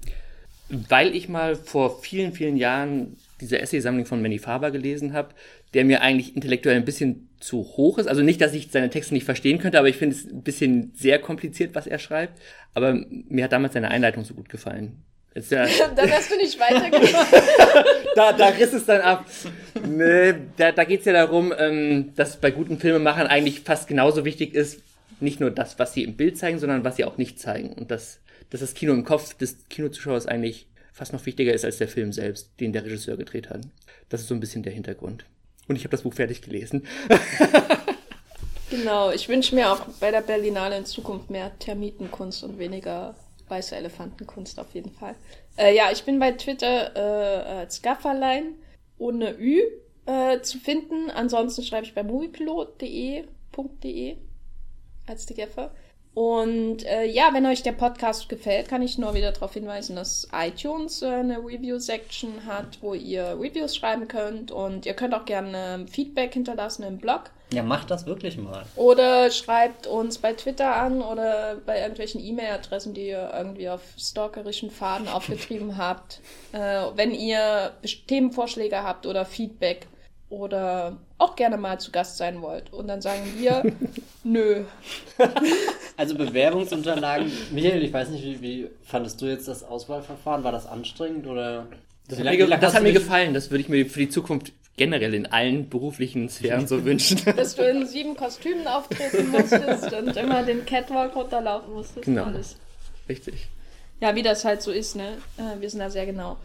[0.89, 5.35] Weil ich mal vor vielen, vielen Jahren diese Essay-Sammlung von Manny Faber gelesen habe,
[5.75, 8.07] der mir eigentlich intellektuell ein bisschen zu hoch ist.
[8.07, 10.93] Also nicht, dass ich seine Texte nicht verstehen könnte, aber ich finde es ein bisschen
[10.95, 12.41] sehr kompliziert, was er schreibt.
[12.75, 12.95] Aber
[13.29, 15.03] mir hat damals seine Einleitung so gut gefallen.
[15.49, 15.67] Ja,
[15.97, 17.33] Dann hast du nicht weitergemacht.
[18.17, 19.25] da, da riss es dann ab.
[19.89, 24.55] Nee, da, da geht's ja darum, ähm, dass bei guten Filmemachern eigentlich fast genauso wichtig
[24.55, 24.83] ist,
[25.21, 27.73] nicht nur das, was sie im Bild zeigen, sondern was sie auch nicht zeigen.
[27.73, 28.21] Und dass,
[28.51, 32.13] dass das Kino im Kopf des Kinozuschauers eigentlich fast noch wichtiger ist als der Film
[32.13, 33.63] selbst, den der Regisseur gedreht hat.
[34.09, 35.25] Das ist so ein bisschen der Hintergrund.
[35.69, 36.87] Und ich habe das Buch fertig gelesen.
[38.71, 43.15] genau, ich wünsche mir auch bei der Berlinale in Zukunft mehr Termitenkunst und weniger
[43.49, 45.15] weiße Elefantenkunst auf jeden Fall.
[45.57, 48.55] Äh, ja, ich bin bei Twitter äh, als Gafferlein
[48.99, 49.61] ohne Ü
[50.07, 51.11] äh, zu finden.
[51.11, 53.25] Ansonsten schreibe ich bei moviepilot.de
[53.83, 54.17] .de
[55.07, 55.75] als die Gaffer.
[56.13, 60.27] Und äh, ja, wenn euch der Podcast gefällt, kann ich nur wieder darauf hinweisen, dass
[60.33, 64.51] iTunes äh, eine Review-Section hat, wo ihr Reviews schreiben könnt.
[64.51, 67.31] Und ihr könnt auch gerne Feedback hinterlassen im Blog.
[67.53, 68.65] Ja, mach das wirklich mal.
[68.77, 74.71] Oder schreibt uns bei Twitter an oder bei irgendwelchen E-Mail-Adressen, die ihr irgendwie auf stalkerischen
[74.71, 76.21] Faden aufgetrieben habt.
[76.53, 77.73] Äh, wenn ihr
[78.09, 79.87] Themenvorschläge habt oder Feedback
[80.29, 82.73] oder auch gerne mal zu Gast sein wollt.
[82.73, 83.63] Und dann sagen wir,
[84.25, 84.65] nö.
[85.97, 87.31] Also Bewerbungsunterlagen.
[87.53, 90.45] Michael, ich weiß nicht, wie, wie fandest du jetzt das Auswahlverfahren?
[90.45, 91.67] War das anstrengend oder?
[92.09, 93.35] Das hat mir, das hat mir gefallen.
[93.35, 97.21] Das würde ich mir für die Zukunft generell in allen beruflichen Sphären so wünschen.
[97.37, 102.07] Dass du in sieben Kostümen auftreten musstest und immer den Catwalk runterlaufen musstest.
[102.07, 102.25] Genau.
[102.25, 102.57] Alles.
[103.09, 103.49] Richtig.
[104.01, 105.19] Ja, wie das halt so ist, ne?
[105.37, 106.39] Äh, wir sind da sehr genau.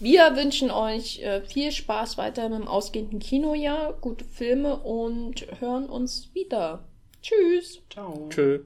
[0.00, 5.86] Wir wünschen euch äh, viel Spaß weiter mit dem ausgehenden Kinojahr, gute Filme und hören
[5.86, 6.84] uns wieder.
[7.20, 7.82] Tschüss.
[7.90, 8.28] Ciao.
[8.30, 8.60] Tschö.